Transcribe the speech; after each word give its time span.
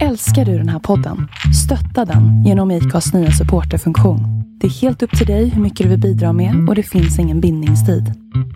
Älskar 0.00 0.44
du 0.44 0.58
den 0.58 0.68
här 0.68 0.78
podden? 0.78 1.28
Stötta 1.64 2.04
den 2.12 2.44
genom 2.44 2.70
IKAs 2.70 3.12
nya 3.14 3.30
supporterfunktion. 3.30 4.20
Det 4.60 4.66
är 4.66 4.70
helt 4.70 5.02
upp 5.02 5.18
till 5.18 5.26
dig 5.26 5.48
hur 5.48 5.62
mycket 5.62 5.84
du 5.84 5.90
vill 5.90 6.00
bidra 6.00 6.32
med 6.32 6.68
och 6.68 6.74
det 6.74 6.82
finns 6.82 7.18
ingen 7.18 7.40
bindningstid. 7.40 8.04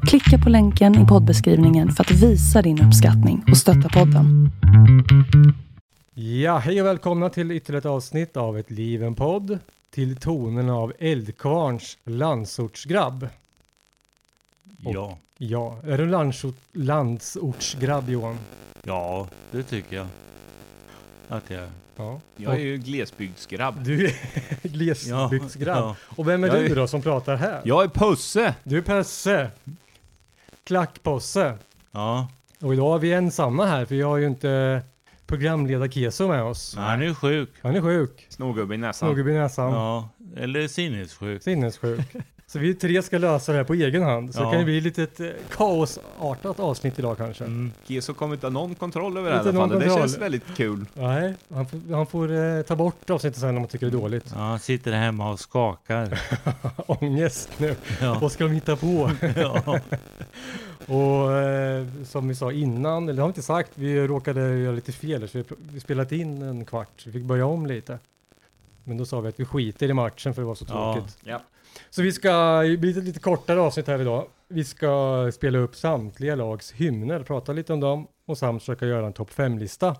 Klicka 0.08 0.38
på 0.44 0.50
länken 0.50 1.04
i 1.04 1.06
poddbeskrivningen 1.06 1.90
för 1.92 2.04
att 2.04 2.10
visa 2.10 2.62
din 2.62 2.82
uppskattning 2.82 3.44
och 3.50 3.56
stötta 3.56 3.88
podden. 3.88 4.50
Ja, 6.14 6.58
hej 6.58 6.80
och 6.80 6.86
välkomna 6.86 7.28
till 7.28 7.50
ytterligare 7.50 7.78
ett 7.78 7.86
avsnitt 7.86 8.36
av 8.36 8.58
Ett 8.58 8.70
liv 8.70 9.02
en 9.02 9.14
podd 9.14 9.58
till 9.94 10.16
tonerna 10.16 10.74
av 10.74 10.92
Eldkvarns 10.98 11.98
landsortsgrabb. 12.04 13.28
Ja, 14.78 15.18
Ja, 15.38 15.78
är 15.84 15.98
du 15.98 16.06
landsort, 16.06 16.56
landsortsgrabb 16.72 18.10
Johan? 18.10 18.38
ja, 18.84 19.26
det 19.50 19.62
tycker 19.62 19.96
jag. 19.96 20.06
Att 21.28 21.50
jag... 21.50 21.68
Ja. 21.96 22.20
Jag 22.36 22.54
är 22.54 22.58
ju 22.58 22.76
glesbygdsgrabb. 22.78 23.84
Du 23.84 24.06
är 24.06 24.12
glesbygdsgrabb. 24.68 25.78
Ja, 25.78 25.96
Och 26.16 26.28
vem 26.28 26.44
är 26.44 26.48
Jag 26.48 26.56
du 26.56 26.64
är- 26.66 26.76
då 26.76 26.86
som 26.86 27.02
pratar 27.02 27.36
här? 27.36 27.60
Jag 27.64 27.84
är 27.84 27.88
Pusse! 27.88 28.54
Du 28.64 28.78
är 28.78 28.82
Pesse. 28.82 29.50
Klackposse. 30.64 31.58
ja. 31.92 32.28
Och 32.60 32.74
idag 32.74 32.94
är 32.94 32.98
vi 32.98 33.12
ensamma 33.12 33.66
här 33.66 33.84
för 33.84 33.94
vi 33.94 34.02
har 34.02 34.16
ju 34.16 34.26
inte 34.26 34.82
programledare 35.26 35.90
Keso 35.90 36.28
med 36.28 36.42
oss. 36.42 36.74
Han 36.76 37.02
är 37.02 37.14
sjuk. 37.14 37.50
Han 37.62 37.76
är 37.76 37.80
sjuk. 37.82 38.26
Snorgubbe 38.28 38.74
i 38.74 38.78
näsan. 38.78 39.08
Snorgubbe 39.08 39.30
i 39.30 39.34
näsan. 39.34 39.72
Ja, 39.72 40.08
eller 40.36 40.68
sinnessjuk. 40.68 41.42
Sinnessjuk. 41.42 42.00
Så 42.48 42.58
vi 42.58 42.74
tre 42.74 43.02
ska 43.02 43.18
lösa 43.18 43.52
det 43.52 43.58
här 43.58 43.64
på 43.64 43.74
egen 43.74 44.02
hand. 44.02 44.34
Så 44.34 44.40
Ja. 44.40 44.44
det 44.44 44.50
kan 44.50 44.58
ju 44.58 44.64
bli 44.64 44.80
lite 44.80 45.02
ett 45.02 45.20
eh, 45.20 45.26
kaosartat 45.50 46.60
avsnitt 46.60 46.98
idag 46.98 47.16
kanske. 47.16 47.44
Mm. 47.44 47.72
Keso 47.88 48.14
kommer 48.14 48.34
inte 48.34 48.46
ha 48.46 48.50
någon 48.50 48.74
kontroll 48.74 49.16
över 49.16 49.30
det 49.30 49.36
här 49.36 49.44
i 49.44 49.48
Inte 49.48 49.62
alla 49.62 49.68
fall. 49.70 49.80
Det 49.80 49.94
känns 49.94 50.18
väldigt 50.18 50.56
kul. 50.56 50.86
Nej, 50.94 51.34
han 51.54 51.66
får, 51.66 51.94
han 51.94 52.06
får 52.06 52.32
eh, 52.32 52.62
ta 52.62 52.76
bort 52.76 53.10
avsnittet 53.10 53.40
sen 53.40 53.48
om 53.48 53.56
han 53.56 53.66
tycker 53.68 53.86
det 53.86 53.96
är 53.96 54.00
dåligt. 54.00 54.24
Ja, 54.34 54.38
han 54.40 54.58
sitter 54.58 54.92
hemma 54.92 55.30
och 55.32 55.40
skakar. 55.40 56.20
Ångest 56.86 57.50
nu. 57.58 57.76
Ja. 58.00 58.18
Vad 58.20 58.32
ska 58.32 58.44
de 58.44 58.52
hitta 58.52 58.76
på? 58.76 59.10
ja. 59.36 59.80
Och 60.86 61.32
eh, 61.32 61.86
som 62.04 62.28
vi 62.28 62.34
sa 62.34 62.52
innan, 62.52 63.02
eller 63.02 63.14
det 63.16 63.22
har 63.22 63.28
vi 63.28 63.30
inte 63.30 63.42
sagt, 63.42 63.70
vi 63.74 64.06
råkade 64.06 64.40
göra 64.58 64.74
lite 64.74 64.92
fel. 64.92 65.28
Så 65.28 65.38
vi, 65.38 65.44
vi 65.72 65.80
spelat 65.80 66.12
in 66.12 66.42
en 66.42 66.64
kvart, 66.64 67.06
vi 67.06 67.12
fick 67.12 67.22
börja 67.24 67.46
om 67.46 67.66
lite. 67.66 67.98
Men 68.84 68.96
då 68.98 69.04
sa 69.04 69.20
vi 69.20 69.28
att 69.28 69.40
vi 69.40 69.44
skiter 69.44 69.90
i 69.90 69.92
matchen 69.92 70.34
för 70.34 70.42
det 70.42 70.46
var 70.48 70.54
så 70.54 70.64
tråkigt. 70.64 71.18
Ja. 71.24 71.40
Så 71.90 72.02
vi 72.02 72.12
ska, 72.12 72.62
det 72.62 72.76
blir 72.76 72.98
ett 72.98 73.04
lite 73.04 73.20
kortare 73.20 73.60
avsnitt 73.60 73.86
här 73.86 74.00
idag. 74.00 74.26
Vi 74.48 74.64
ska 74.64 75.30
spela 75.34 75.58
upp 75.58 75.76
samtliga 75.76 76.34
lags 76.34 76.72
hymner, 76.72 77.22
prata 77.22 77.52
lite 77.52 77.72
om 77.72 77.80
dem 77.80 78.06
och 78.26 78.38
samt 78.38 78.62
försöka 78.62 78.86
göra 78.86 79.06
en 79.06 79.12
topp 79.12 79.30
5-lista. 79.30 79.96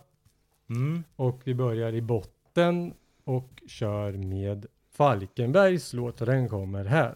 Mm. 0.71 1.05
Och 1.17 1.41
vi 1.45 1.55
börjar 1.55 1.93
i 1.93 2.03
botten 2.03 2.95
och 3.25 3.63
kör 3.69 4.13
med 4.13 4.67
Falkenbergs 4.93 5.93
låt 5.93 6.21
och 6.21 6.27
den 6.27 6.49
kommer 6.49 6.85
här. 6.85 7.15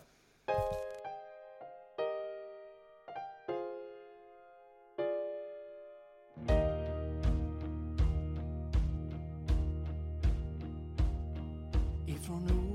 ifrån 12.07 12.70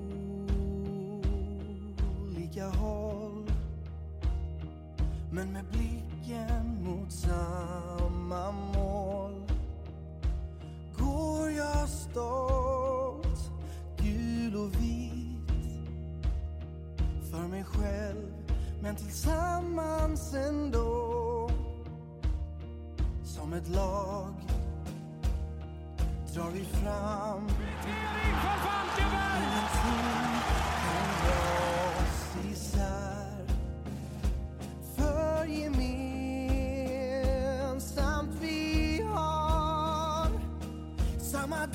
olika 2.56 2.78
håll. 2.78 3.52
Men 5.32 5.54
med 5.54 5.66
blicken 5.72 6.84
mot 6.84 7.12
samma 7.12 8.52
mål. 8.52 9.52
Går 10.98 11.52
jag 11.52 11.90
stolt 11.90 13.52
gul 13.98 14.56
och 14.56 14.82
vit. 14.82 15.52
För 17.32 17.48
mig 17.48 17.64
själv 17.64 18.34
men 18.82 18.96
tillsammans 18.96 20.34
ändå. 20.34 21.50
Som 23.24 23.54
ett 23.54 23.70
lag 23.70 24.34
drar 26.34 26.50
vi 26.54 26.64
fram. 26.64 27.48
Ingenting 27.88 28.36
kan 28.42 28.58
dra 28.64 28.76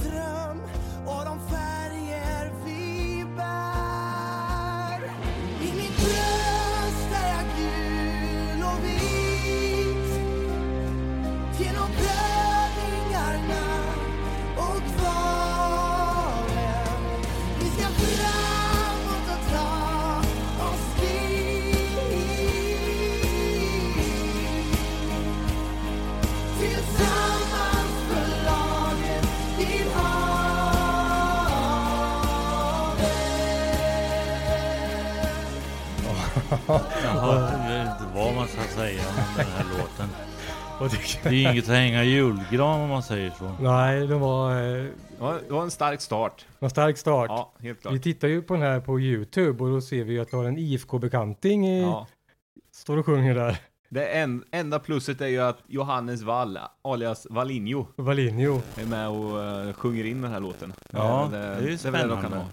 Samma 0.03 0.40
Jaha, 37.05 37.53
jag 37.69 37.79
vet 37.85 37.89
inte 38.01 38.15
vad 38.15 38.35
man 38.35 38.49
ska 38.49 38.63
säga 38.63 39.03
om 39.09 39.15
den 39.37 39.47
här 39.47 39.65
låten. 39.79 40.09
Det, 41.23 41.29
är 41.29 41.51
inget 41.53 41.65
att 41.65 41.71
hänga 41.71 42.05
i 42.05 42.09
julgran 42.09 42.81
om 42.81 42.89
man 42.89 43.03
säger 43.03 43.31
så. 43.39 43.53
nej, 43.61 44.07
det 44.07 44.15
var 44.15 44.51
eh, 44.53 44.57
Det 44.59 44.91
var, 45.19 45.39
det 45.49 45.53
var 45.53 45.63
en 45.63 45.71
stark 45.71 46.01
start. 46.01 46.45
en 46.61 46.71
stark 46.71 46.99
start. 46.99 47.27
Ja, 47.31 47.53
helt 47.61 47.81
klart. 47.83 47.95
Vi 47.95 48.01
tittar 48.01 48.29
ju 48.29 48.43
på 48.43 48.55
den 48.55 48.63
här 48.63 48.81
på 48.81 49.01
Youtube 49.01 49.65
och 49.65 49.71
då 49.71 49.81
ser 49.81 50.05
vi 50.05 50.13
ju 50.13 50.21
att 50.21 50.33
vi 50.33 50.37
har 50.37 50.45
en 50.45 50.59
IFK-bekanting 50.59 51.69
i, 51.69 51.83
Ja. 51.83 52.07
står 52.75 52.97
och 52.99 53.07
sjunger 53.07 53.35
där. 53.35 53.57
Det 53.89 54.07
en, 54.07 54.45
enda 54.51 54.79
plusset 54.79 55.21
är 55.21 55.27
ju 55.27 55.41
att 55.43 55.59
Johannes 55.67 56.23
Wall, 56.23 56.59
alias 56.83 57.27
Vallinho, 57.31 57.87
Valinho. 57.97 58.61
är 58.77 58.87
med 58.87 59.09
och 59.09 59.45
eh, 59.45 59.73
sjunger 59.73 60.05
in 60.05 60.23
den 60.23 60.33
här 60.33 60.41
låten. 60.41 60.73
Ja, 60.91 61.29
det 61.31 61.39
är 61.39 61.61
ju 61.61 61.67
väl 61.67 61.71
de 61.73 61.79
spännande. 61.79 62.23
kan 62.23 62.33
ha. 62.33 62.45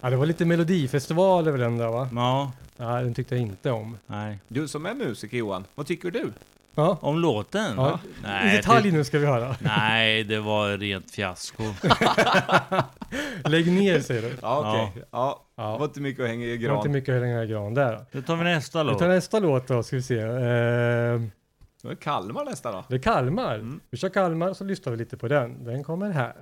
Ja, 0.00 0.10
det 0.10 0.16
var 0.16 0.26
lite 0.26 0.44
melodifestival 0.44 1.48
över 1.48 1.58
den 1.58 1.78
där 1.78 1.88
va? 1.88 2.08
Ja, 2.14 2.52
Nej, 2.80 3.04
den 3.04 3.14
tyckte 3.14 3.34
jag 3.34 3.42
inte 3.42 3.70
om. 3.70 3.98
nej. 4.06 4.38
Du 4.48 4.68
som 4.68 4.86
är 4.86 4.94
musiker 4.94 5.36
Johan, 5.36 5.64
vad 5.74 5.86
tycker 5.86 6.10
du? 6.10 6.32
Ja, 6.74 6.98
Om 7.00 7.18
låten? 7.18 7.74
ja. 7.76 7.98
Nej, 8.22 8.52
i 8.54 8.56
detalj 8.56 8.90
det- 8.90 8.96
nu 8.96 9.04
ska 9.04 9.18
vi 9.18 9.26
höra. 9.26 9.56
Nej, 9.60 10.24
det 10.24 10.40
var 10.40 10.78
rent 10.78 11.10
fiasko. 11.10 11.62
Lägg 13.44 13.72
ner 13.72 14.00
säger 14.00 14.22
du. 14.22 14.32
Ja, 14.42 14.58
okej. 14.90 15.04
Ja. 15.10 15.44
Ja. 15.56 15.72
Det 15.72 15.78
var 15.78 15.84
inte 15.86 16.00
mycket 16.00 16.22
att 16.22 16.28
hänga 16.28 16.46
i 16.46 16.56
Det 16.56 16.68
var 16.68 16.76
inte 16.76 16.88
gran. 16.88 16.92
mycket 16.92 17.14
att 17.14 17.20
hänga 17.22 17.42
i 17.42 17.46
gran 17.46 17.74
där. 17.74 18.04
Då 18.12 18.22
tar 18.22 18.36
vi 18.36 18.44
nästa 18.44 18.84
Vi 18.84 18.90
låt. 18.90 18.98
tar 18.98 19.08
nästa 19.08 19.38
låt 19.38 19.66
då, 19.68 19.82
ska 19.82 19.96
vi 19.96 20.02
se. 20.02 20.18
Eh, 20.18 20.28
Det 21.82 21.88
var 21.88 21.94
Kalmar 21.94 22.44
nästa 22.44 22.72
då. 22.72 22.84
det 22.88 22.94
är 22.94 22.98
Kalmar. 22.98 23.54
Mm. 23.54 23.80
Vi 23.90 23.98
kör 23.98 24.08
Kalmar 24.08 24.52
så 24.54 24.64
lyssnar 24.64 24.90
vi 24.92 24.98
lite 24.98 25.16
på 25.16 25.28
den. 25.28 25.64
Den 25.64 25.84
kommer 25.84 26.10
här. 26.10 26.34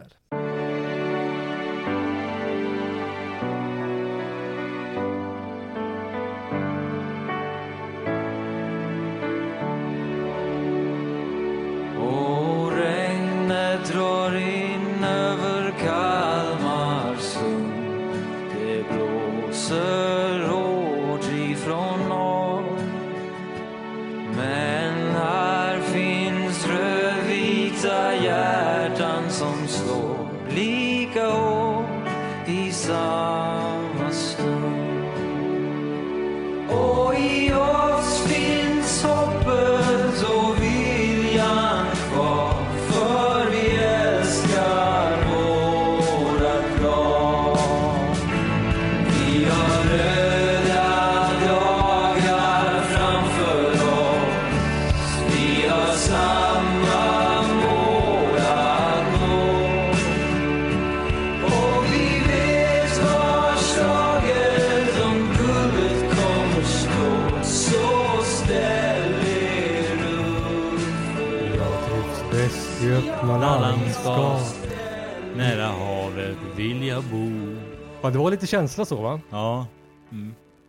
Ja, 78.09 78.13
det 78.13 78.19
var 78.19 78.31
lite 78.31 78.47
känsla 78.47 78.85
så 78.85 79.03
va? 79.03 79.21
Ja, 79.31 79.67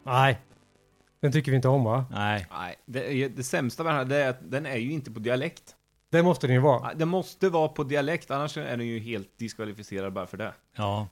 Nej. 0.03 0.39
Den 1.21 1.31
tycker 1.31 1.51
vi 1.51 1.55
inte 1.55 1.67
om 1.67 1.83
va? 1.83 2.05
nej. 2.11 2.47
Nej, 2.51 2.75
det, 2.85 3.27
det 3.27 3.43
sämsta 3.43 3.83
med 3.83 3.93
den 3.93 3.97
här 3.97 4.05
det 4.05 4.15
är 4.15 4.29
att 4.29 4.51
den 4.51 4.65
är 4.65 4.75
ju 4.77 4.91
inte 4.91 5.11
på 5.11 5.19
dialekt. 5.19 5.75
Det 6.11 6.23
måste 6.23 6.47
den 6.47 6.53
ju 6.53 6.61
vara. 6.61 6.93
Den 6.93 7.07
måste 7.07 7.49
vara 7.49 7.67
på 7.67 7.83
dialekt, 7.83 8.31
annars 8.31 8.57
är 8.57 8.77
den 8.77 8.87
ju 8.87 8.99
helt 8.99 9.37
diskvalificerad 9.37 10.13
bara 10.13 10.25
för 10.27 10.37
det. 10.37 10.53
Ja, 10.75 11.07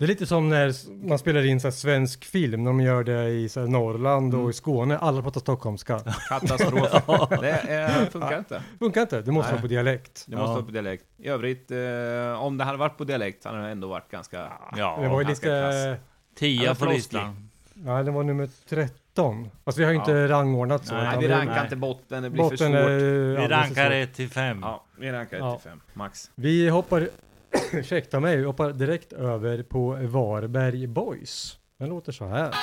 Det 0.00 0.04
är 0.04 0.08
lite 0.08 0.26
som 0.26 0.48
när 0.48 0.74
man 1.08 1.18
spelar 1.18 1.46
in 1.46 1.60
så 1.60 1.66
här 1.66 1.72
svensk 1.72 2.24
film, 2.24 2.64
när 2.64 2.70
de 2.70 2.80
gör 2.80 3.04
det 3.04 3.28
i 3.28 3.48
så 3.48 3.60
här 3.60 3.66
Norrland 3.66 4.34
och 4.34 4.50
i 4.50 4.52
Skåne. 4.52 4.98
Alla 4.98 5.22
pratar 5.22 5.40
stockholmska. 5.40 5.98
Katastrof. 6.28 6.90
det 7.40 7.50
är, 7.50 8.06
funkar 8.06 8.38
inte. 8.38 8.62
Funkar 8.78 9.00
inte, 9.00 9.20
det 9.22 9.32
måste 9.32 9.48
Nej. 9.52 9.54
vara 9.54 9.60
på 9.62 9.66
dialekt. 9.68 10.24
Det 10.26 10.36
måste 10.36 10.50
Ja. 10.50 10.54
vara 10.54 10.64
på 10.64 10.70
dialekt. 10.70 11.04
I 11.18 11.28
övrigt, 11.28 11.70
eh, 11.70 12.42
om 12.42 12.58
det 12.58 12.64
hade 12.64 12.78
varit 12.78 12.96
på 12.98 13.04
dialekt 13.04 13.44
hade 13.44 13.62
det 13.62 13.68
ändå 13.68 13.88
varit 13.88 14.10
ganska... 14.10 14.48
ja. 14.76 14.98
det 15.02 15.08
var 15.08 15.20
ju 15.20 15.26
ganska 15.26 15.48
lite... 15.48 15.96
Tia 16.38 16.74
på 16.74 16.84
listan. 16.84 17.48
Nej, 17.74 18.04
det 18.04 18.10
var 18.10 18.22
nummer 18.22 18.48
13. 18.68 19.50
Fast 19.64 19.78
vi 19.78 19.84
har 19.84 19.90
ju 19.90 19.96
Ja. 19.96 20.02
inte 20.02 20.28
rangordnat 20.28 20.86
så. 20.86 20.94
Nej, 20.94 21.16
vi 21.20 21.28
rankar 21.28 21.54
nej. 21.54 21.64
inte 21.64 21.76
botten, 21.76 22.22
det 22.22 22.30
blir 22.30 22.42
för 22.42 22.50
Botten 22.50 22.72
svårt. 22.72 22.80
är 22.80 22.98
Vi 23.30 23.36
för 23.36 23.48
rankar 23.48 23.84
svårt. 23.84 23.92
1 23.92 24.14
till 24.14 24.28
5. 24.30 24.58
Ja, 24.62 24.84
vi 24.98 25.12
rankar 25.12 25.36
1 25.36 25.42
Ja. 25.42 25.56
till 25.56 25.70
5, 25.70 25.80
max. 25.94 26.30
Vi 26.34 26.68
hoppar, 26.68 27.08
ursäkta 27.72 28.20
mig, 28.20 28.36
vi 28.36 28.44
hoppar 28.44 28.72
direkt 28.72 29.12
över 29.12 29.62
på 29.62 29.98
Varberg 30.02 30.86
Boys. 30.86 31.56
Den 31.78 31.88
låter 31.88 32.12
så 32.12 32.26
här. 32.26 32.54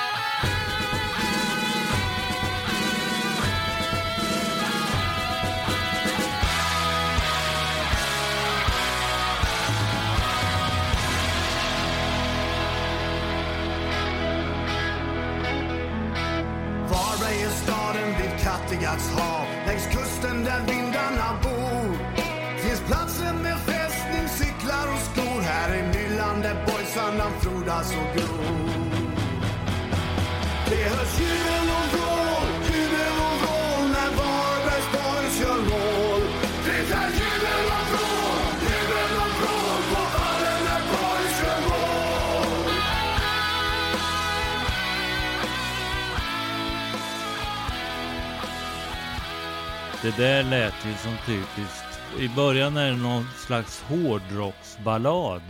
Det 50.16 50.22
där 50.22 50.42
lät 50.42 50.74
ju 50.86 50.94
som 50.94 51.12
typiskt. 51.26 52.00
I 52.18 52.28
början 52.36 52.76
är 52.76 52.90
det 52.90 52.96
någon 52.96 53.24
slags 53.46 53.82
hårdrocksballad. 53.82 55.42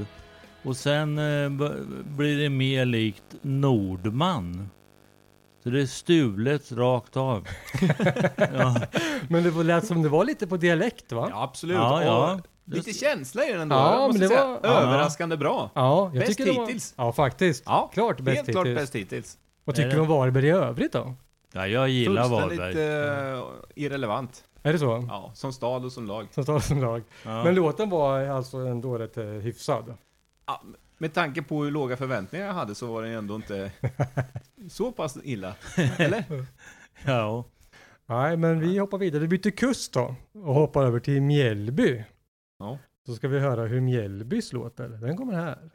Och 0.63 0.77
sen 0.77 1.19
eh, 1.19 1.51
blir 2.05 2.39
det 2.43 2.49
mer 2.49 2.85
likt 2.85 3.25
Nordman. 3.43 4.71
Så 5.63 5.71
det 5.71 5.81
är 5.83 5.87
stulet 5.87 6.73
rakt 6.73 7.17
av. 7.17 7.49
ja, 8.55 8.81
Men 9.29 9.43
det 9.45 9.51
lät 9.65 9.87
som 9.87 10.03
det 10.03 10.09
var 10.09 10.25
lite 10.25 10.47
på 10.47 10.57
dialekt 10.57 11.13
va? 11.13 11.27
Ja, 11.31 11.43
absolut. 11.43 11.77
Ja, 11.77 12.05
ja. 12.05 12.41
Lite 12.65 12.93
känsla 12.93 13.45
i 13.45 13.53
den 13.53 13.61
ändå, 13.61 13.75
Ja, 13.77 13.93
jag 14.01 14.07
måste 14.07 14.21
men 14.21 14.29
det 14.29 14.35
säga. 14.35 14.47
var- 14.47 14.61
ja. 14.63 14.69
Överraskande 14.81 15.37
bra. 15.37 15.71
Ja, 15.75 16.11
jag 16.15 16.21
Bäst 16.27 16.27
tycker 16.39 16.53
det 16.53 16.59
var- 16.59 16.67
hittills. 16.67 16.95
Ja, 16.97 17.13
faktiskt. 17.13 17.63
Ja, 17.67 17.91
klart 17.95 18.21
bäst 18.21 18.37
Helt 18.37 18.51
klart 18.51 18.67
hittills. 18.67 18.81
bäst 18.81 18.95
hittills. 18.95 19.39
Vad 19.65 19.77
tycker 19.77 19.89
du 19.91 19.95
det? 19.97 20.01
om 20.03 20.09
Varberg 20.09 20.47
i 20.47 20.51
övrigt 20.51 20.93
då? 20.93 21.15
ja, 21.53 21.67
jag 21.67 21.89
gillar 21.89 22.23
Fullständigt 22.29 22.59
Varberg. 22.59 23.39
eh, 23.39 23.45
irrelevant. 23.75 24.45
Är 24.63 24.73
det 24.73 24.79
så? 24.79 25.05
Ja, 25.09 25.31
som 25.35 25.53
stad 25.53 25.85
och 25.85 25.93
som 25.93 26.07
lag. 26.07 26.27
Som 26.31 26.43
står 26.43 26.59
som 26.59 26.81
lag. 26.81 27.03
Ja. 27.25 27.45
Men 27.45 27.55
låten 27.55 27.91
var 27.91 28.21
alltså 28.21 28.57
ändå 28.57 28.99
rätt 28.99 29.17
eh, 29.17 29.25
hyfsad. 29.25 29.95
Ja, 30.47 30.63
med 30.99 31.15
tanke 31.15 31.43
på 31.43 31.65
hur 31.65 31.71
låga 31.71 31.97
förväntningar 31.97 32.47
jag 32.47 32.55
hade 32.55 32.75
så 32.75 32.87
var 32.87 33.03
den 33.03 33.13
ändå 33.13 33.35
inte 33.35 33.73
så 34.71 34.93
pass 34.93 35.19
illa. 35.23 35.55
Eller? 35.99 36.47
ja. 37.07 37.45
Nej, 38.07 38.37
men 38.37 38.61
vi 38.61 38.79
hoppar 38.79 38.99
vidare. 38.99 39.27
Vi 39.27 39.39
byter 39.39 39.51
kust 39.51 39.93
då 39.93 40.15
och 40.35 40.55
hoppar 40.55 40.87
över 40.87 41.01
till 41.01 41.23
Mjällby. 41.23 42.05
Ja. 42.59 42.79
Så 43.07 43.15
ska 43.15 43.29
vi 43.29 43.39
höra 43.39 43.63
hur 43.67 43.81
Mjällbys 43.81 44.53
låter. 44.53 44.89
Den 44.89 45.17
kommer 45.17 45.33
här. 45.33 45.71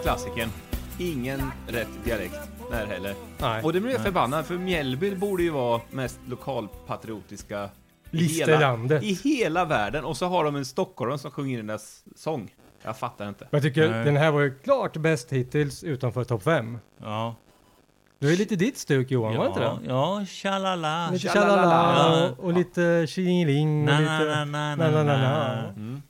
Klassikern. 0.00 0.48
Ingen 0.98 1.50
rätt 1.68 1.88
dialekt 2.04 2.50
där 2.70 2.86
heller. 2.86 3.14
Nej. 3.38 3.62
Och 3.62 3.72
det 3.72 3.80
blir 3.80 3.92
jag 3.92 4.02
förbannad 4.02 4.46
för 4.46 4.54
Mjällby 4.58 5.14
borde 5.14 5.42
ju 5.42 5.50
vara 5.50 5.80
mest 5.90 6.20
lokalpatriotiska 6.26 7.70
i 8.10 8.16
Lista 8.16 8.50
i 8.50 8.54
hela, 8.54 8.60
landet. 8.60 9.02
i 9.02 9.12
hela 9.12 9.64
världen. 9.64 10.04
Och 10.04 10.16
så 10.16 10.26
har 10.26 10.44
de 10.44 10.56
en 10.56 10.64
stockholmare 10.64 11.18
som 11.18 11.30
sjunger 11.30 11.56
den 11.56 11.66
där 11.66 11.80
sång. 12.16 12.50
Jag 12.82 12.98
fattar 12.98 13.28
inte. 13.28 13.44
Men 13.50 13.58
jag 13.58 13.62
tycker 13.62 13.90
Nej. 13.90 14.04
den 14.04 14.16
här 14.16 14.30
var 14.30 14.40
ju 14.40 14.58
klart 14.58 14.96
bäst 14.96 15.32
hittills 15.32 15.84
utanför 15.84 16.24
topp 16.24 16.42
5. 16.42 16.78
Ja. 16.98 17.34
Det 18.18 18.26
är 18.26 18.36
lite 18.36 18.56
ditt 18.56 18.78
stuk 18.78 19.10
Johan, 19.10 19.36
var 19.36 19.44
det 19.44 19.48
inte 19.48 19.60
Ja, 19.60 19.78
det? 19.82 19.88
ja, 19.88 20.24
tjalala. 20.26 21.10
Lite 21.10 21.28
Tjalala. 21.28 21.64
Ja. 21.64 22.28
och, 22.30 22.44
och 22.44 22.52
lite 22.52 23.06
tjingeling 23.08 23.88
och 23.88 24.00
lite... 24.00 24.12
na, 24.12 24.44
na, 24.44 24.76
na, 24.76 24.90
na, 24.90 24.90
na, 24.90 25.02
na. 25.04 25.18
na. 25.18 25.68
Mm. 25.68 26.02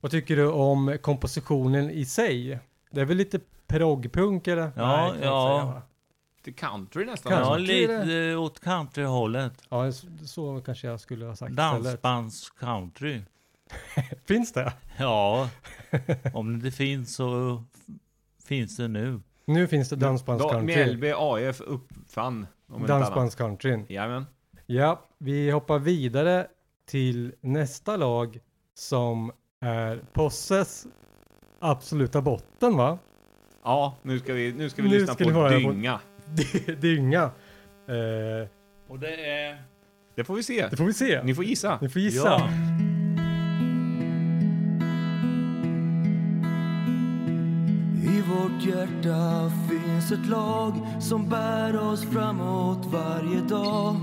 Vad 0.00 0.10
tycker 0.10 0.36
du 0.36 0.46
om 0.46 0.98
kompositionen 1.02 1.90
i 1.90 2.04
sig? 2.04 2.58
Det 2.92 3.00
är 3.00 3.04
väl 3.04 3.16
lite 3.16 3.40
proggpunk 3.66 4.46
eller? 4.48 4.72
Ja, 4.76 5.12
Nej, 5.12 5.20
ja. 5.22 5.82
Till 6.42 6.54
country 6.54 7.04
nästan. 7.04 7.32
Ja, 7.32 7.38
Kanske 7.38 7.58
lite 7.58 8.36
åt 8.36 8.60
countryhållet. 8.60 9.52
Ja, 9.68 9.92
så 10.26 10.62
kanske 10.64 10.86
jag 10.86 11.00
skulle 11.00 11.26
ha 11.26 11.36
sagt 11.36 11.50
istället. 11.50 11.84
Dansbands 11.84 12.50
country. 12.50 13.22
Finns 14.24 14.52
det? 14.52 14.72
Ja, 14.98 15.48
om 16.34 16.62
det 16.62 16.70
finns 16.70 17.14
så 17.16 17.62
finns 18.44 18.76
det 18.76 18.88
nu. 18.88 19.20
Nu 19.44 19.66
finns 19.68 19.88
det 19.88 19.96
Då- 19.96 20.06
dansbandscountry. 20.06 20.62
Mjällby 20.76 21.12
AIF 21.16 21.60
uppfann. 21.60 22.46
Dansbandscountryn. 22.86 23.86
Jajamän. 23.88 24.26
Ja, 24.66 25.02
vi 25.18 25.50
hoppar 25.50 25.78
vidare 25.78 26.46
till 26.86 27.34
nästa 27.40 27.96
lag 27.96 28.38
som 28.74 29.32
är 29.60 30.02
Posses 30.12 30.86
absoluta 31.62 32.20
botten 32.22 32.76
va? 32.76 32.98
Ja, 33.64 33.96
nu 34.02 34.18
ska 34.18 34.32
vi, 34.32 34.52
nu 34.52 34.70
ska 34.70 34.82
vi 34.82 34.88
Nu 34.88 34.98
lyssna 34.98 35.14
ska 35.14 35.24
på 35.24 35.30
höra 35.30 35.48
på- 35.60 35.72
dynga. 35.72 36.00
Dynga. 36.80 37.22
Eh, 37.22 38.48
Och 38.88 38.98
det 38.98 39.14
är... 39.30 39.62
Det 40.14 40.24
får 40.24 40.34
vi 40.34 40.42
se. 40.42 40.68
det 40.70 40.76
får 40.76 40.84
vi 40.84 40.92
se. 40.92 41.22
Ni 41.22 41.34
får 41.34 41.44
gissa. 41.44 41.78
Ni 41.80 41.88
får 41.88 42.02
gissa. 42.02 42.28
Ja. 42.28 42.48
vårt 48.28 48.62
hjärta 48.64 49.50
finns 49.70 50.12
ett 50.12 50.26
lag 50.26 50.74
som 51.00 51.28
bär 51.28 51.76
oss 51.80 52.04
framåt 52.04 52.86
varje 52.86 53.40
dag. 53.40 53.96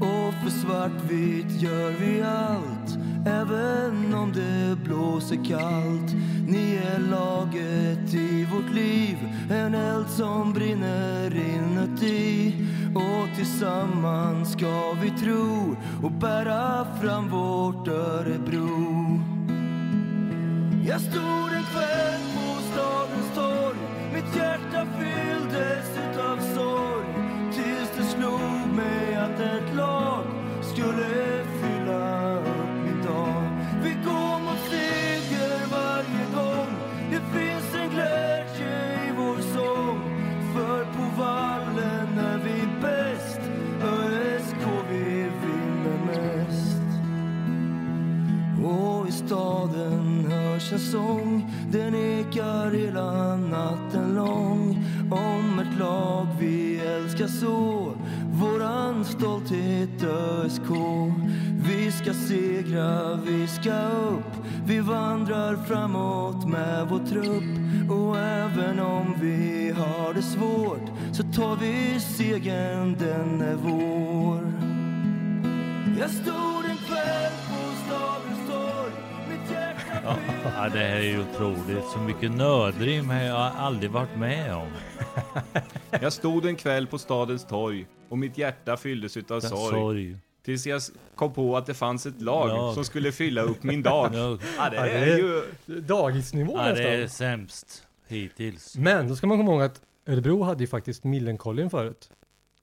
Och 0.00 0.34
för 0.34 0.50
svartvitt 0.50 1.62
gör 1.62 1.90
vi 1.90 2.22
allt, 2.22 2.98
även 3.26 4.14
om 4.14 4.32
det 4.32 4.76
blåser 4.84 5.44
kallt. 5.44 6.14
Ni 6.48 6.80
är 6.94 6.98
laget 6.98 8.14
i 8.14 8.44
vårt 8.44 8.74
liv, 8.74 9.16
en 9.50 9.74
eld 9.74 10.08
som 10.08 10.52
brinner 10.52 11.36
inuti. 11.36 12.54
Och 12.94 13.36
tillsammans 13.36 14.52
ska 14.52 14.92
vi 15.02 15.10
tro 15.10 15.76
och 16.02 16.12
bära 16.12 16.86
fram 17.00 17.28
vårt 17.28 17.88
Örebro. 17.88 19.20
Jag 20.86 21.00
stod 21.00 21.52
en 21.52 21.64
kväll 21.72 22.20
på 22.34 22.62
stadens 22.72 23.34
torg 23.34 23.90
Mitt 24.14 24.36
hjärta 24.36 24.86
fylldes 24.98 25.86
utav 26.10 26.36
sorg 26.54 26.59
tar 71.36 71.56
vi 71.56 72.00
segern, 72.00 72.96
den 72.98 73.40
är 73.40 73.54
vår 73.54 74.70
jag 76.00 76.10
stod 76.10 76.64
en 76.64 76.76
kväll 76.76 77.32
på 77.48 77.76
stadens 77.86 78.50
torg 78.50 78.92
Mitt 79.28 79.50
hjärta 79.50 80.16
Ja, 80.56 80.68
det 80.68 80.78
här 80.78 80.96
är 80.96 81.02
ju 81.02 81.20
otroligt. 81.20 81.84
Så 81.92 81.98
mycket 81.98 82.30
nödrim 82.30 83.10
har 83.10 83.20
jag 83.22 83.52
aldrig 83.56 83.90
varit 83.90 84.16
med 84.16 84.54
om. 84.54 84.68
Jag 86.00 86.12
stod 86.12 86.46
en 86.46 86.56
kväll 86.56 86.86
på 86.86 86.98
stadens 86.98 87.46
torg 87.46 87.86
och 88.08 88.18
mitt 88.18 88.38
hjärta 88.38 88.76
fylldes 88.76 89.16
utav 89.16 89.40
sorg. 89.40 89.70
Sorg. 89.70 90.16
Tills 90.44 90.66
jag 90.66 90.82
kom 91.14 91.32
på 91.32 91.56
att 91.56 91.66
det 91.66 91.74
fanns 91.74 92.06
ett 92.06 92.20
lag 92.20 92.48
Lag. 92.48 92.74
som 92.74 92.84
skulle 92.84 93.12
fylla 93.12 93.42
upp 93.42 93.62
min 93.62 93.82
dag. 93.82 94.10
Ja, 94.58 94.70
det 94.70 94.76
är 94.76 95.16
ju... 95.16 95.42
Dagisnivå 95.80 96.56
ja, 96.56 96.72
det 96.72 96.82
är 96.82 97.00
nästan. 97.00 97.08
sämst 97.08 97.82
hittills. 98.08 98.76
Men 98.76 99.08
då 99.08 99.16
ska 99.16 99.26
man 99.26 99.38
komma 99.38 99.52
ihåg 99.52 99.62
att 99.62 99.80
Örebro 100.06 100.42
hade 100.42 100.62
ju 100.62 100.66
faktiskt 100.66 101.04
Millencolin 101.04 101.70
förut. 101.70 102.10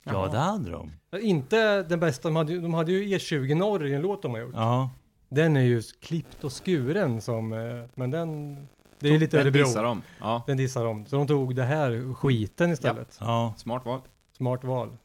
Ja, 0.04 0.28
det 0.32 0.38
hade 0.38 0.72
de. 0.72 0.92
Inte 1.22 1.84
den 1.84 2.00
bästa, 2.00 2.28
de 2.28 2.36
hade, 2.36 2.54
ju- 2.54 2.62
de 2.62 2.74
hade 2.74 2.92
ju 2.92 3.18
E20 3.18 3.56
norr 3.56 3.86
i 3.88 3.94
en 3.94 4.02
låt 4.02 4.22
de 4.22 4.32
har 4.34 4.40
gjort. 4.42 4.54
Ja, 4.56 4.90
Den 5.30 5.58
är 5.58 5.62
ju 5.62 5.82
klippt 6.02 6.44
och 6.44 6.66
skuren 6.66 7.22
som, 7.22 7.54
eh, 7.54 7.84
men 7.96 8.12
den, 8.12 8.56
det 9.00 9.08
är 9.08 9.12
ju 9.12 9.20
lite 9.20 9.38
Den 9.38 9.46
Örebro. 9.46 9.64
dissar 9.64 9.84
de. 9.84 10.02
Ja, 10.20 10.44
Den 10.48 10.58
dissar 10.58 10.86
de. 10.86 11.06
Så 11.06 11.16
de 11.16 11.28
tog 11.28 11.56
det 11.56 11.64
här 11.64 12.14
skiten 12.14 12.72
istället. 12.72 13.18
ja. 13.22 13.54
smart 13.58 13.86
val. 13.86 14.02
Smart 14.38 14.64
val. 14.64 14.98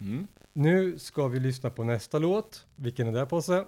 Mm. 0.00 0.26
Nu 0.52 0.98
ska 0.98 1.28
vi 1.28 1.40
lyssna 1.40 1.70
på 1.70 1.84
nästa 1.84 2.18
låt. 2.18 2.66
Vilken 2.76 3.08
är 3.08 3.12
det 3.12 3.26
på 3.26 3.42
sig? 3.42 3.64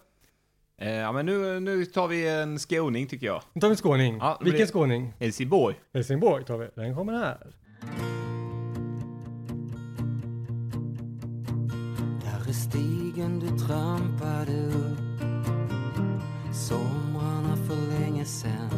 Eh, 0.78 0.90
ja, 0.90 1.12
men 1.12 1.26
nu, 1.26 1.60
nu 1.60 1.84
tar 1.84 2.08
vi 2.08 2.28
en 2.28 2.58
skåning 2.58 3.06
tycker 3.06 3.26
jag. 3.26 3.42
Nu 3.52 3.60
tar 3.60 3.68
vi 3.68 3.72
en 3.72 3.76
skåning. 3.76 4.16
Ja, 4.20 4.40
Vilken 4.44 4.66
skåning? 4.66 5.12
Helsingborg. 5.20 5.76
Helsingborg 5.94 6.44
tar 6.44 6.58
vi. 6.58 6.68
Den 6.74 6.94
kommer 6.94 7.12
här. 7.12 7.46
Där 12.24 12.48
är 12.48 12.52
stigen 12.52 13.40
du 13.40 13.58
trampade 13.66 14.66
upp 14.66 14.98
Somrarna 16.54 17.56
för 17.66 18.00
länge 18.00 18.24
sen 18.24 18.70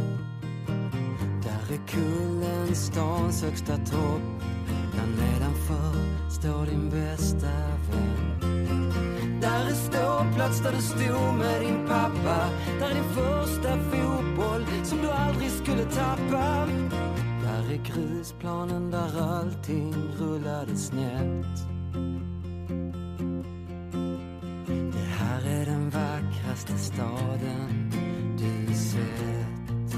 Där 1.42 1.74
är 1.74 1.86
kullen 1.88 2.74
stans 2.74 3.42
högsta 3.42 3.76
topp 3.76 4.42
plats 10.48 10.60
där 10.60 10.72
du 10.72 10.82
stod 10.82 11.34
med 11.34 11.60
din 11.60 11.86
pappa. 11.88 12.50
Där 12.80 12.90
är 12.90 12.94
din 12.94 13.14
första 13.14 13.78
fotboll 13.78 14.66
som 14.84 14.98
du 15.02 15.10
aldrig 15.10 15.50
skulle 15.50 15.84
tappa. 15.84 16.68
Där 17.42 17.72
är 17.72 17.80
grusplanen 17.84 18.90
där 18.90 19.22
allting 19.22 19.94
rullade 20.18 20.76
snett. 20.76 21.58
Det 24.92 25.08
här 25.18 25.46
är 25.46 25.66
den 25.66 25.90
vackraste 25.90 26.78
staden 26.78 27.92
du 28.38 28.74
sett. 28.74 29.96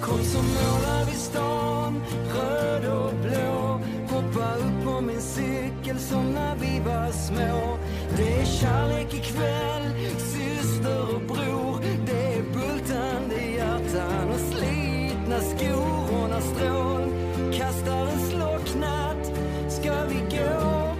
Kom 0.00 0.24
så 0.24 0.38
målar 0.38 1.04
vi 1.06 1.12
stan, 1.12 2.02
röd 2.34 2.84
och 2.84 3.12
blå. 3.14 3.80
Hoppa 4.10 4.54
upp 4.56 4.84
på 4.84 5.00
min 5.00 5.20
cykel 5.20 5.98
som 5.98 6.32
när 6.32 6.56
vi 6.56 6.80
var 6.80 7.10
små. 7.10 7.79
Det 8.16 8.40
är 8.40 8.44
kärlek 8.44 9.14
ikväll, 9.14 10.18
syster 10.18 11.14
och 11.14 11.20
bror. 11.20 11.80
Det 12.06 12.34
är 12.34 12.42
bultande 12.42 13.42
hjärtan 13.56 14.28
och 14.30 14.40
slitna 14.40 15.40
skor 15.40 16.22
Och 16.22 16.30
när 16.30 16.40
strån 16.40 17.12
kastar 17.52 18.06
en 18.06 18.18
slocknat 18.18 19.32
ska 19.68 20.04
vi 20.04 20.36
gå? 20.36 20.94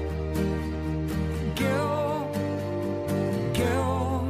Gå, 1.58 2.22
gå. 3.56 4.20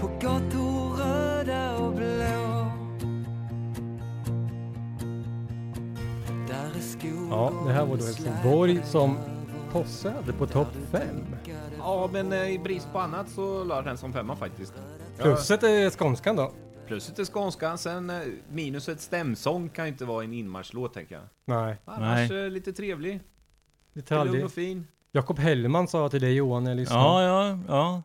På 0.00 0.06
gator 0.20 0.96
röda 0.96 1.76
och 1.76 1.96
Ja, 7.30 7.52
det 7.66 7.72
här 7.72 7.84
var 7.84 7.96
då 7.96 8.04
Helsingborg 8.04 8.80
som 8.84 9.16
Posse 9.76 10.10
hade 10.10 10.32
på 10.32 10.46
topp 10.46 10.68
5. 10.90 11.02
Ja, 11.78 12.10
men 12.12 12.32
eh, 12.32 12.50
i 12.50 12.58
brist 12.58 12.92
på 12.92 12.98
annat 12.98 13.28
så 13.30 13.64
la 13.64 13.82
den 13.82 13.98
som 13.98 14.12
femma 14.12 14.36
faktiskt. 14.36 14.72
Ja, 15.18 15.22
Pluset 15.22 15.62
är 15.62 15.90
skånskan 15.90 16.36
då. 16.36 16.52
Pluset 16.86 17.18
är 17.18 17.24
skånskan, 17.24 17.78
sen 17.78 18.10
eh, 18.10 18.16
minuset 18.50 19.00
stämsång 19.00 19.68
kan 19.68 19.84
ju 19.84 19.92
inte 19.92 20.04
vara 20.04 20.24
en 20.24 20.32
inmarschlåt 20.32 20.94
tänker 20.94 21.14
jag. 21.14 21.24
Nej, 21.44 21.76
Annars 21.84 22.30
eh, 22.30 22.50
lite 22.50 22.72
trevlig, 22.72 23.20
lite 23.92 24.24
lugn 24.24 24.44
och 24.44 24.52
fin. 24.52 24.86
Jakob 25.12 25.38
Hellman 25.38 25.88
sa 25.88 26.08
till 26.08 26.20
dig 26.20 26.34
Johan 26.34 26.64
när 26.64 26.70
jag 26.70 26.76
lyssnade. 26.76 27.02
Ja, 27.02 27.22
ja, 27.22 27.58
ja. 27.68 28.02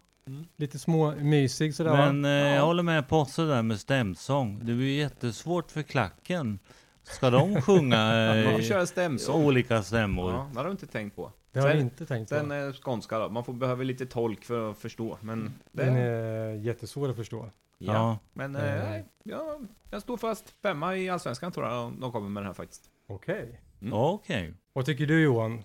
Lite 0.58 0.80
små 0.80 1.12
mysig 1.12 1.76
sådär 1.76 1.92
va? 1.92 2.12
Men 2.12 2.26
eh, 2.26 2.56
jag 2.56 2.66
håller 2.66 2.84
med 2.84 3.08
Posse 3.08 3.42
där 3.42 3.62
med 3.62 3.80
stämsång. 3.80 4.60
Det 4.60 4.74
blir 4.74 4.98
jättesvårt 4.98 5.72
för 5.72 5.82
klacken. 5.82 6.60
Ska 7.04 7.30
de 7.30 7.62
sjunga 7.62 7.98
Man 8.36 8.44
får 8.44 8.60
eh, 8.60 8.66
köra 8.66 8.86
stämsång. 8.86 9.46
olika 9.46 9.84
stämmor? 9.84 10.32
Ja, 10.32 10.50
det 10.54 10.58
har 10.60 10.66
du 10.66 10.72
inte 10.72 10.88
tänkt 10.88 11.16
på. 11.16 11.32
Det 11.52 11.60
har 11.60 11.68
jag 11.68 11.76
sen- 11.78 11.82
inte 11.86 12.06
tänkt 12.06 12.30
på. 12.30 12.36
Sen 12.36 12.52
eh, 12.52 12.74
skånska 12.74 13.20
då, 13.20 13.30
man 13.30 13.44
får, 13.44 13.54
behöver 13.54 13.86
lite 13.86 14.06
tolk 14.06 14.44
för 14.46 14.72
att 14.72 14.78
förstå. 14.78 15.18
Men 15.22 15.54
det, 15.72 15.84
Den 15.86 15.96
är 15.96 16.54
jättesvår 16.54 17.10
att 17.10 17.16
förstå. 17.16 17.50
ja. 17.78 17.94
Ja. 17.94 18.20
Men 18.34 18.56
Eh. 18.56 18.76
eh, 18.76 18.90
nej, 18.90 19.06
ja, 19.24 19.60
jag 19.90 20.02
står 20.02 20.18
fast 20.18 20.50
femma 20.62 20.96
i 20.96 21.10
Allsvenskan 21.10 21.52
tror 21.52 21.66
jag 21.68 21.94
de 22.00 22.12
kommer 22.12 22.30
med 22.30 22.44
den 22.44 22.48
här 22.48 22.54
faktiskt. 22.54 22.90
Okej. 23.08 23.62
Mm. 23.82 23.94
Okej. 23.94 24.54
Vad 24.74 24.86
tycker 24.86 25.06
du 25.06 25.22
Johan? 25.24 25.64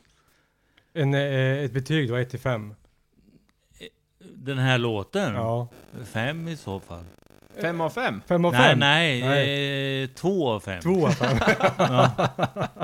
En, 0.92 1.14
eh, 1.14 1.64
ett 1.64 1.72
betyg 1.72 2.08
då, 2.08 2.14
1 2.16 2.30
till 2.30 2.38
5? 2.40 2.74
Den 4.34 4.58
här 4.58 4.78
låten? 4.78 5.34
Ja. 5.34 5.68
Fem 6.04 6.48
i 6.48 6.56
så 6.56 6.80
fall. 6.80 7.04
Fem 7.60 7.80
av 7.80 7.90
fem? 7.90 8.22
5 8.28 8.44
av 8.44 8.52
Nej, 8.52 8.68
5? 8.70 8.78
nej, 8.78 10.02
Eh, 10.02 10.08
två 10.08 10.48
av 10.50 10.60
fem. 10.60 10.80
2 10.82 11.06
av 11.06 11.10
5. 11.10 11.36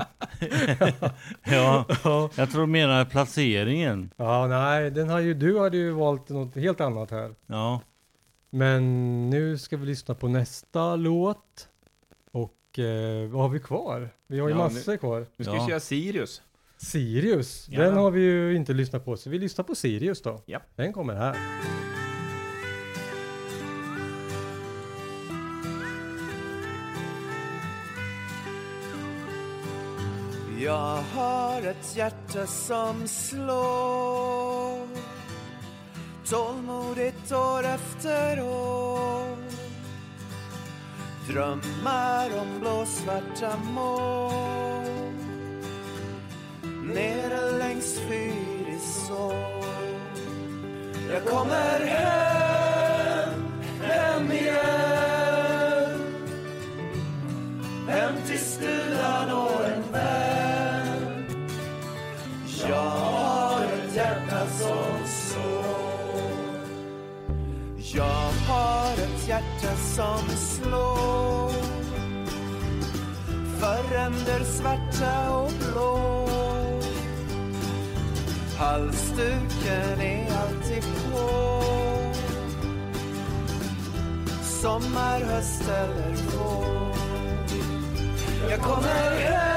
Ja, 1.44 1.84
jag 2.36 2.50
tror 2.50 2.60
du 2.60 2.66
menar 2.66 3.04
placeringen. 3.04 4.10
ja, 4.16 4.46
nej, 4.46 4.90
den 4.90 5.08
har 5.08 5.20
ju, 5.20 5.34
du 5.34 5.58
hade 5.60 5.76
ju 5.76 5.90
valt 5.90 6.28
något 6.28 6.54
helt 6.56 6.80
annat 6.80 7.10
här. 7.10 7.34
Ja, 7.46 7.80
Men 8.50 9.30
nu 9.30 9.58
ska 9.58 9.76
vi 9.76 9.86
lyssna 9.86 10.14
på 10.14 10.28
nästa 10.28 10.96
låt. 10.96 11.68
Och 12.32 12.78
eh, 12.78 13.28
vad 13.28 13.42
har 13.42 13.48
vi 13.48 13.60
kvar? 13.60 14.08
Vi 14.26 14.40
har 14.40 14.48
ju 14.48 14.54
Ja, 14.54 14.58
massor 14.58 14.96
kvar. 14.96 15.26
Nu 15.36 15.44
ska 15.44 15.54
Ja. 15.54 15.62
vi 15.64 15.70
köra 15.70 15.80
Sirius. 15.80 16.42
Sirius, 16.76 17.66
Ja. 17.68 17.80
den 17.82 17.96
har 17.96 18.10
vi 18.10 18.20
ju 18.20 18.56
inte 18.56 18.72
lyssnat 18.72 19.04
på, 19.04 19.16
så 19.16 19.30
vi 19.30 19.38
lyssnar 19.38 19.64
på 19.64 19.74
Sirius 19.74 20.22
då. 20.22 20.42
Ja. 20.46 20.60
Den 20.76 20.92
kommer 20.92 21.14
här. 21.14 21.36
Jag 30.64 31.02
har 31.14 31.62
ett 31.62 31.96
hjärta 31.96 32.46
som 32.46 33.08
slår. 33.08 34.88
Tålmodigt 36.28 37.32
år 37.32 37.64
efter 37.64 38.42
år. 38.42 39.36
Drömmar 41.28 42.30
om 42.40 42.60
blåsvarta 42.60 43.56
moln 43.74 44.42
Nere 46.94 47.58
längs 47.58 47.98
Fyrisån. 47.98 49.34
Jag 51.12 51.24
kommer 51.24 51.86
hem, 51.86 53.44
hem 53.82 54.32
igen. 54.32 56.02
Hem 57.88 58.14
till 58.26 58.38
stugan 58.38 59.30
och 59.30 59.64
en 59.64 59.92
vän. 59.92 60.21
Jag 62.72 62.78
har 62.78 63.64
ett 63.64 63.96
hjärta 63.96 64.46
som 64.46 65.06
slår 65.06 66.32
Jag 67.94 68.32
har 68.48 68.92
ett 68.92 69.28
hjärta 69.28 69.76
som 69.76 70.28
slår 70.36 71.52
För 73.60 73.94
ränder 73.94 74.44
svarta 74.44 75.30
och 75.30 75.52
blå 75.52 76.28
Halsduken 78.58 80.00
är 80.00 80.32
alltid 80.36 80.82
på 80.82 81.62
Sommar, 84.42 85.20
höst 85.20 85.68
eller 85.68 86.16
vår 86.36 86.96
Jag 88.50 88.60
kommer 88.60 89.20
hem, 89.20 89.51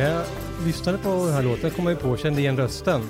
När 0.00 0.10
jag 0.14 0.24
lyssnade 0.64 0.98
på 0.98 1.08
den 1.08 1.32
här 1.34 1.42
låten 1.42 1.70
kom 1.70 1.84
jag 1.86 1.92
ju 1.94 1.98
på, 2.00 2.16
kände 2.16 2.40
igen 2.40 2.56
rösten. 2.56 3.00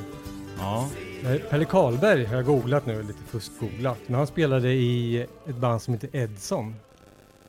Ja. 0.59 0.89
Eh, 1.25 1.37
Pelle 1.51 1.65
Karlberg 1.65 2.25
har 2.25 2.37
jag 2.37 2.45
googlat 2.45 2.87
nu, 2.87 3.03
lite 3.03 3.23
fuskgooglat. 3.23 3.99
Men 4.07 4.15
han 4.15 4.27
spelade 4.27 4.73
i 4.73 5.21
ett 5.47 5.57
band 5.57 5.83
som 5.83 5.95
heter 5.95 6.17
Edson. 6.17 6.75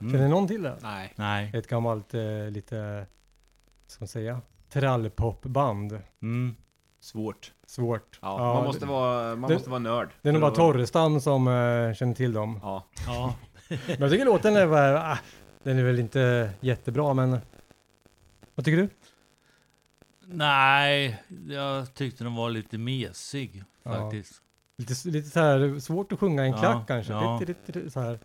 Mm. 0.02 0.14
Känner 0.14 0.28
någon 0.30 0.48
till 0.48 0.62
det? 0.62 0.76
Nej. 0.82 1.14
Nej. 1.16 1.52
Ett 1.54 1.68
gammalt, 1.68 2.14
eh, 2.14 2.22
lite, 2.52 3.06
ska 3.88 4.02
man 4.04 4.08
säga, 4.08 4.42
trallpopband. 4.74 6.00
Mm. 6.22 6.56
Svårt. 7.00 7.52
Svårt. 7.68 8.20
Ja, 8.22 8.38
man 8.54 8.64
måste 8.64 8.86
det, 8.86 8.92
vara, 8.92 9.36
man 9.36 9.48
det- 9.50 9.54
måste 9.56 9.70
vara 9.70 9.80
nörd. 9.80 10.10
det 10.22 10.30
är 10.30 10.34
nog 10.34 10.42
bara 10.42 10.52
Torrestam 10.52 11.22
som 11.22 11.48
eh, 11.48 11.94
känner 11.94 12.14
till 12.14 12.34
dem. 12.34 12.60
Ja. 12.64 12.84
Ja. 13.08 13.36
Men 13.70 13.98
jag 14.00 14.12
tycker 14.12 14.26
låten 14.26 14.56
är, 14.56 14.68
bara, 14.68 15.12
ah, 15.12 15.18
den 15.64 15.80
är 15.80 15.84
väl 15.84 16.00
inte 16.00 16.50
jättebra 16.60 17.14
men 17.14 17.38
vad 18.56 18.66
tycker 18.66 18.78
du? 18.78 18.90
Nej, 20.32 21.24
jag 21.50 21.94
tyckte 21.94 22.24
den 22.24 22.36
var 22.36 22.50
lite 22.50 22.78
mesig 22.78 23.64
Ja. 23.84 23.92
faktiskt. 23.94 24.42
Lite, 24.78 25.10
lite 25.10 25.30
så 25.30 25.40
här 25.40 25.80
svårt 25.80 26.12
att 26.12 26.20
sjunga 26.20 26.44
i 26.44 26.48
en 26.48 26.52
Ja, 26.54 26.60
klack 26.60 26.88
kanske. 26.88 27.14
ja. 27.14 27.40
Lite, 27.40 27.52
lite, 27.66 27.80
lite, 27.80 27.92
så 27.92 28.00
här. 28.00 28.20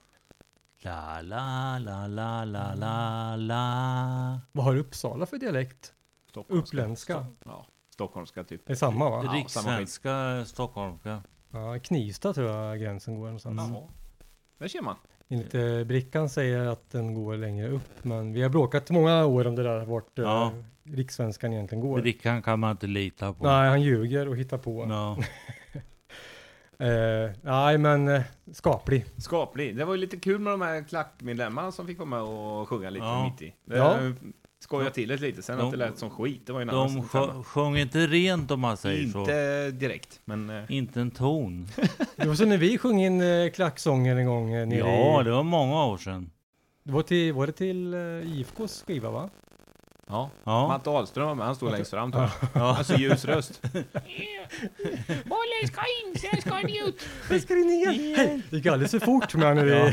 La, 0.83 1.21
la, 1.23 1.79
la, 1.79 2.07
la, 2.07 2.45
la, 2.45 2.75
la, 2.75 3.37
la. 3.37 4.41
Vad 4.53 4.65
har 4.65 4.77
Uppsala 4.77 5.27
för 5.27 5.37
dialekt? 5.39 5.93
Stockholmska. 6.31 6.77
Uppländska. 6.77 7.27
Ja. 7.45 7.67
Stockholmska 7.91 8.45
typ. 8.45 8.67
Det 8.67 8.73
är 8.73 8.77
samma 8.77 9.11
va? 9.11 9.23
Ja. 9.25 9.33
Rikssvenska, 9.33 10.45
stockholmska. 10.47 11.23
Ja, 11.51 11.79
Knivsta 11.79 12.33
tror 12.33 12.51
jag 12.51 12.81
gränsen 12.81 13.15
går 13.19 13.25
någonstans. 13.27 13.61
Mm. 13.61 13.75
Ja. 13.75 13.89
Där 14.59 14.69
ser 14.69 14.83
man. 14.83 14.97
Enligt 15.29 15.55
eh, 15.55 15.85
brickan 15.85 16.29
säger 16.29 16.67
att 16.67 16.91
den 16.91 17.15
går 17.15 17.37
längre 17.37 17.69
upp, 17.69 18.05
men 18.05 18.33
vi 18.33 18.43
har 18.43 18.49
bråkat 18.51 18.91
många 18.91 19.25
år 19.27 19.47
om 19.47 19.55
det 19.55 19.63
där, 19.63 19.85
vart 19.85 20.19
eh, 20.19 20.25
Ja. 20.25 20.53
Rikssvenskan 20.93 21.53
egentligen 21.53 21.83
går. 21.89 22.01
Brickan 22.01 22.43
kan 22.43 22.61
man 22.61 22.71
inte 22.71 22.87
lita 22.87 23.33
på. 23.33 23.45
Nej, 23.45 23.69
han 23.69 23.83
ljuger 23.83 24.29
och 24.29 24.37
hittar 24.37 24.59
på. 24.59 24.87
Ja. 24.89 25.17
Eh, 26.79 27.31
nej, 27.43 27.79
men 27.79 28.09
eh, 28.09 28.23
skaplig. 28.53 29.05
Skaplig. 29.17 29.77
Det 29.77 29.85
var 29.85 29.95
ju 29.95 30.01
lite 30.01 30.17
kul 30.17 30.39
med 30.41 30.53
de 30.53 30.61
här 30.61 30.83
klackmedlemmarna 30.89 31.73
som 31.73 31.87
fick 31.87 31.99
vara 31.99 32.09
med 32.09 32.21
och 32.23 32.69
sjunga 32.69 32.91
lite 32.91 33.05
Ja. 33.07 33.25
mitt 33.31 33.43
i. 33.43 33.55
Det 33.65 33.77
Ja. 33.77 33.99
skojade 34.65 34.91
till 34.91 35.09
det 35.09 35.17
lite. 35.21 35.43
Sen 35.43 35.59
De- 35.59 35.65
att 35.65 35.71
det 35.71 35.77
lät 35.77 35.99
som 35.99 36.11
skit, 36.11 36.43
det 36.47 36.53
var 36.53 36.61
ju 36.61 36.63
en 36.63 36.71
annan 36.71 36.95
De 36.95 37.03
sjö- 37.03 37.43
sjöng 37.43 37.77
inte 37.77 37.99
rent 38.07 38.51
om 38.51 38.61
man 38.61 38.77
säger 38.77 39.09
så. 39.09 39.21
Inte 39.21 39.71
direkt, 39.71 40.21
men... 40.25 40.51
eh, 40.51 40.63
Inte 40.69 41.01
en 41.01 41.11
ton. 41.11 41.69
Det 42.17 42.29
var 42.29 42.35
så 42.35 42.45
när 42.47 42.59
vi 42.59 42.79
sjöng 42.79 43.01
in 43.03 43.21
eh, 43.21 43.51
klacksånger 43.51 44.17
en 44.17 44.27
gång 44.27 44.53
eh, 44.53 44.67
nere 44.67 44.79
Ja, 44.79 45.21
i... 45.21 45.25
det 45.25 45.31
var 45.31 45.43
många 45.43 45.85
år 45.85 45.97
sedan. 45.97 46.31
Det 46.85 46.93
var, 46.93 47.03
till, 47.03 47.33
var 47.33 47.47
det 47.47 47.53
till 47.53 47.95
eh, 47.95 48.01
IFKs 48.41 48.85
skiva 48.87 49.11
va? 49.11 49.31
Ja. 50.09 50.31
Ja. 50.45 50.69
Matte 50.69 50.91
Ahlström 50.91 51.27
var 51.27 51.35
med, 51.35 51.47
han 51.47 51.55
stod 51.57 51.73
längst 51.73 51.91
fram 51.91 52.13
tror 52.13 52.23
jag. 52.25 52.31
Ja. 52.63 52.77
Alltså 52.79 52.95
ljus 52.95 53.25
röst. 53.25 53.63
Bollen 55.25 55.67
ska 55.67 55.81
in, 55.81 56.19
sen 56.19 56.41
ska 56.41 56.55
den 56.55 56.71
ut. 56.89 57.07
Jag 57.31 57.43
ska 57.43 57.55
igen! 57.57 58.15
Hej! 58.17 58.43
Det 58.51 58.57
gick 58.57 58.67
alldeles 58.67 58.91
för 58.91 58.99
fort 59.01 59.35
med 59.35 59.57
när 59.57 59.65
vi... 59.65 59.93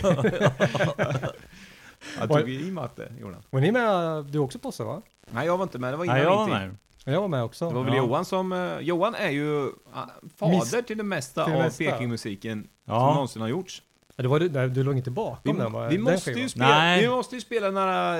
Han 2.17 2.27
tog 2.27 2.49
i 2.49 2.71
Matte, 2.71 3.13
gjorde 3.19 3.33
han. 3.33 3.43
Var 3.49 3.59
ni 3.61 3.71
med 3.71 4.25
du 4.25 4.39
också 4.39 4.59
Posse 4.59 4.83
va? 4.83 5.01
Nej, 5.31 5.45
jag 5.45 5.57
var 5.57 5.63
inte 5.63 5.79
med. 5.79 5.93
Det 5.93 5.97
var 5.97 6.05
innan 6.05 6.15
Nej, 6.15 6.23
jag 6.25 6.35
var 6.35 6.47
med. 6.47 6.75
Ja, 7.05 7.11
Jag 7.11 7.21
var 7.21 7.27
med 7.27 7.43
också. 7.43 7.69
Det 7.69 7.75
var 7.75 7.83
väl 7.83 7.93
Ja. 7.93 7.97
Johan 7.99 8.25
som... 8.25 8.51
eh, 8.53 8.79
Johan 8.79 9.15
är 9.15 9.29
ju 9.29 9.71
ah, 9.93 10.05
fader 10.39 10.53
Miss- 10.53 10.85
till 10.85 10.97
det 10.97 11.03
mesta 11.03 11.45
till 11.45 11.53
det 11.53 11.65
av. 11.65 11.69
Pekingmusiken 11.69 12.61
som 12.85 12.93
Ja. 12.93 13.13
någonsin 13.13 13.41
har 13.41 13.49
gjorts. 13.49 13.81
Ja, 14.15 14.21
det 14.23 14.27
var 14.27 14.39
du, 14.39 14.49
nej, 14.49 14.69
du 14.69 14.83
låg 14.83 14.97
inte 14.97 15.09
Vi, 15.09 15.13
bakom 15.15 15.57
den 15.57 15.71
va? 15.71 15.87
vi, 15.87 15.95
Den 15.95 16.03
måste 16.03 16.31
ju 16.31 16.49
spela, 16.49 16.67
Nej. 16.67 17.01
vi 17.01 17.09
måste 17.09 17.35
ju 17.35 17.41
spela 17.41 17.71
några 17.71 18.19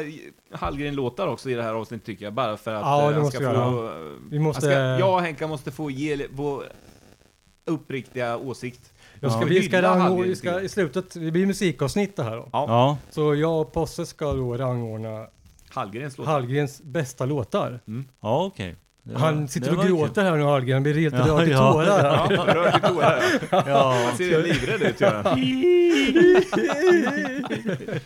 Hallgren-låtar 0.51 1.27
också 1.27 1.49
i 1.49 1.53
det 1.53 1.63
här 1.63 1.73
avsnittet 1.73 2.05
tycker 2.05 2.25
jag. 2.25 2.33
Bara 2.33 2.57
för 2.57 2.73
att 2.73 2.81
Ja, 2.81 2.99
eh, 3.09 3.13
han 3.13 3.21
måste 3.23 3.37
ska 3.37 3.49
vi 3.49 3.55
få... 3.55 3.91
Vi 4.29 4.39
måste- 4.39 4.65
han 4.65 4.71
ska, 4.97 5.05
jag 5.05 5.13
och 5.13 5.21
Henka 5.21 5.47
måste 5.47 5.71
få 5.71 5.91
ge 5.91 6.27
vår 6.31 6.63
uppriktiga 7.65 8.37
åsikt. 8.37 8.93
Jag 9.19 9.31
ska, 9.31 9.41
Ja. 9.41 9.47
vi, 9.47 9.61
ska 9.63 9.81
rangordna, 9.81 10.23
vi 10.25 10.35
ska 10.35 10.61
i 10.61 10.69
slutet, 10.69 11.13
det 11.13 11.31
blir 11.31 11.45
musikavsnitt 11.45 12.15
det 12.15 12.23
här 12.23 12.35
då. 12.35 12.49
Ja. 12.53 12.65
Ja. 12.67 12.97
Så 13.09 13.35
jag 13.35 13.61
och 13.61 13.71
Posse 13.73 14.05
ska 14.05 14.33
då 14.33 14.57
rangordna 14.57 15.27
Hallgrens 15.69 16.17
låt. 16.17 16.27
Hallgrens 16.27 16.81
bästa 16.81 17.25
låtar. 17.25 17.79
Ja, 18.21 18.45
okej. 18.45 18.67
Det 18.69 18.75
var- 19.03 19.19
Han 19.19 19.47
sitter 19.47 19.77
och 19.77 19.85
gråter 19.85 20.23
här 20.23 20.37
nu 20.37 20.43
Hallgren, 20.43 20.73
han 20.73 20.83
blir 20.83 20.93
helt 20.93 21.15
Ja, 21.15 21.27
rörd 21.27 21.47
i 21.47 21.51
ja. 21.51 21.73
tårar. 21.73 22.03
Ja, 22.03 22.27
rör 22.55 22.71
till 22.71 22.81
tårar. 22.81 23.21
Ja. 23.69 24.03
Han 24.07 24.17
ser 24.17 24.43
livrädd 24.43 24.81
ut 24.81 25.01
gör 25.01 25.23
han. 25.23 25.39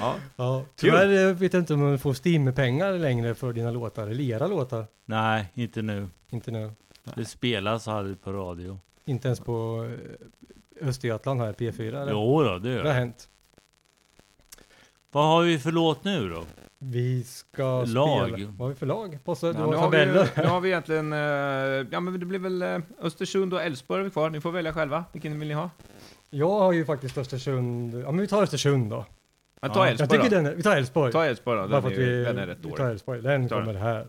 Ja. 0.00 0.14
Ja, 0.36 0.64
tyvärr 0.76 1.28
eh, 1.28 1.34
vet 1.34 1.52
jag 1.52 1.62
inte 1.62 1.74
om 1.74 1.80
man 1.80 1.98
får 1.98 2.14
Stimpengar 2.14 2.92
längre 2.92 3.34
för 3.34 3.52
dina 3.52 3.70
låtar, 3.70 4.06
eller 4.08 4.24
era 4.24 4.46
låtar. 4.46 4.86
Nej, 5.04 5.50
inte 5.54 5.82
nu. 5.82 6.08
Inte 6.30 6.50
nu. 6.50 6.72
Det 7.16 7.24
spelas 7.24 7.88
aldrig 7.88 8.22
på 8.22 8.32
radio. 8.32 8.78
Inte 9.04 9.28
ens 9.28 9.40
på 9.40 9.88
eh, 10.80 10.88
Östergötland 10.88 11.40
här, 11.40 11.52
P4 11.52 12.02
eller? 12.02 12.12
Jo 12.12 12.42
då, 12.42 12.58
det 12.58 12.60
Det 12.68 12.68
gör 12.74 12.78
har 12.78 12.84
det. 12.84 12.92
hänt. 12.92 13.28
Vad 15.12 15.24
har 15.24 15.42
vi 15.42 15.58
för 15.58 15.72
låt 15.72 16.04
nu 16.04 16.28
då? 16.28 16.44
Vi 16.90 17.24
ska 17.24 17.84
Lag. 17.84 18.28
spela. 18.28 18.48
Vad 18.50 18.58
har 18.58 18.68
vi 18.68 18.74
för 18.74 18.86
lag? 18.86 19.18
Posse, 19.24 19.46
du 19.52 19.58
Ja, 19.58 19.64
har 19.64 19.70
nu, 19.70 19.76
har 19.76 19.90
vi, 19.90 20.42
nu 20.42 20.48
har 20.48 20.60
vi 20.60 20.68
egentligen, 20.72 21.12
eh, 21.12 21.18
ja 21.90 22.00
men 22.00 22.20
det 22.20 22.26
blir 22.26 22.38
väl 22.38 22.62
eh, 22.62 22.78
Östersund 23.00 23.54
och 23.54 23.62
Elfsborg 23.62 24.00
är 24.00 24.04
vi 24.04 24.10
kvar. 24.10 24.30
Ni 24.30 24.40
får 24.40 24.52
välja 24.52 24.72
själva. 24.72 25.04
Vilken 25.12 25.38
vill 25.38 25.48
ni 25.48 25.54
ha? 25.54 25.70
Jag 26.30 26.48
har 26.60 26.72
ju 26.72 26.84
faktiskt 26.84 27.18
Östersund. 27.18 27.94
Ja 27.94 28.10
men 28.10 28.20
vi 28.20 28.26
tar 28.28 28.42
Östersund 28.42 28.90
då. 28.90 29.04
Ja, 29.62 29.68
ta 29.68 29.86
Ja, 29.88 29.94
Jag 29.98 30.10
tycker 30.10 30.30
då. 30.30 30.36
den 30.42 30.56
vi 30.56 30.62
tar 30.62 30.76
Elfsborg. 30.76 31.12
Ta 31.12 31.24
Elfsborg 31.24 31.58
då. 31.60 31.66
Den, 31.66 31.84
är, 31.84 31.90
vi, 31.96 32.24
den 32.24 32.38
är 32.38 32.46
rätt 32.46 32.58
vi 32.58 32.62
dålig. 32.62 32.76
tar 32.76 32.90
Elfsborg. 32.90 33.22
Den. 33.22 33.48
kommer 33.48 33.74
här. 33.74 34.06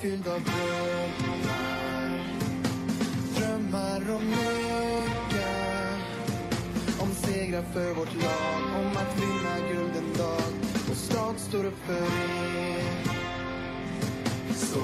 Fylld 0.00 0.28
av 0.28 0.40
drömmar. 0.40 1.60
Drömmar 3.36 4.16
om 4.16 4.28
lycka 4.28 5.50
Om 7.00 7.10
segrar 7.14 7.62
för 7.62 7.94
vårt 7.94 8.14
lag 8.14 8.62
Om 8.80 8.96
att 8.96 9.18
vinna 9.18 9.68
guld 9.72 9.96
en 9.96 10.18
dag. 10.18 10.52
Och 10.90 10.96
stad 10.96 11.34
står 11.38 11.64
upp 11.64 11.78
för 11.86 11.92
er. 11.92 13.10
Stå 14.54 14.80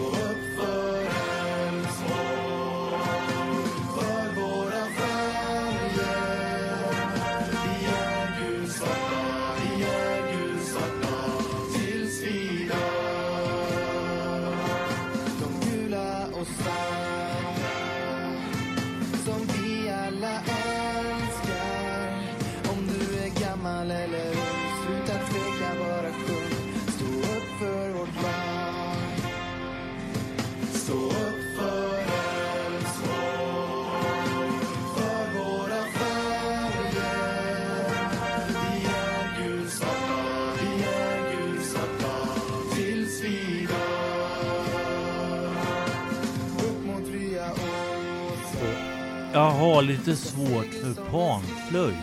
har 49.56 49.82
lite 49.82 50.16
svårt 50.16 50.66
för 50.66 50.94
panflöjt. 51.10 51.96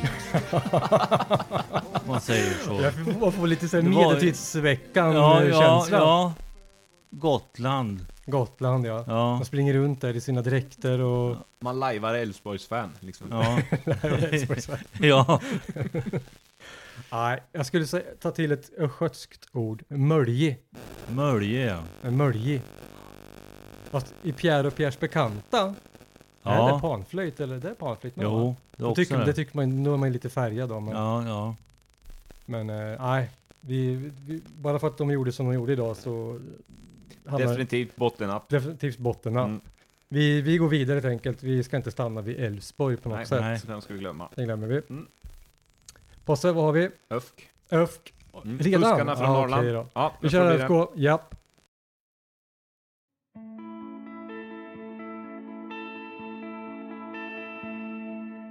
Man 2.07 2.21
säger 2.21 2.53
så. 2.65 2.81
Jag 2.81 2.93
får, 3.19 3.31
får 3.31 3.47
lite 3.47 3.67
så 3.69 3.77
här 3.77 3.83
Det 3.83 3.89
var- 3.89 4.05
medeltidsveckan 4.07 5.15
Ja, 5.15 5.43
ja, 5.43 5.87
ja. 5.91 6.33
Gotland. 7.11 8.05
Gotland 8.25 8.85
ja. 8.85 9.03
Ja, 9.07 9.35
Man 9.35 9.45
springer 9.45 9.73
runt 9.73 10.01
där 10.01 10.15
i 10.15 10.21
sina 10.21 10.41
dräkter 10.41 10.99
och... 10.99 11.37
Man 11.61 11.79
lajvar 11.79 12.13
Elfsborgs-fan 12.13 12.89
liksom. 12.99 13.27
ja, 13.31 13.59
ja. 14.99 15.41
Nej, 17.11 17.43
jag 17.51 17.65
skulle 17.65 17.87
säga, 17.87 18.03
ta 18.21 18.31
till 18.31 18.51
ett 18.51 18.71
östgötskt 18.77 19.47
ord. 19.51 19.83
Mölji. 19.87 20.57
Mölje 21.07 21.65
ja. 21.65 21.79
En 22.03 22.17
mölji. 22.17 22.61
Fast 23.91 24.13
i 24.23 24.31
Pierre 24.33 24.67
och 24.67 24.75
Pierres 24.75 24.99
bekanta. 24.99 25.75
Är 26.43 26.55
Ja. 26.57 26.73
det 26.75 26.81
panflöjt 26.81 27.39
eller 27.39 27.57
det 27.57 27.69
är 27.69 27.73
panflöjt? 27.73 28.15
med, 28.15 28.25
va? 28.25 28.31
Jo, 28.31 28.55
det 28.71 28.75
är 28.77 28.85
Det 28.85 28.85
också 28.91 28.95
tycker, 29.01 29.17
det 29.17 29.25
det. 29.25 29.33
tycker 29.33 29.55
man, 29.57 29.83
nu 29.83 29.93
är 29.93 29.97
man 29.97 30.09
ju 30.09 30.13
lite 30.13 30.29
färgad 30.29 30.69
då. 30.69 30.79
Men, 30.79 30.95
Ja, 30.95 31.23
ja. 31.27 31.55
men 32.45 32.69
eh, 32.69 33.01
nej. 33.01 33.29
Vi, 33.61 34.11
vi, 34.27 34.41
bara 34.57 34.79
för 34.79 34.87
att 34.87 34.97
de 34.97 35.11
gjorde 35.11 35.31
som 35.31 35.45
de 35.45 35.53
gjorde 35.55 35.73
idag 35.73 35.97
så 35.97 36.39
hamnar 37.25 37.47
Definitivt 37.47 37.95
bottennapp. 37.95 38.49
definitivt 38.49 38.97
botten. 38.97 39.37
Mm. 39.37 39.59
Vi, 40.07 40.41
vi 40.41 40.57
går 40.57 40.67
vidare 40.69 40.93
helt 40.95 41.05
enkelt. 41.05 41.43
Vi 41.43 41.63
ska 41.63 41.77
inte 41.77 41.91
stanna 41.91 42.21
vid 42.21 42.39
Elfsborg 42.39 42.97
på 42.97 43.09
något 43.09 43.17
Nej, 43.17 43.25
sätt. 43.25 43.41
nej. 43.41 43.59
så 43.59 43.67
den 43.67 43.81
ska 43.81 43.93
vi 43.93 43.99
glömma. 43.99 44.29
Det 44.35 44.43
glömmer 44.43 44.67
vi. 44.67 44.81
Mm. 44.89 45.07
Posse, 46.25 46.51
vad 46.51 46.63
har 46.63 46.71
vi? 46.71 46.89
ÖFK. 47.09 47.49
ÖFK. 47.71 48.13
Mm. 48.43 48.57
Redan? 48.59 48.81
Fuskarna 48.81 49.15
från 49.15 49.25
Ja, 49.25 49.33
Norrland. 49.33 49.61
okej 49.61 49.73
då. 49.73 49.85
Ja, 49.93 50.13
Vi 50.21 50.29
kör 50.29 50.45
det 50.51 50.57
bli 50.57 50.67
det. 50.67 50.73
ÖFK. 50.73 50.89
Japp. 50.95 51.35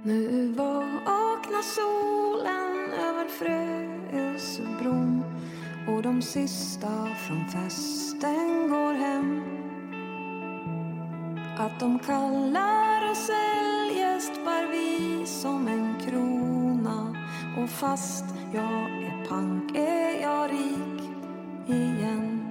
Nu 0.05 0.47
vaknar 0.47 1.61
solen 1.61 2.93
över 2.93 3.27
Frösebron 3.27 5.23
och 5.87 6.01
de 6.01 6.21
sista 6.21 7.07
från 7.27 7.45
festen 7.47 8.69
går 8.69 8.93
hem. 8.93 9.43
Att 11.57 11.79
de 11.79 11.99
kallar 11.99 13.11
oss 13.11 13.29
eljest 13.29 14.45
bär 14.45 14.71
vi 14.71 15.25
som 15.25 15.67
en 15.67 15.95
krona 16.05 17.15
och 17.57 17.69
fast 17.69 18.25
jag 18.53 19.03
är 19.03 19.25
pank 19.29 19.77
är 19.77 20.21
jag 20.21 20.51
rik 20.51 21.01
igen. 21.67 22.45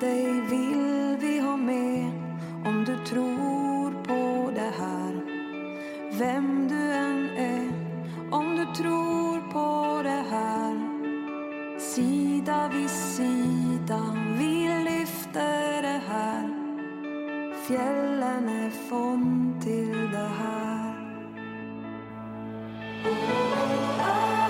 Dig 0.00 0.40
vill 0.40 1.16
vi 1.20 1.40
ha 1.40 1.56
med 1.56 2.10
om 2.64 2.84
du 2.84 2.96
tror 3.04 4.04
på 4.04 4.45
vem 6.18 6.68
du 6.68 6.92
än 6.92 7.30
är 7.36 7.72
om 8.30 8.56
du 8.56 8.82
tror 8.82 9.52
på 9.52 10.02
det 10.02 10.24
här. 10.30 10.76
Sida 11.78 12.70
vid 12.74 12.90
sida 12.90 14.16
vi 14.38 14.84
lyfter 14.84 15.82
det 15.82 16.00
här. 16.08 16.48
Fjällen 17.66 18.48
är 18.48 18.70
fond 18.70 19.62
till 19.62 20.10
det 20.12 20.30
här. 20.38 20.94
Igår 23.04 24.45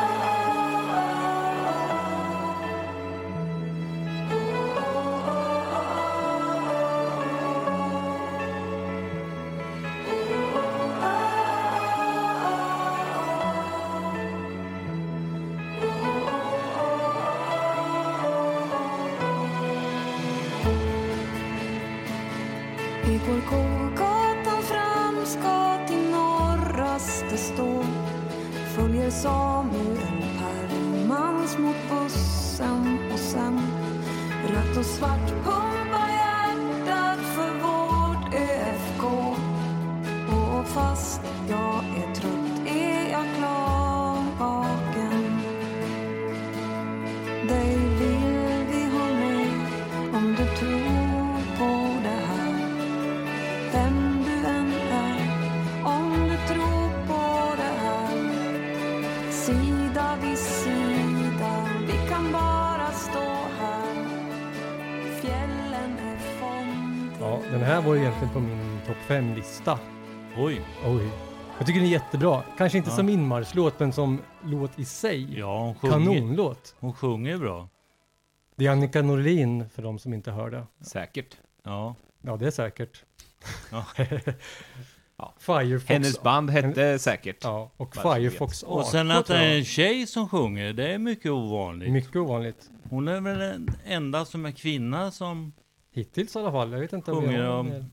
egentligen 68.27 68.33
på 68.33 68.41
min 68.41 68.81
topp 68.87 68.97
5-lista. 69.09 69.79
Oj. 70.37 70.61
Oj. 70.87 71.11
Jag 71.59 71.67
tycker 71.67 71.81
den 71.81 71.89
är 71.89 71.93
jättebra. 71.93 72.43
Kanske 72.59 72.79
inte 72.79 72.91
Ja. 72.91 72.97
som 72.97 73.09
inmarschlåt, 73.09 73.81
men 73.81 73.93
som 73.93 74.21
låt 74.45 74.79
i 74.79 74.85
sig. 74.85 75.39
Ja, 75.39 75.59
hon 75.65 75.75
sjunger, 75.75 75.93
Kanonlåt. 76.15 76.75
hon 76.79 76.93
sjunger 76.93 77.39
bra. 77.39 77.69
Det 78.57 78.67
är 78.67 78.71
Annika 78.71 79.03
Norlin, 79.03 79.69
för 79.69 79.83
de 79.83 79.99
som 79.99 80.15
inte 80.15 80.31
hör 80.31 80.51
det. 80.51 80.67
Säkert. 80.81 81.37
Ja. 81.65 81.95
Ja, 82.23 82.37
det 82.37 82.47
är 82.47 82.51
säkert. 82.51 83.05
Ja. 83.71 83.85
Ja. 85.19 85.35
Firefox. 85.39 85.89
Hennes 85.91 86.23
band 86.23 86.51
hette 86.51 86.99
säkert. 86.99 87.37
Ja, 87.45 87.71
och 87.77 87.97
Firefox 87.97 88.63
Och 88.63 88.81
AK, 88.81 88.87
sen 88.87 89.11
att 89.11 89.27
det 89.27 89.37
är 89.37 89.57
en 89.59 89.65
tjej 89.65 90.07
som 90.07 90.29
sjunger, 90.29 90.73
det 90.73 90.93
är 90.93 90.99
mycket 90.99 91.31
ovanligt. 91.31 91.91
Mycket 91.93 92.17
ovanligt. 92.17 92.71
Hon 92.91 93.09
är 93.09 93.21
väl 93.21 93.39
den 93.39 93.69
enda 93.85 94.25
som 94.25 94.47
är 94.47 94.51
kvinna 94.53 95.11
som 95.11 95.53
Hittills 95.93 96.37
i 96.37 96.39
alla 96.39 96.51
fall. 96.53 96.73
Jag 96.73 96.81
vet 96.81 96.93
inte 96.93 97.13
om 97.13 97.21
vi 97.21 97.27
sjunger 97.27 97.43
har 97.45 97.59
om... 97.59 97.85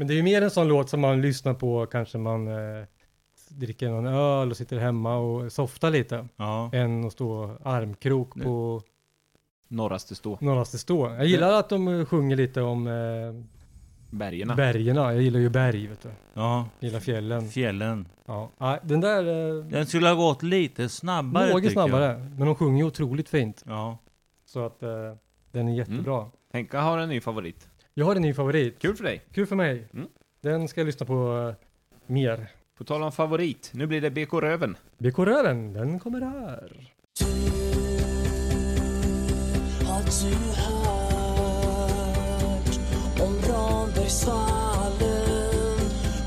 Men 0.00 0.06
det 0.08 0.14
är 0.14 0.16
ju 0.16 0.22
mer 0.22 0.42
en 0.42 0.50
sån 0.50 0.68
låt 0.68 0.88
som 0.90 1.00
man 1.00 1.22
lyssnar 1.22 1.54
på, 1.54 1.86
kanske 1.86 2.18
man 2.18 2.48
eh, 2.48 2.84
dricker 3.48 3.88
någon 3.88 4.06
öl 4.06 4.50
och 4.50 4.56
sitter 4.56 4.78
hemma 4.78 5.16
och 5.16 5.52
softar 5.52 5.90
lite. 5.90 6.28
Ja. 6.36 6.70
Än 6.72 7.04
att 7.06 7.12
stå 7.12 7.56
armkrok 7.62 8.34
Nej. 8.34 8.44
på 8.46 8.82
Norraste 9.68 10.14
stå. 10.14 10.38
norraste 10.40 10.78
stå. 10.78 11.08
Jag 11.10 11.26
gillar 11.26 11.52
att 11.52 11.68
de 11.68 11.88
eh, 11.88 12.04
sjunger 12.04 12.36
lite 12.36 12.62
om 12.62 12.86
eh, 12.86 12.92
Bergerna. 14.10 14.54
bergerna. 14.54 15.12
Jag 15.12 15.22
gillar 15.22 15.40
ju 15.40 15.48
berg, 15.48 15.86
vet 15.86 16.02
du. 16.02 16.08
Ja, 16.34 16.68
Jag 16.80 16.88
gillar 16.88 17.00
fjällen. 17.00 17.48
fjällen. 17.48 18.08
Ja, 18.26 18.50
Nej, 18.58 18.78
den 18.82 19.00
där... 19.00 19.24
Eh, 19.58 19.64
Den 19.64 19.86
skulle 19.86 20.08
ha 20.08 20.14
gått 20.14 20.42
lite 20.42 20.88
snabbare 20.88 21.52
något 21.52 21.72
snabbare. 21.72 22.04
Jag. 22.04 22.20
Men 22.20 22.46
de 22.46 22.54
sjunger 22.54 22.78
ju 22.78 22.84
otroligt 22.84 23.28
fint. 23.28 23.64
Ja. 23.66 23.98
Så 24.44 24.66
att 24.66 24.82
eh, 24.82 24.88
den 25.52 25.68
är 25.68 25.74
jättebra. 25.74 26.26
Henka 26.52 26.80
har 26.80 26.98
en 26.98 27.08
ny 27.08 27.20
favorit. 27.20 27.68
Jag 28.00 28.06
har 28.06 28.16
en 28.16 28.22
ny 28.22 28.34
favorit. 28.34 28.78
Kul 28.78 28.96
för 28.96 29.04
dig. 29.04 29.22
Kul 29.32 29.46
för 29.46 29.56
mig. 29.56 29.88
Mm. 29.94 30.08
Den 30.42 30.68
ska 30.68 30.80
jag 30.80 30.86
lyssna 30.86 31.06
på 31.06 31.48
eh, 31.48 31.54
mer. 32.06 32.46
På 32.78 32.84
tal 32.84 33.02
om 33.02 33.12
favorit, 33.12 33.70
nu 33.74 33.86
blir 33.86 34.00
det 34.00 34.10
BK 34.10 34.32
Röven. 34.32 34.76
BK 34.98 35.18
Röven, 35.18 35.72
den 35.72 35.98
kommer 35.98 36.20
här. 36.20 36.92
Har 39.84 40.02
du 40.04 40.34
hört 40.60 42.78
om 43.20 43.40
Rambergsvallen 43.52 45.78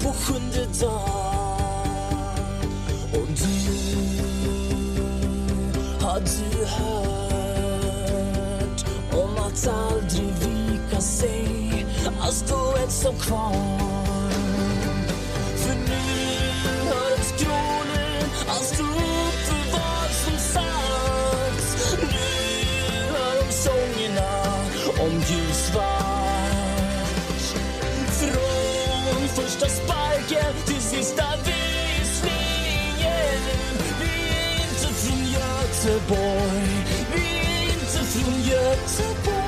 på 0.03 0.11
sjunde 0.11 0.65
dagen? 0.81 2.69
Och 3.13 3.27
du, 3.27 3.53
har 6.05 6.19
du 6.19 6.65
hört 6.65 7.13
om 9.13 9.37
att 9.37 9.67
aldrig 9.67 10.52
vika 10.93 11.01
se 11.01 11.85
att 12.19 12.33
stå 12.33 12.77
som 12.89 13.15
kvar? 13.19 14.29
För 15.55 15.75
nu 15.75 16.01
hör 16.89 17.17
skrålen 17.23 18.29
att 18.47 18.63
stå 18.63 18.83
upp 18.83 19.39
för 19.47 19.71
vad 19.71 20.11
som 20.11 20.37
sagts. 20.37 21.97
Nu 22.01 22.17
hör 23.11 23.35
de 23.45 23.51
sångerna 23.51 24.43
om 24.99 25.13
ljusvart. 25.19 26.53
Från 28.19 29.27
första 29.27 29.69
sparken 29.69 30.53
till 30.65 30.81
sista 30.81 31.23
visningen. 31.45 32.33
Vi 33.99 34.11
är 34.35 34.63
inte 34.63 34.93
från 34.93 35.25
Göteborg. 35.25 36.85
Vi 37.15 37.25
är 37.37 37.63
inte 37.63 38.03
från 38.03 38.41
Göteborg. 38.41 39.42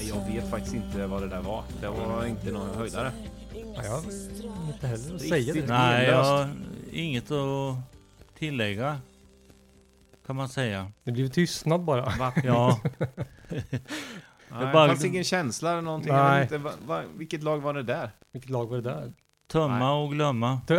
Jag 0.00 0.26
vet 0.32 0.50
faktiskt 0.50 0.74
inte 0.74 1.06
vad 1.06 1.22
det 1.22 1.28
där 1.28 1.42
var. 1.42 1.64
Det 1.80 1.88
var 1.88 2.26
inte 2.26 2.52
någon 2.52 2.74
höjdare. 2.76 3.12
Ja, 3.54 3.84
jag 3.84 3.90
har 3.90 4.02
inte 4.72 4.86
heller 4.86 5.14
att 5.14 5.20
säga 5.20 5.54
det. 5.54 5.66
Nej, 5.66 6.06
jag 6.06 6.24
har 6.24 6.50
inget 6.92 7.30
att 7.30 7.76
tillägga. 8.38 9.00
Kan 10.26 10.36
man 10.36 10.48
säga. 10.48 10.92
Det 11.04 11.12
blir 11.12 11.28
tystnad 11.28 11.80
bara. 11.80 12.02
Va? 12.18 12.32
Ja. 12.44 12.80
Nej, 13.48 14.66
det 14.66 14.72
bara- 14.72 14.88
fanns 14.88 15.04
ingen 15.04 15.24
känsla 15.24 15.72
eller 15.72 15.82
någonting. 15.82 16.12
Nej. 16.12 16.40
Vet 16.40 16.52
inte, 16.52 16.58
va, 16.64 16.70
va, 16.86 17.02
vilket 17.16 17.42
lag 17.42 17.58
var 17.58 17.74
det 17.74 17.82
där? 17.82 18.10
Vilket 18.32 18.50
lag 18.50 18.66
var 18.66 18.76
det 18.76 18.82
där? 18.82 19.12
Tömma 19.52 19.92
och 19.92 20.12
glömma. 20.12 20.60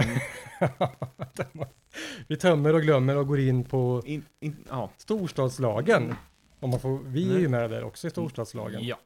Vi 2.27 2.37
tömmer 2.37 2.73
och 2.75 2.81
glömmer 2.81 3.17
och 3.17 3.27
går 3.27 3.39
in 3.39 3.63
på 3.63 4.01
In, 4.05 4.25
in, 4.39 4.55
ja. 4.69 4.89
storstadslagen. 4.97 6.15
Om 6.59 6.69
man 6.69 6.79
får, 6.79 6.99
vi 7.05 7.35
är 7.35 7.39
ju 7.39 7.47
med 7.47 7.69
där 7.69 7.83
också 7.83 8.07
i 8.07 8.09
storstadslagen. 8.09 8.83
ja. 8.85 8.99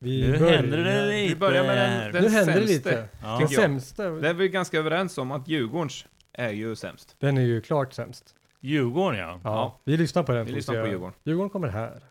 Vi 0.00 0.22
Nu 0.30 0.38
börjar- 0.38 0.56
händer 0.56 0.78
det 0.78 1.06
lite. 1.06 1.34
Vi 1.34 1.36
börjar 1.36 1.64
med 1.64 1.76
den, 1.76 2.12
den 2.12 2.22
Nu 2.22 2.28
händer 2.28 2.60
det 2.60 2.66
sämsta. 2.68 2.90
lite. 2.90 3.08
Ja. 3.22 3.38
Den 3.38 3.48
sämsta, 3.48 4.10
Det 4.10 4.28
är 4.28 4.34
vi 4.34 4.48
ganska 4.48 4.78
överens 4.78 5.18
om 5.18 5.30
att 5.30 5.48
Djurgårdens 5.48 6.04
är 6.32 6.50
ju 6.50 6.76
sämst. 6.76 7.16
den 7.18 7.38
är 7.38 7.42
ju 7.42 7.60
klart 7.60 7.92
sämst. 7.92 8.34
Djurgården 8.60 9.18
ja. 9.20 9.26
Ja, 9.44 9.50
Ja. 9.50 9.80
Vi 9.84 9.96
lyssnar 9.96 10.22
på 10.22 10.32
den. 10.32 10.46
Vi 10.46 10.52
lyssnar 10.52 10.82
på 10.82 10.88
Djurgården. 10.88 11.14
Djurgården 11.24 11.50
kommer 11.50 11.68
här. 11.68 12.02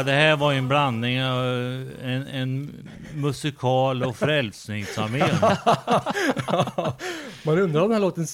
Ja, 0.00 0.04
det 0.04 0.12
här 0.12 0.36
var 0.36 0.52
ju 0.52 0.58
en 0.58 0.68
blandning 0.68 1.24
av 1.24 1.44
en, 2.02 2.26
en 2.26 2.72
musikal 3.14 4.02
och 4.02 4.16
Frälsningsarmén. 4.16 5.28
Man 7.44 7.58
undrar 7.58 7.80
om 7.82 7.88
den 7.88 7.92
här 7.92 8.00
låten 8.00 8.26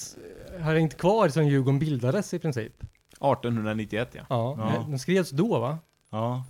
har 0.61 0.73
hängt 0.75 0.97
kvar 0.97 1.29
sedan 1.29 1.47
Djurgården 1.47 1.79
bildades 1.79 2.33
i 2.33 2.39
princip. 2.39 2.73
1891 3.11 4.09
ja. 4.13 4.25
Ja, 4.29 4.55
Ja. 4.75 4.85
den 4.89 4.99
skrevs 4.99 5.29
då 5.29 5.59
va? 5.59 5.77
Ja. 6.09 6.43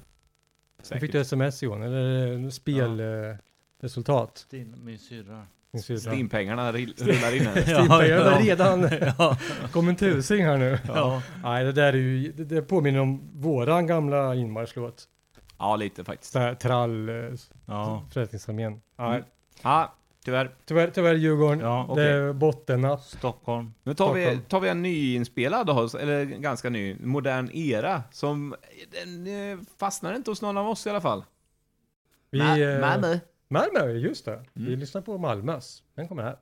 Sen 0.82 0.99
fick 0.99 1.12
du 1.12 1.19
sms 1.21 1.63
Johan, 1.63 1.82
eller 1.84 2.49
spelresultat. 2.49 3.41
resultat. 3.82 4.38
Stin, 4.38 4.75
min 4.84 4.99
syrra. 4.99 5.45
Syrra. 5.80 6.00
Stimpengarna 6.00 6.72
rullar 6.72 7.36
in 7.36 7.46
här. 7.48 7.62
Stimpengarna 7.62 8.02
Ja, 8.32 8.40
redan. 8.42 8.90
Ja. 9.18 9.38
Kom 9.72 9.88
en 9.90 9.96
tusing 9.96 10.46
här 10.46 10.58
nu. 10.58 10.80
Ja. 10.88 11.22
Nej, 11.44 11.63
det 11.66 11.72
där 11.72 11.94
är 11.94 11.98
ju, 11.98 12.32
det, 12.32 12.44
det 12.44 12.62
påminner 12.62 13.00
om 13.00 13.22
våran 13.34 13.88
gamla 13.88 14.36
inmarschlåt. 14.36 15.04
Ja, 15.58 15.76
lite 15.76 16.04
faktiskt. 16.04 16.32
Så 16.34 16.40
här, 16.40 16.56
trall, 16.56 17.10
eh, 17.10 17.16
Ja. 17.66 18.04
Frälsningsarmén. 18.13 18.82
Nej, 18.98 19.08
Mm. 19.10 19.24
Ja, 19.63 19.94
tyvärr. 20.26 20.52
tyvärr, 20.66 20.90
tyvärr 20.94 21.13
Djurgården. 21.16 21.60
Ja, 21.60 21.86
Det 21.88 21.92
okej. 21.94 22.08
är 22.12 22.34
bottennapp. 22.34 23.02
Stockholm. 23.04 23.74
Nu 23.84 23.94
tar 23.94 24.13
vi, 24.13 24.40
tar 24.48 24.60
vi 24.60 24.70
en 24.70 24.82
nyinspelad 24.82 25.70
eller 25.70 26.26
ganska 26.26 26.70
ny, 26.70 26.96
modern 27.04 27.50
era, 27.54 28.04
som 28.12 28.56
den 28.92 29.28
eh, 29.52 29.58
fastnar 29.80 30.16
inte 30.16 30.32
hos 30.32 30.42
någon 30.42 30.58
av 30.58 30.68
oss 30.70 30.88
i 30.88 30.90
alla 30.90 31.02
fall. 31.02 31.24
Vi, 32.32 32.40
Ma- 32.40 32.76
eh, 32.76 33.12
Malmö. 33.50 33.92
Just 33.92 34.26
det. 34.26 34.46
Vi 34.54 34.68
Mm. 34.68 34.80
lyssnar 34.80 35.02
på 35.02 35.18
Malmös. 35.18 35.84
Den 35.96 36.08
kommer 36.08 36.24
här. 36.24 36.38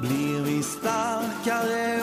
Blir 0.00 0.42
vi 0.42 0.62
starkare 0.62 1.97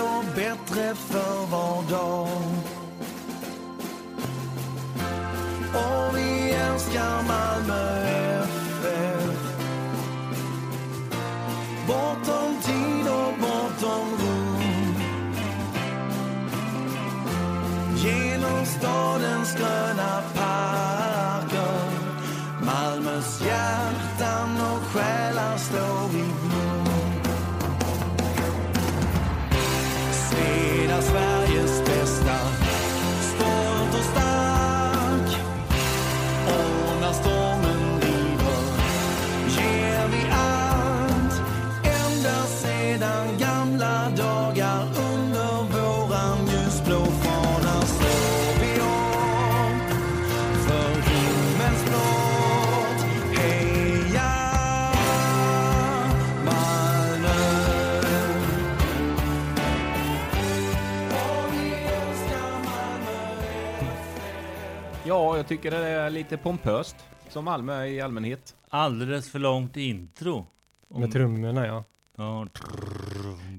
jag 65.45 65.49
tycker 65.49 65.71
det 65.71 65.77
är 65.77 66.09
lite 66.09 66.37
pompöst, 66.37 66.95
som 67.29 67.45
Malmö 67.45 67.85
i 67.85 68.01
allmänhet. 68.01 68.55
Alldeles 68.69 69.31
för 69.31 69.39
långt 69.39 69.77
intro. 69.77 70.45
Med 70.87 71.11
trummorna 71.11 71.67
ja. 71.67 71.83
Ja. 72.15 72.47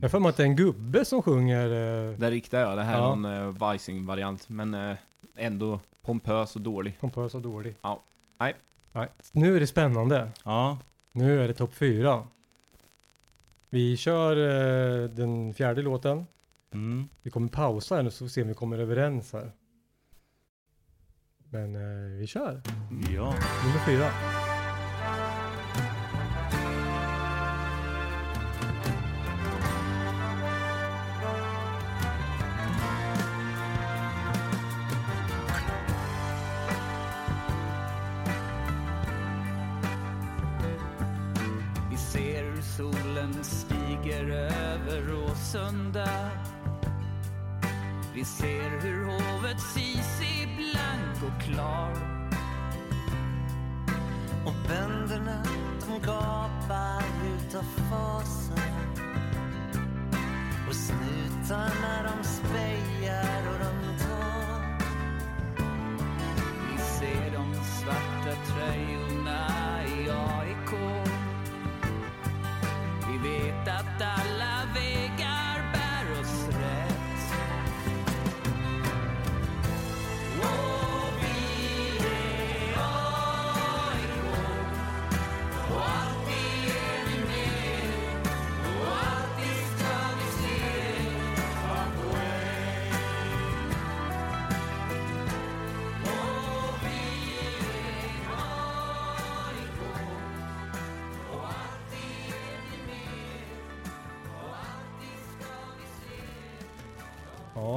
Jag 0.02 0.10
för 0.10 0.18
mig 0.18 0.28
att 0.28 0.36
det 0.36 0.42
är 0.42 0.46
en 0.46 0.56
gubbe 0.56 1.04
som 1.04 1.22
sjunger. 1.22 1.66
Eh, 1.66 2.18
Det 2.18 2.30
riktiga 2.30 2.60
ja, 2.60 2.74
det 2.74 2.82
här 2.82 2.98
Ja. 2.98 3.12
är 3.12 3.16
någon 3.16 3.24
uh, 3.24 3.58
Weising-variant, 3.70 4.48
men 4.48 4.74
eh, 4.74 4.96
ändå 5.36 5.80
pompös 6.02 6.56
och 6.56 6.62
dålig. 6.62 7.00
Pompös 7.00 7.34
och 7.34 7.42
dålig. 7.42 7.74
Ja. 7.82 8.02
Nej. 8.40 8.54
Nej. 8.92 9.08
Nu 9.32 9.56
är 9.56 9.60
det 9.60 9.66
spännande. 9.66 10.30
Ja. 10.44 10.78
Nu 11.12 11.42
är 11.44 11.48
det 11.48 11.54
topp 11.54 11.74
fyra. 11.74 12.22
Vi 13.70 13.96
kör 13.96 14.36
eh, 14.36 15.08
den 15.10 15.54
fjärde 15.54 15.82
låten. 15.82 16.26
Mm. 16.72 17.08
Vi 17.22 17.30
kommer 17.30 17.48
pausa 17.48 17.94
här 17.96 18.02
nu 18.02 18.10
så 18.10 18.18
får 18.18 18.24
vi 18.24 18.30
se 18.30 18.42
om 18.42 18.48
vi 18.48 18.54
kommer 18.54 18.78
överens 18.78 19.32
här. 19.32 19.52
Men 21.50 21.74
eh, 21.74 22.18
vi 22.18 22.26
kör. 22.26 22.60
Ja. 23.14 23.34
Nummer 23.64 23.86
fyra. 23.86 24.10
Vi 41.90 41.96
ser 41.96 42.44
hur 42.44 42.62
solen 42.62 43.44
stiger 43.44 44.30
över 44.30 45.02
Råsunda 45.02 46.30
Vi 48.14 48.24
ser 48.24 48.80
hur 48.80 49.04
hovet 49.04 49.60
sis 49.60 49.95
och 51.26 51.42
klar. 51.42 51.92
och 54.46 54.54
Bönderna 54.68 55.42
de 55.80 56.06
gapar 56.06 57.02
utav 57.36 57.62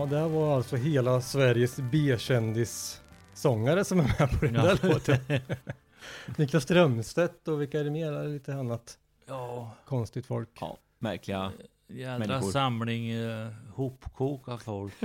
det 0.09 0.17
här 0.19 0.27
var 0.27 0.55
alltså 0.55 0.75
hela 0.75 1.21
Sveriges 1.21 1.77
B-kändis-sångare 1.79 3.85
som 3.85 3.99
är 3.99 4.03
med 4.03 4.39
på 4.39 4.45
den 4.45 4.53
där 4.53 4.87
låten. 4.87 5.17
Niklas 6.37 6.63
Strömstedt 6.63 7.47
och 7.47 7.61
vilka 7.61 7.79
är 7.79 7.83
det 7.83 7.89
mer? 7.91 8.27
Lite 8.27 8.53
annat 8.53 8.97
Ja, 9.27 9.71
konstigt 9.85 10.25
folk. 10.25 10.49
Ja, 10.61 10.77
märkliga. 10.99 11.51
jädra 11.87 12.19
Människor. 12.19 12.51
samling 12.51 13.09
eh, 13.11 13.47
hopkoka 13.73 14.57
folk. 14.57 14.93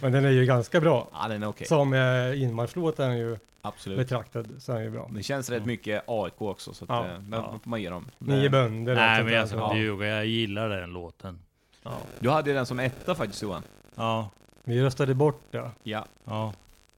Men 0.00 0.12
den 0.12 0.24
är 0.24 0.30
ju 0.30 0.44
ganska 0.44 0.80
bra. 0.80 1.08
Ja, 1.12 1.28
den 1.28 1.42
är 1.42 1.48
okej. 1.48 1.66
Som 1.66 1.92
eh, 1.92 2.42
inmarschlåt 2.42 3.00
är 3.00 3.08
den 3.08 3.18
ju 3.18 3.38
Absolut. 3.62 3.98
betraktad, 3.98 4.48
så 4.58 4.72
är 4.72 4.76
den 4.76 4.84
ju 4.84 4.90
bra. 4.90 5.10
Det 5.14 5.22
känns 5.22 5.50
rätt 5.50 5.64
mycket 5.66 6.02
AIK 6.06 6.42
också, 6.42 6.74
så 6.74 6.84
att, 6.84 6.88
Ja. 6.90 7.06
eh, 7.06 7.12
den 7.12 7.32
Ja. 7.32 7.60
man 7.64 7.82
ge 7.82 7.90
dem. 7.90 8.06
Nio 8.18 8.50
bönder. 8.50 8.94
Nej 8.94 9.24
men 9.24 9.32
jag 9.32 9.48
ska 9.48 9.64
inte 9.66 9.78
ljuga, 9.78 10.06
jag 10.06 10.26
gillar 10.26 10.68
den 10.68 10.90
låten. 10.90 11.38
Ja. 11.82 11.98
Du 12.18 12.30
hade 12.30 12.52
den 12.52 12.66
som 12.66 12.78
etta 12.80 13.14
faktiskt 13.14 13.42
Johan. 13.42 13.62
Ja, 13.94 14.30
Vi 14.64 14.82
röstade 14.82 15.14
bort 15.14 15.42
det. 15.50 15.70
Ja, 15.82 16.06
ja, 16.24 16.52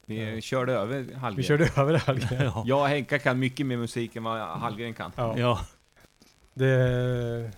vi 0.05 0.41
körde 0.41 0.73
över 0.73 0.95
Hallgren. 1.15 1.35
Vi 1.37 1.43
körde 1.43 1.69
över 1.77 1.93
det 1.93 1.99
här. 1.99 2.43
ja. 2.43 2.63
Jag 2.65 2.81
och 2.81 2.87
Henka 2.87 3.19
kan 3.19 3.39
mycket 3.39 3.65
mer 3.65 3.77
musik 3.77 4.15
än 4.15 4.23
vad 4.23 4.39
Hallgren 4.39 4.93
kan. 4.93 5.11
Ja, 5.15 5.37
ja. 5.37 5.59
det 6.53 7.51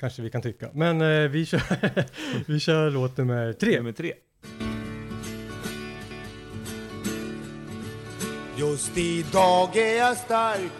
kanske 0.00 0.22
vi 0.22 0.30
kan 0.30 0.42
tycka. 0.42 0.68
Men 0.72 1.00
eh, 1.00 1.28
vi, 1.30 1.46
kör, 1.46 1.62
vi 2.52 2.60
kör 2.60 2.90
låt 2.90 3.16
nummer 3.16 3.52
tre. 3.52 3.76
Nummer 3.76 3.92
tre. 3.92 4.12
Just 8.56 8.96
idag 8.96 9.76
är 9.76 9.96
jag 9.98 10.16
stark, 10.16 10.70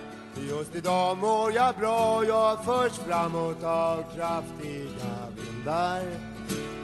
just 0.49 0.75
idag 0.75 1.19
mår 1.19 1.53
jag 1.53 1.75
bra. 1.75 2.25
Jag 2.25 2.65
förs 2.65 2.93
framåt 2.93 3.63
av 3.65 4.05
kraftiga 4.17 5.11
vindar. 5.65 6.03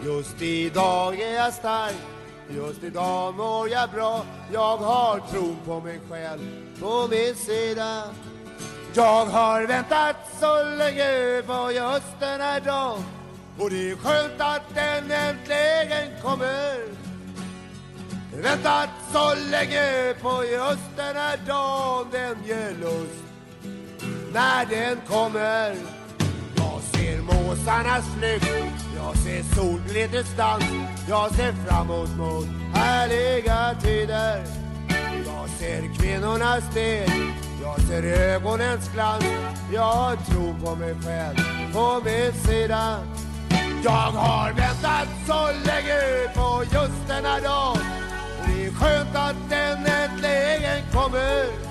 Just 0.04 0.42
idag 0.42 1.20
är 1.20 1.34
jag 1.34 1.54
stark, 1.54 1.94
just 2.48 2.84
idag 2.84 3.34
mår 3.34 3.68
jag 3.68 3.90
bra. 3.90 4.24
Jag 4.52 4.76
har 4.76 5.20
tron 5.30 5.56
på 5.66 5.80
mig 5.80 6.00
själv 6.10 6.40
på 6.80 7.08
min 7.10 7.34
sida. 7.34 8.02
Jag 8.94 9.26
har 9.26 9.66
väntat 9.66 10.16
så 10.40 10.64
länge 10.64 11.42
på 11.46 11.72
just 11.72 12.20
den 12.20 12.40
här 12.40 12.60
dagen. 12.60 13.04
Och 13.58 13.70
det 13.70 13.90
är 13.90 13.96
skönt 13.96 14.40
att 14.40 14.74
den 14.74 15.10
äntligen 15.10 16.22
kommer. 16.22 17.00
Väntat 18.42 18.88
så 19.12 19.34
länge 19.50 20.14
på 20.22 20.44
just 20.44 20.96
den 20.96 21.16
här 21.16 21.38
dagen 21.46 22.06
Den 22.12 22.36
ger 22.46 22.70
lust 22.80 23.24
när 24.32 24.66
den 24.66 24.98
kommer 25.08 25.99
ser 27.56 28.02
flykt 28.02 28.84
Jag 28.96 29.16
ser 29.16 29.42
solglitters 29.54 30.36
dans 30.36 30.64
Jag 31.08 31.34
ser 31.34 31.52
framåt 31.52 32.16
mot 32.16 32.46
härliga 32.74 33.74
tider. 33.82 34.44
Jag 35.26 35.48
ser 35.58 35.94
kvinnornas 35.94 36.74
del 36.74 37.10
Jag 37.62 37.80
ser 37.80 38.02
ögonens 38.02 38.90
glans. 38.94 39.24
Jag 39.72 40.26
tror 40.26 40.54
på 40.64 40.74
mig 40.74 40.94
själv 41.04 41.36
på 41.72 42.02
min 42.04 42.32
sida. 42.32 42.98
Jag 43.84 43.90
har 43.90 44.52
väntat 44.52 45.08
så 45.26 45.46
länge 45.46 46.28
på 46.34 46.64
just 46.72 47.08
denna 47.08 47.40
dag. 47.40 47.76
Det 48.46 48.66
är 48.66 48.70
skönt 48.70 49.14
att 49.14 49.50
den 49.50 49.86
äntligen 49.86 50.82
kommer. 50.92 51.69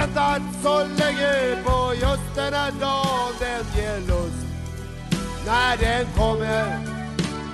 Väntat 0.00 0.42
så 0.62 0.78
länge 0.78 1.62
på 1.64 1.94
just 1.94 2.34
den 2.34 2.54
här 2.54 2.72
dagen 2.72 3.34
Den 3.40 3.64
ger 3.76 4.00
lust 4.00 4.46
när 5.46 5.76
den 5.76 6.06
kommer 6.16 6.84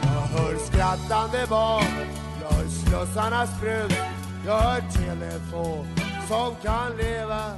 Jag 0.02 0.09
hör 0.09 0.56
skrattande 0.56 1.46
barn 1.50 1.85
Jag 2.42 2.50
hör 2.50 2.68
slussarnas 2.68 3.61
brus 3.61 3.98
Jag 4.46 4.59
hör 4.59 4.80
telefon 4.80 5.86
som 6.28 6.55
kan 6.62 6.97
leva 6.97 7.53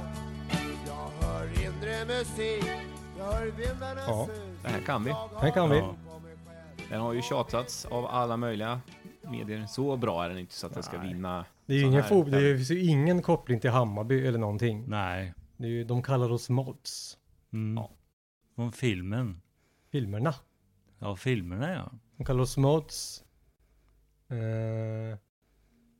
Jag 0.87 1.27
hör 1.27 1.45
inre 1.45 2.05
musik 2.05 2.65
Jag 3.17 3.25
hör 3.25 3.45
vindarna 3.45 4.01
Ja. 4.07 4.27
Det 4.63 4.69
här 4.69 4.81
kan 4.81 5.03
vi. 5.03 5.15
Den 5.41 5.51
kan 5.51 5.69
vi. 5.69 5.77
Ja. 5.77 5.95
Den 6.89 7.01
har 7.01 7.13
ju 7.13 7.21
tjatats 7.21 7.85
av 7.85 8.05
alla 8.05 8.37
möjliga 8.37 8.81
medier. 9.21 9.65
Så 9.67 9.97
bra 9.97 10.25
är 10.25 10.29
den 10.29 10.37
inte 10.37 10.53
så 10.53 10.67
att 10.67 10.73
den 10.73 10.83
ska 10.83 10.97
vinna. 10.97 11.45
Det 11.69 11.75
är 11.75 11.79
ju 11.79 11.85
ingen 11.85 12.01
här. 12.03 12.09
fo- 12.09 12.29
det 12.29 12.55
finns 12.57 12.71
ju 12.71 12.83
ingen 12.85 13.21
koppling 13.21 13.59
till 13.59 13.69
Hammarby 13.69 14.27
eller 14.27 14.39
någonting. 14.39 14.83
Nej. 14.87 15.33
Det 15.57 15.65
är 15.65 15.69
ju, 15.71 15.83
de 15.83 16.03
kallar 16.03 16.31
oss 16.31 16.49
mods. 16.49 17.17
Mm. 17.53 17.77
Ja. 17.77 17.91
Från 18.55 18.71
filmen. 18.71 19.41
Filmerna. 19.91 20.33
Ja, 20.99 21.15
filmerna 21.15 21.71
ja. 21.73 21.91
De 22.17 22.25
kallar 22.25 22.41
oss 22.41 22.57
mods. 22.57 23.23
Eh, 24.29 25.17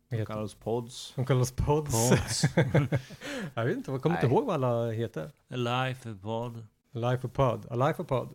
De 0.09 0.25
kallar 0.25 0.41
oss 0.41 0.55
pods. 0.55 1.13
De 1.15 1.25
kallar 1.25 1.41
oss 1.41 1.51
pods. 1.51 2.09
Pods. 2.09 2.43
jag 3.53 3.65
vet 3.65 3.77
inte, 3.77 3.91
jag 3.91 4.01
kommer 4.01 4.15
inte 4.15 4.27
Nej. 4.27 4.35
ihåg 4.35 4.45
vad 4.45 4.63
alla 4.63 4.91
heter. 4.91 5.31
Life 5.47 6.15
pod. 6.21 6.65
Life 6.93 7.27
Pod. 7.27 7.65
A 7.69 7.75
Life 7.87 8.03
Pod. 8.03 8.29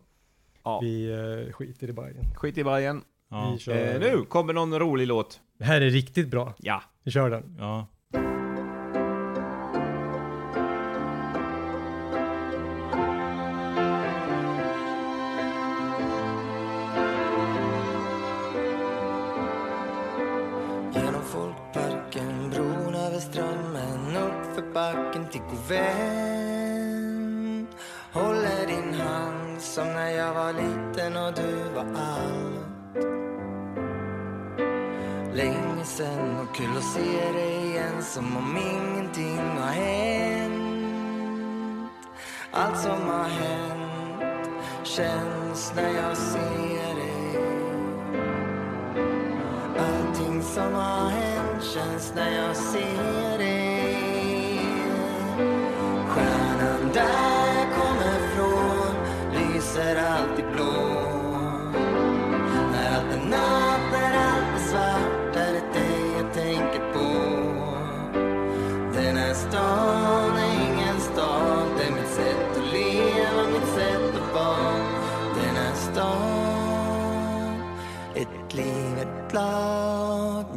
Ja. 0.63 0.79
Vi 0.79 1.11
eh, 1.47 1.53
skiter 1.53 1.89
i 1.89 1.93
Bajen. 1.93 2.25
Skit 2.35 2.57
i 2.57 2.63
Bajen. 2.63 3.01
Ja. 3.29 3.51
Vi 3.51 3.59
kör. 3.59 3.93
Eh, 3.93 3.99
nu 3.99 4.25
kommer 4.25 4.53
någon 4.53 4.79
rolig 4.79 5.07
låt. 5.07 5.41
Det 5.57 5.65
här 5.65 5.81
är 5.81 5.89
riktigt 5.89 6.27
bra. 6.29 6.53
Ja. 6.57 6.81
Vi 7.05 7.11
kör 7.11 7.29
den. 7.29 7.55
ja. 7.59 7.87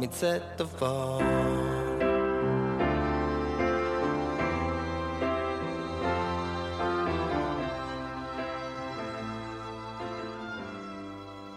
mitt 0.09 0.17
sätt 0.17 0.61
att 0.61 0.81
vara 0.81 1.19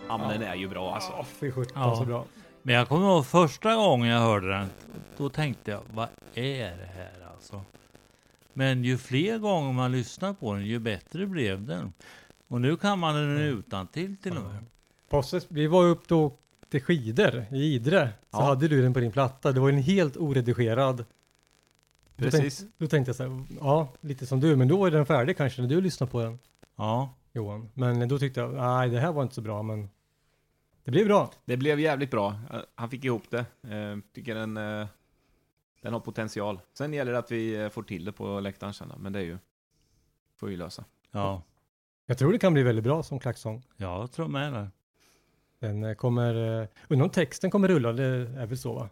Ja, 0.09 0.19
men 0.19 0.29
den 0.29 0.43
är 0.43 0.55
ju 0.55 0.69
bra 0.69 0.95
alltså. 0.95 1.13
Ja, 1.13 1.25
fy 1.25 1.51
sjutton 1.53 1.83
Ja. 1.83 1.97
så 1.97 2.05
bra. 2.05 2.25
Men 2.63 2.75
jag 2.75 2.89
kommer 2.89 3.07
ihåg 3.07 3.27
första 3.27 3.75
gången 3.75 4.09
jag 4.09 4.21
hörde 4.21 4.49
den. 4.49 4.69
Då 5.17 5.29
tänkte 5.29 5.71
jag, 5.71 5.81
vad 5.95 6.09
är 6.35 6.77
det 6.77 6.91
här 6.95 7.27
alltså? 7.35 7.63
Men 8.53 8.85
ju 8.85 8.99
fler 8.99 9.39
gånger 9.39 9.73
man 9.73 9.93
lyssnar 9.93 10.35
på 10.35 10.55
den, 10.55 10.67
ju 10.67 10.79
bättre 10.79 11.27
blev 11.27 11.67
den. 11.67 11.93
Och 12.49 12.61
nu 12.61 12.77
kan 12.77 12.99
man 12.99 13.15
den 13.15 13.39
utan 13.39 13.87
till 13.87 14.17
och 14.25 14.35
med. 14.35 14.65
Posse, 15.09 15.41
vi 15.49 15.67
var 15.67 15.85
upp 15.85 16.09
då 16.09 16.25
och 16.25 16.41
åkte 16.77 16.81
skidor 16.87 17.47
i 17.51 17.75
Idre. 17.75 18.09
Så 18.31 18.39
Ja. 18.39 18.43
hade 18.45 18.69
du 18.69 18.83
den 18.83 18.95
på 18.95 19.01
din 19.01 19.13
platta. 19.13 19.53
Det 19.53 19.61
var 19.61 19.69
en 19.69 19.79
helt 19.79 20.17
oredigerad. 20.17 20.97
Då 20.97 21.05
Precis. 22.25 22.59
Tänkte, 22.59 22.75
då 22.79 22.87
tänkte 22.87 23.09
jag 23.09 23.17
så 23.17 23.23
här, 23.23 23.45
ja, 23.61 23.89
lite 24.01 24.27
som 24.27 24.41
du, 24.41 24.57
men 24.57 24.69
då 24.69 24.87
är 24.87 24.91
den 24.91 25.07
färdig 25.07 25.37
kanske 25.37 25.63
när 25.63 25.69
du 25.69 25.81
lyssnar 25.81 26.07
på 26.07 26.23
den, 26.23 26.39
Ja, 26.77 27.15
Johan. 27.33 27.69
Men 27.75 28.09
då 28.09 28.19
tyckte 28.19 28.41
jag, 28.41 28.55
nej, 28.55 28.91
det 28.91 29.01
här 29.01 29.13
var 29.13 29.23
inte 29.23 29.35
så 29.35 29.41
bra, 29.41 29.63
men 29.63 29.89
det 30.85 30.91
blev 30.91 31.07
bra. 31.07 31.31
Det 31.45 31.57
blev 31.57 31.81
jävligt 31.81 32.11
bra. 32.11 32.35
Eh, 32.53 32.61
Han 32.75 32.91
fick 32.91 33.05
ihop 33.05 33.23
det. 33.31 33.39
Eh, 33.63 33.99
tycker 34.15 34.35
den, 34.35 34.57
eh, 34.57 34.87
den 35.83 35.93
har 35.93 36.01
potential. 36.01 36.61
Sen 36.79 36.93
gäller 36.93 37.13
det 37.13 37.19
att 37.19 37.31
vi 37.33 37.55
eh, 37.63 37.69
får 37.69 37.83
till 37.83 38.05
det 38.05 38.13
på 38.13 38.41
läktaren 38.41 38.75
sen 38.75 38.89
då, 38.89 38.95
men 38.99 39.13
det 39.13 39.19
är 39.19 39.25
ju... 39.25 39.39
Får 40.41 40.47
vi 40.47 40.57
lösa. 40.57 40.85
ja, 41.11 41.43
Jag 42.07 42.19
tror 42.19 42.33
det 42.33 42.39
kan 42.39 42.53
bli 42.55 42.63
väldigt 42.63 42.85
bra 42.85 43.03
som 43.03 43.19
klacksång. 43.21 43.63
jag 43.77 44.13
tror 44.13 44.29
med 44.29 44.53
det. 44.53 44.69
Den 45.63 45.85
eh, 45.85 45.95
kommer, 45.95 46.61
eh, 46.63 46.69
undrar 46.89 47.05
om 47.05 47.11
texten 47.11 47.51
kommer 47.51 47.69
rulla, 47.69 47.93
det 47.93 48.05
är 48.05 48.47
väl 48.47 48.59
så 48.59 48.73
va? 48.73 48.89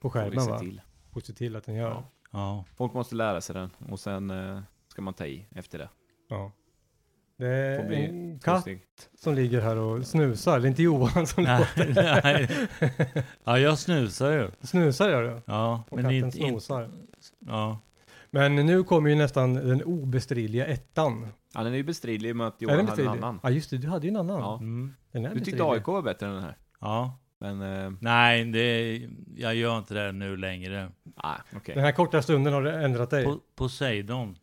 På 0.00 0.10
skärmen 0.10 0.46
va? 0.46 0.58
till. 0.58 0.80
Får 1.12 1.20
se 1.20 1.32
till 1.32 1.56
att 1.56 1.64
den 1.64 1.74
gör. 1.74 1.88
Ja. 1.90 2.04
Ja, 2.30 2.64
Folk 2.76 2.92
måste 2.94 3.14
lära 3.14 3.40
sig 3.40 3.54
den 3.54 3.70
och 3.90 4.00
sen 4.00 4.30
eh, 4.30 4.60
ska 4.88 5.02
man 5.02 5.14
ta 5.14 5.26
i 5.26 5.46
efter 5.54 5.78
det. 5.78 5.88
Ja. 6.28 6.52
Det 7.36 7.46
är 7.48 7.88
bli 7.88 8.04
en 8.04 8.38
katt 8.38 8.60
steg. 8.60 8.82
som 9.18 9.34
ligger 9.34 9.60
här 9.60 9.76
och 9.76 10.06
snusar, 10.06 10.60
det 10.60 10.66
är 10.66 10.68
inte 10.68 10.82
Johan 10.82 11.26
som 11.26 11.44
nej, 11.44 11.58
låter. 11.58 12.20
nej. 12.24 12.68
Ja, 13.44 13.58
jag 13.58 13.78
snusar 13.78 14.32
ju. 14.32 14.50
Snusar 14.60 15.10
gör 15.10 15.22
du? 15.22 15.40
Ja, 15.44 15.84
Och 15.88 15.96
men 15.96 16.04
katten 16.04 16.16
inte, 16.16 16.38
inte... 16.38 16.50
snosar. 16.50 16.90
Ja, 17.38 17.78
Men 18.30 18.56
nu 18.56 18.84
kommer 18.84 19.10
ju 19.10 19.16
nästan 19.16 19.54
den 19.54 19.82
obestridliga 19.82 20.66
ettan. 20.66 21.28
Ja, 21.54 21.62
den 21.62 21.72
är 21.72 21.76
ju 21.76 21.82
bestridlig 21.82 22.36
med 22.36 22.46
att 22.46 22.62
Johan 22.62 22.88
hade 22.88 23.02
en 23.02 23.08
annan. 23.08 23.40
Ja 23.42 23.50
just 23.50 23.70
det, 23.70 23.78
du 23.78 23.88
hade 23.88 24.06
ju 24.06 24.10
en 24.10 24.16
annan. 24.16 24.40
Ja. 24.40 24.58
mm. 24.58 24.94
Den 25.12 25.24
är 25.24 25.34
Du 25.34 25.40
tyckte. 25.40 25.64
AIK 25.64 25.86
var 25.86 26.02
bättre 26.02 26.26
än 26.26 26.32
den 26.32 26.42
här. 26.42 26.56
ja. 26.80 27.18
Men, 27.42 27.62
eh, 27.62 27.92
Nej, 28.00 28.44
det, 28.44 28.96
jag 29.36 29.54
gör 29.54 29.78
inte 29.78 29.94
det 29.94 30.12
nu 30.12 30.36
längre. 30.36 30.90
nej, 31.04 31.36
okej. 31.56 31.74
Den 31.74 31.84
här 31.84 31.92
korta 31.92 32.22
stunden 32.22 32.52
har 32.52 32.62
du 32.62 32.70
ändrat 32.70 33.10
dig. 33.10 33.24
Po 33.24 33.40
Poseidon. 33.54 34.36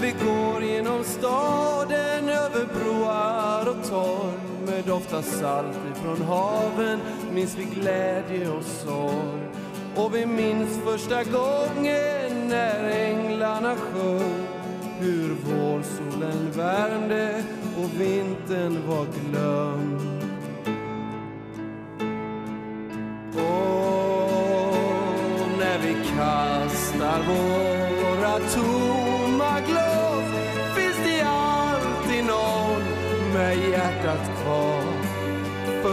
När 0.00 0.06
vi 0.06 0.14
går 0.24 0.62
genom 0.62 1.04
staden 1.04 2.28
över 2.28 2.66
broar 2.74 3.68
och 3.68 3.88
torg 3.88 4.38
med 4.66 4.84
doft 4.84 5.14
av 5.14 5.22
salt 5.22 5.78
ifrån 5.96 6.22
haven 6.22 7.00
minns 7.32 7.56
vi 7.58 7.64
glädje 7.64 8.50
och 8.50 8.64
sorg. 8.64 9.48
Och 9.96 10.14
vi 10.14 10.26
minns 10.26 10.78
första 10.84 11.24
gången 11.24 12.48
när 12.48 12.90
änglarna 12.90 13.76
sjöng 13.76 14.46
hur 15.00 15.34
vårsolen 15.34 16.50
värmde 16.50 17.44
och 17.76 18.00
vintern 18.00 18.78
var 18.88 19.06
glömd. 19.06 20.00
Och 23.34 23.48
när 25.58 25.78
vi 25.78 25.94
kastar 26.16 27.22
våra 27.26 28.38
torn 28.38 29.27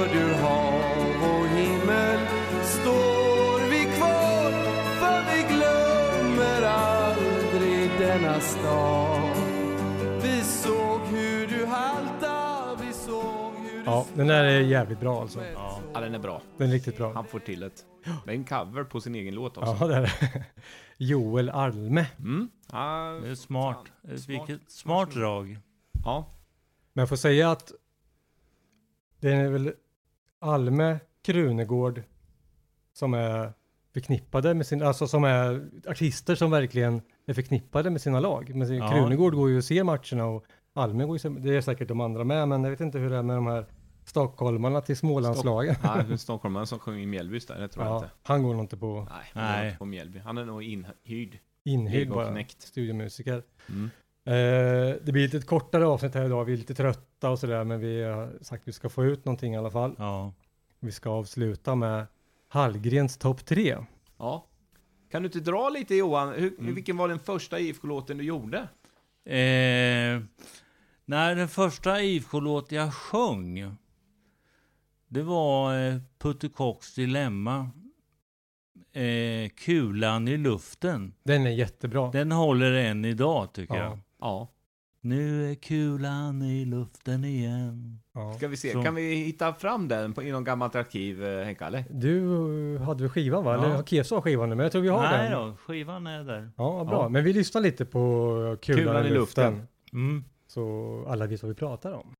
För 0.05 0.13
du 0.13 0.33
hav 0.33 1.31
och 1.31 1.47
himmel 1.47 2.19
står 2.63 3.69
vi 3.69 3.97
kvar 3.97 4.51
för 4.99 5.35
vi 5.35 5.55
glömmer 5.55 6.61
aldrig 6.61 7.89
denna 7.99 8.39
stad. 8.39 9.35
Vi 10.21 10.41
såg 10.41 10.99
hur 11.01 11.47
du 11.47 11.65
halta, 11.65 12.75
vi 12.81 12.93
såg 12.93 13.53
hur 13.55 13.77
du 13.77 13.83
Ja, 13.85 14.05
den 14.13 14.27
där 14.27 14.43
är 14.43 14.59
jävligt 14.59 14.99
bra 14.99 15.21
alltså. 15.21 15.45
Ja. 15.45 15.81
Ja, 15.93 15.99
den 15.99 16.15
är 16.15 16.19
bra. 16.19 16.41
Den 16.57 16.69
är 16.69 16.73
riktigt 16.73 16.97
bra. 16.97 17.13
Han 17.13 17.25
får 17.25 17.39
till 17.39 17.63
ett. 17.63 17.85
Det 18.25 18.31
är 18.31 18.35
en 18.35 18.45
cover 18.45 18.83
på 18.83 19.01
sin 19.01 19.15
egen 19.15 19.35
låt 19.35 19.57
också. 19.57 19.77
Ja, 19.79 19.87
det 19.87 19.95
är 19.95 20.01
det. 20.01 20.43
Joel 20.97 21.49
Alme. 21.49 22.05
Mm. 22.19 22.49
Ja, 22.71 23.19
Det 23.23 23.29
är 23.29 23.35
smart. 23.35 23.75
Fan, 24.07 24.17
smart. 24.17 24.29
Vilket 24.29 24.71
smart 24.71 25.11
drag. 25.11 25.57
ja. 26.03 26.31
Men 26.93 27.01
jag 27.01 27.09
får 27.09 27.15
säga 27.15 27.51
att 27.51 27.71
det 29.19 29.31
är 29.31 29.49
väl 29.49 29.73
Alme 30.41 30.99
Krunegård 31.25 32.03
som 32.93 33.13
är 33.13 33.53
förknippade 33.93 34.53
med 34.53 34.67
sin, 34.67 34.83
alltså 34.83 35.07
som 35.07 35.23
är 35.23 35.69
artister 35.87 36.35
som 36.35 36.51
verkligen 36.51 37.01
är 37.25 37.33
förknippade 37.33 37.89
med 37.89 38.01
sina 38.01 38.19
lag. 38.19 38.55
Men 38.55 38.75
Ja. 38.77 38.91
Krunegård 38.91 39.33
går 39.33 39.49
ju 39.49 39.57
och 39.57 39.63
ser 39.63 39.83
matcherna 39.83 40.25
och 40.25 40.45
Alme 40.73 41.05
går 41.05 41.17
ju, 41.25 41.29
det 41.29 41.55
är 41.55 41.61
säkert 41.61 41.87
de 41.87 42.01
andra 42.01 42.23
med, 42.23 42.47
men 42.47 42.63
jag 42.63 42.71
vet 42.71 42.79
inte 42.81 42.97
hur 42.99 43.09
det 43.09 43.17
är 43.17 43.21
med 43.23 43.35
de 43.35 43.47
här 43.47 43.65
stockholmarna 44.03 44.81
till 44.81 44.97
Smålandslagen. 44.97 45.75
ja 45.83 46.03
det 46.07 46.13
är 46.13 46.17
stockholmaren 46.27 46.67
som 46.67 46.79
sjöng 46.79 46.99
i 46.99 47.05
Mjällbys 47.05 47.45
där, 47.45 47.59
det 47.59 47.67
tror 47.67 47.85
jag 47.85 47.93
Ja, 47.93 47.97
inte. 47.97 48.09
han 48.23 48.43
går 48.43 48.53
nog 48.53 48.63
inte 48.63 48.77
på 48.77 49.07
Nej, 49.11 49.31
han 49.33 49.43
Nej. 49.43 49.65
inte 49.67 49.77
på 49.77 49.85
Mjällby. 49.85 50.19
Han 50.19 50.37
är 50.37 50.45
nog 50.45 50.63
inhyrd. 50.63 51.39
inhyrd 51.63 52.09
bara, 52.09 52.43
studiomusiker. 52.47 53.43
Mm. 53.69 53.89
Eh, 54.27 54.95
det 55.03 55.11
blir 55.11 55.21
lite 55.23 55.37
ett 55.37 55.45
kortare 55.47 55.85
avsnitt 55.87 56.13
här 56.15 56.25
idag, 56.25 56.45
vi 56.45 56.53
är 56.53 56.57
lite 56.57 56.73
trötta 56.73 57.29
och 57.29 57.39
sådär, 57.39 57.63
men 57.63 57.79
vi 57.79 58.03
har 58.03 58.33
sagt 58.41 58.61
att 58.63 58.67
vi 58.67 58.71
ska 58.73 58.89
få 58.89 59.05
ut 59.05 59.25
någonting 59.25 59.53
i 59.53 59.57
alla 59.57 59.71
fall. 59.71 59.95
Ja. 59.97 60.33
Vi 60.79 60.91
ska 60.91 61.09
avsluta 61.09 61.75
med 61.75 62.05
Hallgrens 62.47 63.17
topp 63.17 63.45
tre. 63.45 63.77
Ja. 64.17 64.45
Kan 65.11 65.21
du 65.23 65.25
inte 65.27 65.39
dra 65.39 65.69
lite 65.69 65.95
Johan? 65.95 66.33
Hur, 66.33 66.59
Mm. 66.59 66.75
Vilken 66.75 66.97
var 66.97 67.07
den 67.07 67.19
första 67.19 67.59
IFK-låten 67.59 68.17
du 68.17 68.23
gjorde? 68.23 68.57
Eh, 69.25 70.21
när 71.05 71.35
den 71.35 71.47
första 71.47 72.01
IFK-låt 72.01 72.71
jag 72.71 72.93
sjöng, 72.93 73.75
det 75.07 75.21
var 75.21 75.87
eh, 75.87 75.97
Putte 76.19 76.49
Kocks 76.49 76.95
dilemma. 76.95 77.69
Eh, 78.91 79.49
kulan 79.55 80.27
i 80.27 80.37
luften. 80.37 81.13
Den 81.23 81.45
är 81.45 81.51
jättebra. 81.51 82.11
Den 82.11 82.31
håller 82.31 82.71
än 82.71 83.05
idag 83.05 83.53
tycker 83.53 83.75
Ja. 83.75 83.83
jag. 83.83 83.99
Ja. 84.21 84.51
Nu 85.01 85.51
är 85.51 85.55
kulan 85.55 86.41
i 86.41 86.65
luften 86.65 87.25
igen. 87.25 87.99
Ja. 88.13 88.33
Ska 88.33 88.47
vi 88.47 88.57
se, 88.57 88.71
Så- 88.71 88.83
kan 88.83 88.95
vi 88.95 89.15
hitta 89.15 89.53
fram 89.53 89.87
den 89.87 90.13
på, 90.13 90.23
i 90.23 90.31
något 90.31 90.43
gammalt 90.45 90.75
arkiv, 90.75 91.23
eh, 91.25 91.45
Henka? 91.45 91.67
Eller? 91.67 91.83
Du 91.89 92.21
hade 92.77 93.03
väl 93.03 93.09
skivan 93.11 93.43
va? 93.43 93.53
Ja. 93.55 93.63
Eller 93.65 93.75
har 93.75 93.83
Keso 93.83 94.15
har 94.15 94.21
skivan 94.21 94.49
nu? 94.49 94.55
Men 94.55 94.63
jag 94.63 94.71
tror 94.71 94.81
vi 94.81 94.87
har 94.89 95.01
Nej 95.01 95.29
den. 95.29 95.47
då, 95.49 95.55
skivan 95.55 96.07
är 96.07 96.23
där. 96.23 96.51
Ja, 96.57 96.83
bra. 96.83 97.01
Ja. 97.03 97.09
Men 97.09 97.23
vi 97.23 97.33
lyssnar 97.33 97.61
lite 97.61 97.85
på 97.85 97.99
Kulan, 98.61 98.83
Kulan 98.83 99.05
i 99.05 99.07
i 99.07 99.11
luften. 99.11 99.53
luften. 99.53 99.67
Mm. 99.93 100.23
Så 100.47 101.05
alla 101.09 101.25
vet 101.27 101.43
vad 101.43 101.49
vi 101.49 101.55
pratar 101.55 101.91
om. 101.91 102.13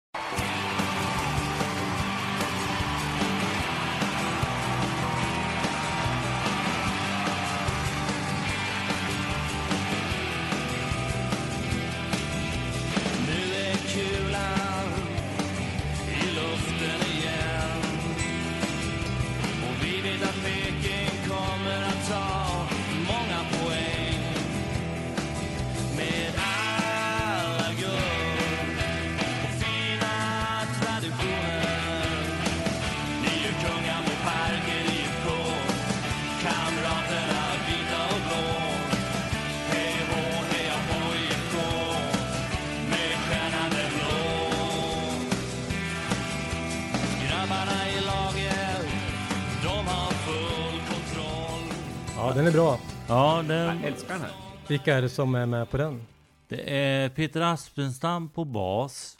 Vilka 54.76 54.96
är 54.96 55.02
det 55.02 55.10
som 55.10 55.36
är 55.36 55.46
med 55.46 55.70
på 55.70 55.78
den? 55.78 56.02
det 56.48 56.78
är 56.78 57.10
Peter 57.10 57.42
Aspenstam 57.42 58.30
på 58.30 58.46
bas. 58.46 59.18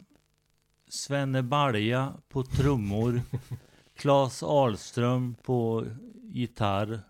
Svenne 0.88 1.42
Balja 1.42 2.12
på 2.28 2.42
trummor. 2.42 3.20
Claes 3.98 4.42
Ahlström 4.42 5.34
på 5.42 5.84
gitarr. 6.22 7.00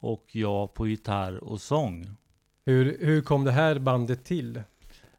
Och 0.00 0.24
jag 0.32 0.74
på 0.74 0.86
gitarr 0.86 1.44
och 1.44 1.60
sång. 1.60 2.10
Hur, 2.64 2.98
hur 3.00 3.22
kom 3.22 3.44
det 3.44 3.52
här 3.52 3.78
bandet 3.78 4.24
till? 4.24 4.62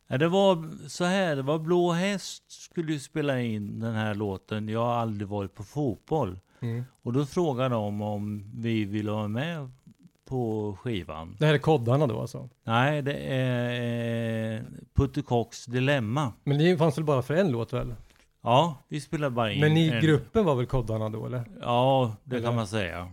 Det 0.08 0.28
var 0.28 0.88
så 0.88 1.04
här, 1.04 1.36
det 1.36 1.42
var 1.42 1.60
Blå 1.60 1.92
Häst 1.92 2.52
skulle 2.52 2.94
ju 2.94 3.00
spela 3.00 3.42
in 3.42 3.80
den 3.80 3.96
här 3.96 4.16
låten. 4.16 4.70
Jag 4.70 4.86
har 4.86 4.94
aldrig 4.94 5.28
varit 5.28 5.56
på 5.56 5.64
fotboll. 5.64 6.40
Mm. 6.60 6.84
Och 7.02 7.14
då 7.14 7.26
frågade 7.26 7.76
de 7.76 8.02
om 8.02 8.52
vi 8.56 8.86
ville 8.86 9.12
vara 9.12 9.28
med 9.28 9.72
på 10.30 10.76
skivan. 10.82 11.36
Det 11.40 11.46
här 11.46 11.54
är 11.54 11.58
koddarna 11.58 12.08
då 12.08 12.22
alltså? 12.22 12.50
Nej, 12.64 13.02
det 13.02 13.14
är 13.14 14.56
eh, 14.58 14.62
Puttekocks 14.96 15.66
Dilemma. 15.66 16.34
Men 16.44 16.58
det 16.58 16.78
fanns 16.78 16.98
väl 16.98 17.06
bara 17.06 17.22
för 17.22 17.34
en 17.34 17.52
låt 17.52 17.74
väl? 17.74 17.96
Ja, 18.44 18.76
vi 18.88 19.02
spelade 19.02 19.32
bara 19.32 19.52
in 19.52 19.60
Men 19.62 19.78
i 19.78 19.90
en- 19.90 20.02
gruppen 20.02 20.46
var 20.46 20.56
väl 20.56 20.66
koddarna 20.66 21.10
då 21.10 21.26
eller? 21.26 21.44
Ja, 21.62 22.16
det 22.24 22.36
Eller? 22.36 22.46
kan 22.48 22.56
man 22.56 22.68
säga. 22.68 23.12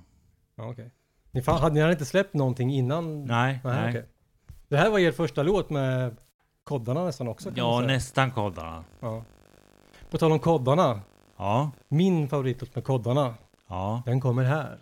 Ja, 0.57 0.71
okej. 0.71 0.91
Ni, 1.31 1.41
fa- 1.41 1.59
hade, 1.59 1.75
ni 1.75 1.81
hade 1.81 1.93
inte 1.93 2.05
släppt 2.05 2.35
någonting 2.35 2.73
innan? 2.75 3.25
Nej, 3.25 3.61
nej. 3.65 3.89
okej. 3.91 4.05
Det 4.69 4.77
här 4.77 4.91
var 4.91 4.99
er 4.99 5.13
första 5.13 5.43
låt 5.43 5.71
med 5.71 6.17
koddarna 6.65 7.05
nästan 7.05 7.29
också? 7.29 7.51
Ja, 7.55 7.81
nästan 7.81 8.31
koddarna. 8.31 8.85
Ja. 9.01 9.25
På 10.11 10.19
tal 10.19 10.33
om 10.33 10.39
koddarna. 10.39 11.01
Ja, 11.37 11.71
Min 11.89 12.29
favoritlåt 12.29 12.75
med 12.75 12.85
koddarna. 12.85 13.35
ja. 13.69 14.03
Den 14.07 14.21
kommer 14.21 14.45
här. 14.45 14.79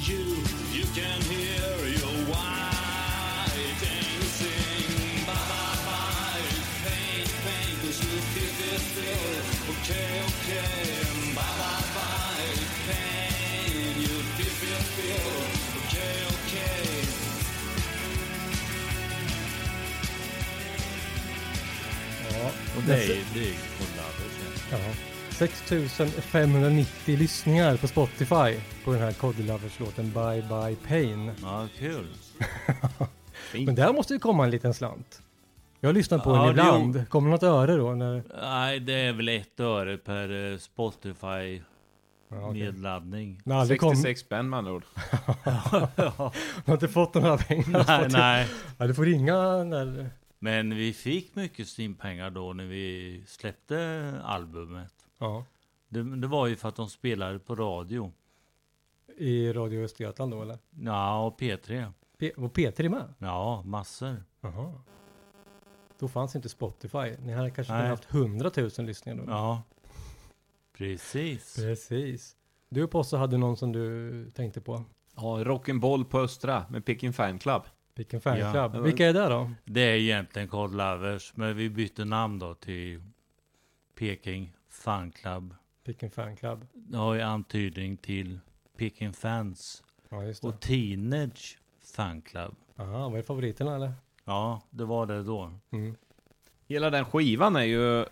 And 0.00 0.08
you, 0.08 0.24
you 0.72 0.84
can 0.94 1.20
hear 1.28 1.76
your 1.84 2.16
white 2.32 3.52
and 3.52 4.24
sing 4.32 5.26
Bye, 5.26 5.34
bye, 5.34 5.76
bye, 5.84 6.40
pain, 6.84 7.26
pain, 7.44 7.72
cause 7.82 8.00
you 8.00 8.16
feel, 8.32 8.50
feel, 8.56 8.80
feel 8.96 9.74
Okay, 9.76 10.24
okay, 10.24 11.34
bye, 11.34 11.42
bye, 11.60 11.84
bye, 11.92 12.56
pain 12.88 14.00
You 14.00 14.16
feel, 14.40 14.54
feel, 14.60 14.82
feel 14.96 15.36
Okay, 15.84 16.16
okay 16.32 17.04
Ja. 22.30 22.50
Och 22.76 22.82
det 22.86 22.94
är 22.94 23.06
ju 23.06 23.24
det 23.34 23.40
är 23.40 23.44
ju. 23.44 23.54
Ja. 24.70 25.09
6590 25.40 27.16
lyssningar 27.18 27.76
på 27.76 27.88
Spotify 27.88 28.60
på 28.84 28.92
den 28.92 29.00
här 29.00 29.12
Cody 29.12 29.42
Lovers-låten 29.42 30.10
Bye 30.12 30.42
Bye 30.42 30.76
Pain. 30.88 31.32
Ja, 31.42 31.68
kul. 31.78 32.06
Men 33.66 33.74
där 33.74 33.92
måste 33.92 34.12
ju 34.12 34.18
komma 34.18 34.44
en 34.44 34.50
liten 34.50 34.74
slant. 34.74 35.22
Jag 35.80 35.88
har 35.88 35.94
lyssnat 35.94 36.24
på 36.24 36.30
Ja, 36.30 36.42
den 36.42 36.50
ibland. 36.50 37.08
Kommer 37.08 37.28
det 37.28 37.32
något 37.32 37.42
öre 37.42 37.76
då? 37.76 37.94
När... 37.94 38.22
Nej, 38.42 38.80
det 38.80 38.92
är 38.94 39.12
väl 39.12 39.28
ett 39.28 39.60
öre 39.60 39.96
per 39.98 40.52
eh, 40.52 40.58
Spotify 40.58 41.62
Ja, 42.30 42.48
okej. 42.48 42.62
nedladdning. 42.62 43.40
När 43.44 43.56
aldrig 43.56 43.80
kom... 43.80 43.90
66 43.96 44.20
spänn 44.20 44.50
med 44.50 44.58
andra 44.58 44.72
ord. 44.72 44.84
ja. 45.44 45.88
Jag 45.96 46.32
har 46.66 46.72
inte 46.72 46.88
fått 46.88 47.14
några 47.14 47.38
pengar. 47.38 47.84
Nej, 47.88 48.08
nej. 48.10 48.48
Ja, 48.78 48.86
du 48.86 48.94
får 48.94 49.04
ringa 49.04 49.64
när... 49.64 50.10
Men 50.38 50.76
vi 50.76 50.92
fick 50.92 51.34
mycket 51.34 51.78
Steam-pengar 51.78 52.30
då 52.30 52.52
när 52.52 52.64
vi 52.64 53.22
släppte 53.26 54.12
albumet. 54.24 54.92
Ja. 55.20 55.44
Det, 55.88 56.16
det 56.16 56.26
var 56.26 56.46
ju 56.46 56.56
för 56.56 56.68
att 56.68 56.76
de 56.76 56.88
spelade 56.88 57.38
på 57.38 57.54
radio. 57.54 58.12
I 59.16 59.52
Radio 59.52 59.84
Östergötland 59.84 60.32
då 60.32 60.42
eller? 60.42 60.58
Ja, 60.70 61.26
och 61.26 61.40
P3. 61.40 61.92
P- 62.18 62.32
var 62.36 62.48
P3 62.48 62.88
med? 62.88 63.14
Ja, 63.18 63.62
massor. 63.62 64.24
Jaha. 64.40 64.72
Då 65.98 66.08
fanns 66.08 66.36
inte 66.36 66.48
Spotify. 66.48 67.16
Ni 67.18 67.32
hade 67.32 67.50
kanske 67.50 67.72
Nej. 67.72 67.82
kunnat 67.82 67.98
haft 68.04 68.14
100 68.14 68.50
000 68.56 68.86
lyssningar 68.86 69.18
då. 69.24 69.30
Ja. 69.32 69.62
Precis. 70.76 71.56
Precis. 71.56 72.36
Du 72.68 72.86
Posse 72.86 73.16
hade 73.16 73.36
någon 73.38 73.56
som 73.56 73.72
du 73.72 74.30
tänkte 74.30 74.60
på? 74.60 74.84
Ja, 75.16 75.22
Rock'n'Boll 75.22 76.04
på 76.04 76.18
Östra 76.20 76.64
med 76.70 76.84
Picking 76.84 77.12
Fan 77.12 77.38
Club. 77.38 77.62
Picken 77.94 78.20
Fan 78.20 78.38
Ja. 78.38 78.52
Club. 78.52 78.84
Vilka 78.84 79.06
är 79.06 79.12
det 79.12 79.28
då? 79.28 79.50
Det 79.64 79.80
är 79.80 79.96
egentligen 79.96 80.48
Cod 80.48 80.74
Lovers, 80.74 81.32
men 81.36 81.56
vi 81.56 81.70
bytte 81.70 82.04
namn 82.04 82.38
då 82.38 82.54
till 82.54 83.02
Peking 83.98 84.52
Fan 84.80 85.10
Club. 85.10 85.54
Picken 85.84 86.10
Fan 86.10 86.36
Club. 86.36 86.66
Det 86.72 86.96
har 86.96 87.14
ju 87.14 87.20
antydning 87.20 87.96
till 87.96 88.40
Peking 88.78 89.12
Fans 89.12 89.82
Ja, 90.08 90.24
just 90.24 90.42
det. 90.42 90.48
och 90.48 90.60
Teenage 90.60 91.58
Fan 91.94 92.22
Club. 92.22 92.54
Aha, 92.76 93.08
vad 93.08 93.18
är 93.18 93.22
favoriterna 93.22 93.74
eller? 93.74 93.92
Ja, 94.24 94.62
det 94.70 94.84
var 94.84 95.06
det 95.06 95.22
då. 95.22 95.52
Mm. 95.70 95.96
Hela 96.68 96.90
den 96.90 97.04
skivan 97.04 97.56
är 97.56 97.62
ju 97.62 98.04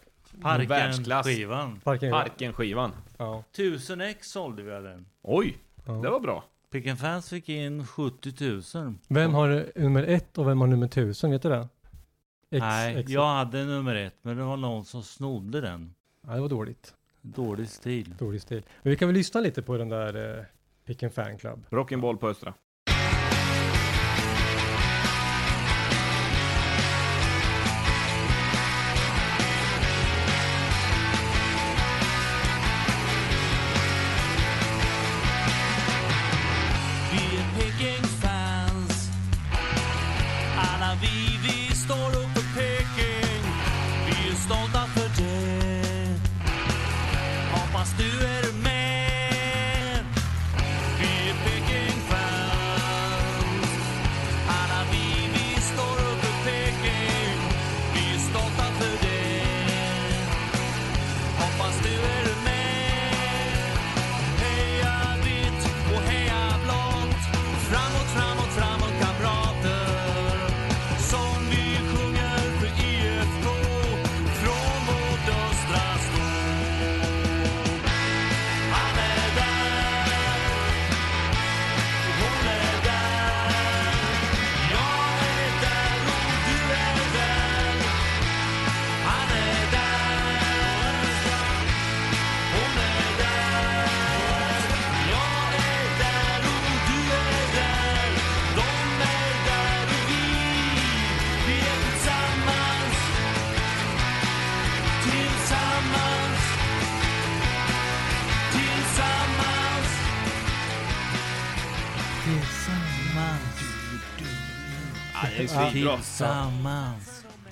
världsklass. 0.69 1.27
Parken-skivan. 1.27 1.81
Parken. 1.85 2.11
Parken-skivan. 2.11 2.93
Ja. 3.17 3.45
1000 3.53 4.01
ex 4.01 4.31
sålde 4.31 4.63
vi 4.63 4.73
av 4.73 4.83
den. 4.83 5.07
Oj, 5.23 5.57
ja. 5.87 5.93
det 5.93 6.11
var 6.11 6.21
bra. 6.21 6.45
Peking 6.71 6.97
Fans 6.97 7.31
fick 7.31 7.49
in 7.49 7.87
70 7.87 8.33
000. 8.79 8.95
Vem 9.09 9.35
har 9.35 9.79
nummer 9.81 10.03
ett 10.03 10.39
och 10.39 10.49
vem 10.49 10.61
har 10.61 10.69
nummer 10.69 10.89
tusen? 10.89 11.31
Vet 11.31 11.43
du 11.43 11.49
det? 11.49 11.69
X, 12.51 12.61
Nej, 12.61 12.97
X. 13.01 13.11
jag 13.11 13.27
hade 13.27 13.65
nummer 13.65 13.95
ett, 13.95 14.17
men 14.23 14.37
det 14.37 14.43
var 14.43 14.57
någon 14.57 14.85
som 14.85 15.03
snodde 15.03 15.61
den. 15.61 15.95
Ja, 16.29 16.35
det 16.35 16.41
var 16.41 16.49
dåligt. 16.49 16.95
Dålig 17.23 17.69
stil. 17.69 18.15
Dålig 18.19 18.43
stil. 18.43 18.63
Men 18.83 18.91
vi 18.91 18.97
kan 18.97 19.09
väl 19.09 19.17
lyssna 19.17 19.41
lite 19.41 19.63
på 19.63 19.77
den 19.77 19.89
där 19.89 20.39
eh, 20.39 20.45
Picken 20.85 21.11
Fan 21.11 21.39
Club. 21.39 21.67
Rock'n'Boll 21.71 22.17
på 22.17 22.29
Östra. 22.29 22.55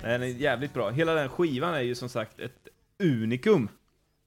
Den 0.07 0.21
är 0.23 0.27
jävligt 0.27 0.73
bra. 0.73 0.89
Hela 0.89 1.13
den 1.13 1.29
skivan 1.29 1.73
är 1.73 1.81
ju 1.81 1.95
som 1.95 2.09
sagt 2.09 2.39
ett 2.39 2.67
unikum. 3.03 3.69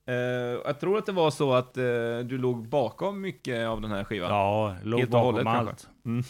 Eh, 0.07 0.15
jag 0.15 0.81
tror 0.81 0.99
att 0.99 1.07
det 1.07 1.13
var 1.13 1.31
så 1.31 1.53
att 1.55 1.77
eh, 1.77 1.83
du 2.25 2.39
låg 2.39 2.69
bakom 2.69 3.21
mycket 3.21 3.67
av 3.67 3.81
den 3.81 3.91
här 3.91 4.05
skivan. 4.05 4.31
Ja, 4.31 4.77
låg 4.83 5.01
Helt 5.01 5.11
bakom 5.11 5.47
hållet, 5.47 5.47
allt. 5.47 5.89
Mm. 6.05 6.25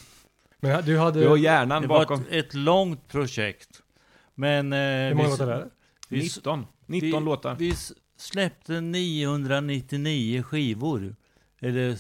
Men 0.61 0.85
du 0.85 0.99
hade... 0.99 1.21
Du 1.21 1.29
har 1.29 1.37
hjärnan 1.37 1.83
Det 1.83 1.89
var 1.89 1.99
bakom. 1.99 2.21
ett, 2.21 2.27
ett 2.47 2.55
långt 2.55 3.09
projekt. 3.09 3.83
Men... 4.35 4.73
Eh, 4.73 4.79
Hur 4.79 5.15
många 5.15 5.25
vi- 5.29 5.31
låtar 5.31 5.49
är 5.49 5.59
det? 5.59 5.71
vi 6.09 6.27
s- 6.27 6.37
19. 6.37 6.67
19 6.87 7.23
vi, 7.23 7.25
låtar. 7.31 7.55
Vi 7.59 7.75
släppte 8.17 8.81
999 8.81 10.43
skivor. 10.43 11.17
Eller, 11.61 11.97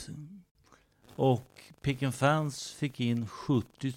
och 1.17 1.47
Pick 1.83 2.15
Fans 2.15 2.73
fick 2.73 3.01
in 3.01 3.27
70 3.27 3.93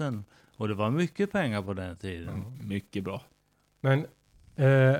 000. 0.00 0.22
Och 0.58 0.68
det 0.68 0.74
var 0.74 0.90
mycket 0.90 1.32
pengar 1.32 1.62
på 1.62 1.74
den 1.74 1.96
tiden. 1.96 2.58
Mycket 2.62 3.04
bra. 3.04 3.22
Men, 3.80 3.98
eh, 4.56 4.96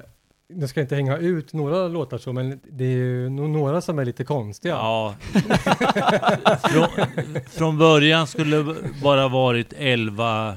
nu 0.49 0.69
ska 0.69 0.81
jag 0.81 0.85
inte 0.85 0.95
hänga 0.95 1.17
ut 1.17 1.53
några 1.53 1.89
låtar 1.89 2.19
så, 2.19 2.33
men 2.33 2.61
det 2.71 2.85
är 2.85 2.97
ju 2.97 3.29
nog 3.29 3.51
några 3.51 3.81
som 3.81 3.99
är 3.99 4.05
lite 4.05 4.25
konstiga. 4.25 4.75
Ja. 4.75 5.15
från, 6.69 6.89
från 7.47 7.79
början 7.79 8.27
skulle 8.27 8.57
det 8.57 8.75
bara 9.03 9.29
varit 9.29 9.73
11 9.77 10.57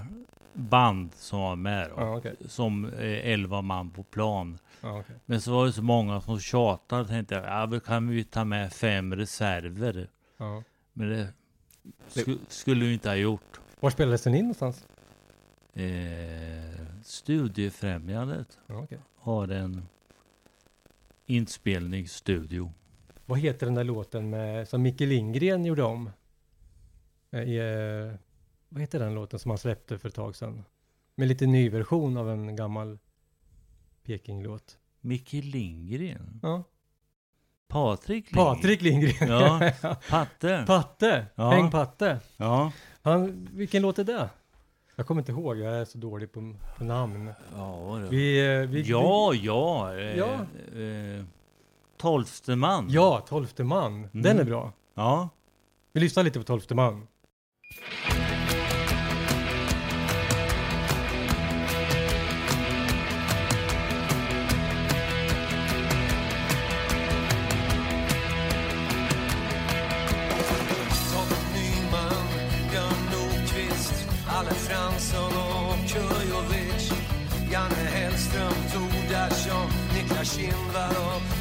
band 0.54 1.10
som 1.16 1.40
var 1.40 1.56
med. 1.56 1.90
Då. 1.90 1.96
Ja, 1.98 2.18
okej. 2.18 2.36
Som 2.48 2.86
eh, 2.86 3.32
11 3.32 3.62
man 3.62 3.92
på 3.92 4.04
plan. 4.04 4.58
Ja, 4.82 5.00
okej. 5.00 5.16
Men 5.26 5.42
så 5.42 5.52
var 5.52 5.66
det 5.66 5.74
så 5.74 5.82
många 5.82 6.22
som 6.22 6.40
tjatade. 6.40 7.08
Tänkte 7.08 7.36
jag, 7.36 7.46
ja, 7.46 7.66
då 7.66 7.80
kan 7.80 8.08
vi 8.08 8.24
ta 8.24 8.46
med 8.46 8.74
fem 8.74 9.16
reserver. 9.16 10.08
Ja. 10.38 10.64
Men 10.94 11.10
det 11.10 11.28
sku, 12.08 12.38
skulle 12.48 12.86
vi 12.86 12.94
inte 12.94 13.10
ha 13.10 13.16
gjort. 13.16 13.61
Var 13.82 13.90
spelades 13.90 14.22
den 14.24 14.36
in 14.36 14.42
någonstans? 14.42 14.88
Eh, 15.74 16.86
Studiefrämjandet 17.04 18.60
Ja, 18.68 18.76
okej. 18.84 19.00
har 19.16 19.48
en 19.48 19.88
inspelningsstudio. 21.26 22.74
Vad 23.26 23.40
heter 23.40 23.66
den 23.66 23.76
där 23.76 23.84
låten 23.84 24.30
med, 24.30 24.68
som 24.68 24.82
Micke 24.82 25.00
Lindgren 25.02 25.66
gjorde 25.66 25.84
om? 25.84 26.10
Eh, 27.32 27.42
I, 27.42 27.58
eh, 27.58 28.20
vad 28.70 28.82
heter 28.82 29.00
den 29.00 29.14
låten 29.14 29.40
som 29.40 29.52
han 29.52 29.58
släppte 29.58 29.98
för 30.00 30.10
ett 30.10 30.16
tag 30.16 30.36
sedan? 30.36 30.64
Med 31.16 31.28
lite 31.28 31.46
ny 31.46 31.70
version 31.70 32.18
av 32.18 32.30
en 32.30 32.56
gammal 32.56 33.00
Peking-låt. 34.04 34.78
Micke 35.02 35.34
Lindgren. 35.34 36.40
Ja. 36.44 36.64
Patrik 37.68 38.32
Lindgren. 38.32 38.56
Patrik 38.56 38.82
Lindgren. 38.82 39.30
Ja, 39.30 39.72
Patte. 40.10 40.64
Patte. 40.68 41.26
Ja. 41.36 41.50
Häng 41.52 41.72
Patte. 41.72 42.20
Ja. 42.38 42.72
Han, 43.04 43.50
vilken 43.54 43.82
låt 43.82 44.00
är 44.00 44.04
det? 44.04 44.30
Jag 44.96 45.08
kommer 45.08 45.22
inte 45.22 45.32
ihåg, 45.32 45.58
jag 45.58 45.74
är 45.78 45.86
så 45.86 45.98
dålig 45.98 46.32
på, 46.32 46.54
på 46.78 46.84
namn. 46.84 47.34
Ja, 47.56 48.00
då. 48.04 48.08
Vi, 48.10 48.56
eh, 48.62 48.70
vi, 48.70 48.82
ja, 48.82 49.34
ja. 49.34 49.94
Eh, 49.96 50.18
Ja. 50.18 50.34
Eh, 50.82 51.26
tolfte 51.98 52.56
man. 52.56 52.88
Ja, 52.90 53.26
Tolfte 53.28 53.64
man. 53.64 54.08
Den 54.12 54.40
är 54.40 54.44
bra. 54.44 54.72
Ja. 54.94 55.30
Vi 55.94 56.00
lyssnar 56.00 56.24
lite 56.24 56.40
på 56.40 56.46
Tolfte 56.46 56.76
man. 56.76 57.08
Niklas 80.42 81.41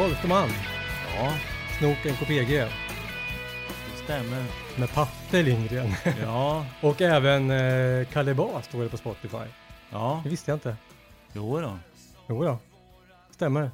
Tolfte 0.00 0.28
man. 0.28 0.48
Ja, 1.16 1.32
Snoken 1.78 2.14
KPG. 2.16 2.58
det 2.58 2.68
stämmer. 4.04 4.44
Med 4.78 4.92
Patte 4.92 5.42
Lindgren. 5.42 5.88
Ja, 6.22 6.66
och 6.82 7.00
även 7.00 7.50
eh, 7.50 8.06
Kalle 8.06 8.34
Bas 8.34 8.64
står 8.64 8.82
det 8.82 8.88
på 8.88 8.96
Spotify. 8.96 9.36
ja. 9.90 10.20
Det 10.24 10.30
visste 10.30 10.50
jag 10.50 10.56
inte. 10.56 10.76
Jo 11.32 11.60
då. 11.60 11.78
Jo 12.28 12.44
då. 12.44 12.58
Stämmer. 13.30 13.70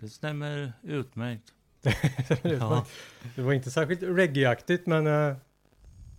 Det 0.00 0.08
stämmer 0.08 0.72
utmärkt. 0.82 1.52
det, 1.82 2.42
var, 2.42 2.50
Ja. 2.76 2.84
det 3.36 3.42
var 3.42 3.52
inte 3.52 3.70
särskilt 3.70 4.02
reggaeaktigt 4.02 4.86
men... 4.86 5.06
Eh, 5.06 5.36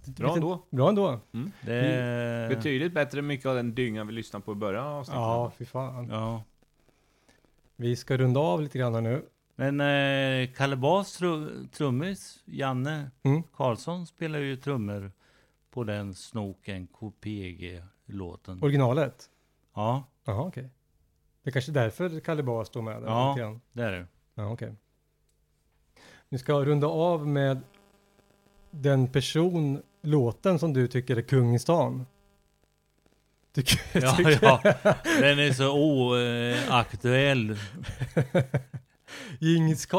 Bra 0.05 0.33
ändå. 0.33 0.65
Bra 0.69 0.89
ändå. 0.89 1.19
Det... 1.61 2.55
Betydligt 2.55 2.93
bättre 2.93 3.19
än 3.19 3.27
mycket 3.27 3.45
av 3.45 3.55
den 3.55 3.75
dyngan 3.75 4.07
vi 4.07 4.13
lyssnade 4.13 4.45
på 4.45 4.51
i 4.51 4.55
början 4.55 4.85
av 4.85 4.97
avsnittet. 4.99 5.15
Ja, 5.19 5.51
fy 5.57 5.65
fan. 5.65 6.07
Ja. 6.11 6.43
Vi 7.75 7.95
ska 7.95 8.17
runda 8.17 8.39
av 8.39 8.61
lite 8.61 8.77
grann 8.77 8.93
här 8.93 9.01
nu. 9.01 9.21
Men 9.59 9.81
eh, 9.81 10.49
Kalle 10.55 10.75
Bas 10.75 11.17
tru, 11.17 11.67
trummis, 11.67 12.39
Janne 12.45 13.11
Mm. 13.23 13.43
Karlsson 13.55 14.07
spelar 14.07 14.39
ju 14.39 14.55
trummor 14.57 15.11
på 15.71 15.83
den 15.83 16.13
Snoken 16.15 16.87
KPG-låten. 16.87 18.63
Originalet. 18.63 19.29
Ja, 19.75 20.03
Jaha, 20.25 20.41
okej. 20.47 20.69
Det 21.43 21.49
är 21.49 21.51
kanske 21.51 21.71
är 21.71 21.73
därför 21.73 22.19
Kalle 22.19 22.43
Bas 22.43 22.67
står 22.67 22.81
med 22.81 23.01
där 23.01 23.07
Ja. 23.09 23.35
grann. 23.37 23.61
det 23.73 23.83
är 23.83 23.91
det. 23.91 24.05
Ja, 24.35 24.51
okej. 24.51 24.75
Vi 26.29 26.37
ska 26.37 26.53
runda 26.65 26.87
av 26.87 27.27
med 27.27 27.59
den 28.71 29.07
person, 29.07 29.81
låten 30.01 30.59
som 30.59 30.73
du 30.73 30.87
tycker 30.87 31.17
är 31.17 31.21
kung 31.21 31.55
i 31.55 31.59
stan. 31.59 32.05
Tycker, 33.53 34.01
Ja, 34.01 34.15
tycker- 34.15 34.39
ja. 34.41 34.59
Den 35.21 35.39
är 35.39 35.53
så 35.53 35.73
oaktuell. 35.73 37.57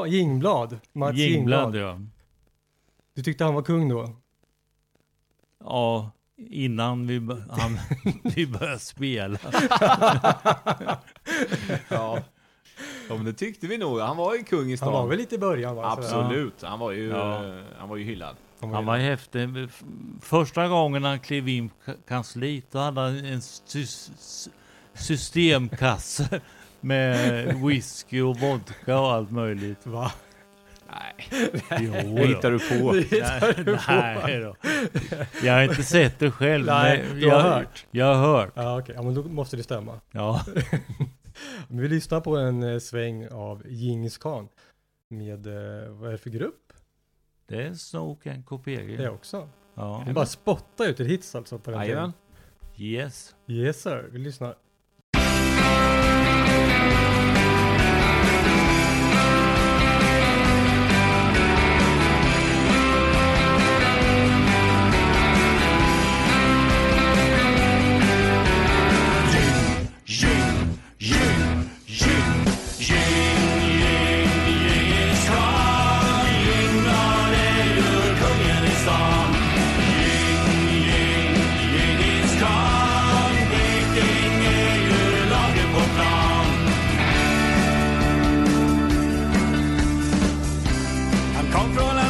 Jingblad. 0.08 0.78
Mats 0.92 1.16
Jingblad, 1.16 1.76
ja. 1.76 2.00
Du 3.14 3.22
tyckte 3.22 3.44
han 3.44 3.54
var 3.54 3.62
kung 3.62 3.88
då? 3.88 4.16
Ja, 5.64 6.10
innan 6.50 7.06
vi, 7.06 7.20
b- 7.20 7.34
han, 7.50 7.78
vi 8.36 8.46
började 8.46 8.78
spela. 8.78 9.38
Ja. 11.88 12.18
ja, 13.08 13.16
men 13.16 13.24
det 13.24 13.32
tyckte 13.32 13.66
vi 13.66 13.78
nog. 13.78 14.00
Han 14.00 14.16
var 14.16 14.34
ju 14.34 14.42
kung 14.42 14.70
i 14.72 14.76
stan. 14.76 14.88
Han 14.92 15.02
var 15.02 15.08
väl 15.08 15.18
lite 15.18 15.34
i 15.34 15.38
början 15.38 15.76
va? 15.76 15.96
Sådär. 15.96 16.06
Absolut. 16.18 16.62
Han 16.62 16.78
var 16.78 16.92
ju, 16.92 17.08
Ja. 17.08 17.44
eh, 17.46 17.64
han 17.78 17.88
var 17.88 17.96
ju 17.96 18.04
hyllad. 18.04 18.36
Han 18.60 18.86
var 18.86 18.96
häftig. 18.96 19.48
Första 20.20 20.68
gången 20.68 21.04
han 21.04 21.20
klev 21.20 21.48
in 21.48 21.68
på 21.68 21.74
ka- 21.90 21.96
kansliet, 22.08 22.64
då 22.70 22.78
hade 22.78 23.00
han 23.00 23.24
en 23.24 23.42
sy- 23.42 23.86
sy- 23.86 24.50
systemkasse 24.94 26.40
med 26.80 27.54
whisky 27.54 28.20
och 28.20 28.36
vodka 28.40 29.00
och 29.00 29.12
allt 29.12 29.30
möjligt. 29.30 29.86
Va? 29.86 30.12
Nej, 30.90 31.28
Jo, 31.80 31.92
det 31.92 32.02
då. 32.02 32.24
hittar 32.24 32.50
du 32.50 32.58
på. 32.58 32.92
Hittar 32.92 33.64
du 33.64 33.76
på. 33.76 33.92
Nej 34.26 34.38
då. 34.40 34.56
Jag 35.42 35.52
har 35.52 35.62
inte 35.62 35.82
sett 35.82 36.18
det 36.18 36.30
själv. 36.30 36.66
Nej, 36.66 37.04
men 37.08 37.20
du 37.20 37.30
har 37.30 37.36
jag, 37.36 37.42
hört. 37.42 37.86
Jag 37.90 38.14
har 38.14 38.26
hört. 38.38 38.52
Ja, 38.54 38.78
okej. 38.80 38.94
Ja, 38.94 39.02
men 39.02 39.14
då 39.14 39.22
måste 39.22 39.56
det 39.56 39.62
stämma. 39.62 40.00
Ja. 40.10 40.44
Vi 41.68 41.88
lyssnar 41.88 42.20
på 42.20 42.36
en 42.36 42.62
eh, 42.62 42.78
sväng 42.78 43.28
av 43.28 43.62
Djingis 43.68 44.18
Khan. 44.18 44.48
Med, 45.10 45.46
eh, 45.46 45.88
vad 45.90 46.08
är 46.08 46.12
det 46.12 46.18
för 46.18 46.30
grupp? 46.30 46.72
Det 47.48 47.62
är 47.62 47.74
Snoken 47.74 48.42
KPG. 48.42 48.96
Det 48.96 49.08
också. 49.10 49.48
Ja. 49.74 50.02
Det 50.04 50.10
är 50.10 50.14
bara 50.14 50.26
spotta 50.26 50.86
ut 50.86 51.00
ett 51.00 51.06
hits 51.06 51.34
alltså 51.34 51.58
på 51.58 51.70
den 51.70 51.80
Jajamän. 51.80 52.12
Yes. 52.76 53.34
Yes 53.48 53.82
sir, 53.82 54.08
vi 54.12 54.18
lyssnar. 54.18 54.54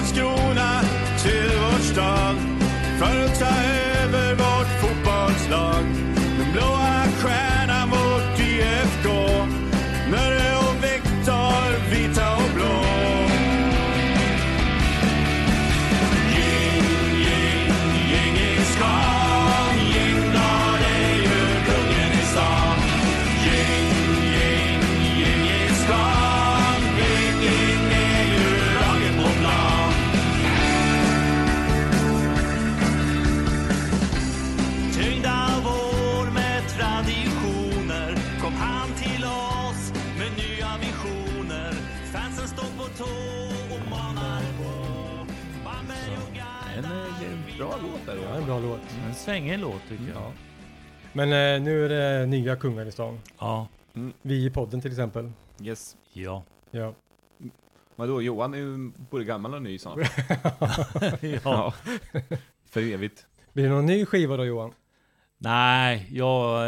ganska 0.00 0.39
låt 47.82 48.06
där. 48.06 48.16
Ja, 48.24 48.34
en 48.36 48.44
bra 48.46 48.58
låt. 48.58 48.80
En 49.06 49.14
svängig 49.14 49.58
låt 49.58 49.82
tycker 49.88 50.04
jag. 50.08 50.22
Ja. 50.22 50.32
Men 51.12 51.28
eh, 51.28 51.62
nu 51.64 51.84
är 51.84 51.88
det 51.88 52.26
nya 52.26 52.56
kungar 52.56 52.86
i 52.86 52.92
stan. 52.92 53.18
Ja. 53.38 53.68
Vi 54.22 54.44
i 54.46 54.50
podden 54.50 54.80
till 54.80 54.90
exempel. 54.90 55.30
Yes. 55.62 55.96
Ja. 56.12 56.42
Ja. 56.70 56.94
Vadå, 57.96 58.22
Johan 58.22 58.54
är 58.54 58.58
ju 58.58 58.90
både 59.10 59.24
gammal 59.24 59.54
och 59.54 59.62
ny 59.62 59.78
han. 59.84 60.04
ja. 61.44 61.74
För 62.70 62.80
evigt. 62.92 63.26
Blir 63.52 63.64
det 63.64 63.70
någon 63.70 63.86
ny 63.86 64.06
skiva 64.06 64.36
då 64.36 64.44
Johan? 64.44 64.72
Nej, 65.38 66.06
jag 66.10 66.62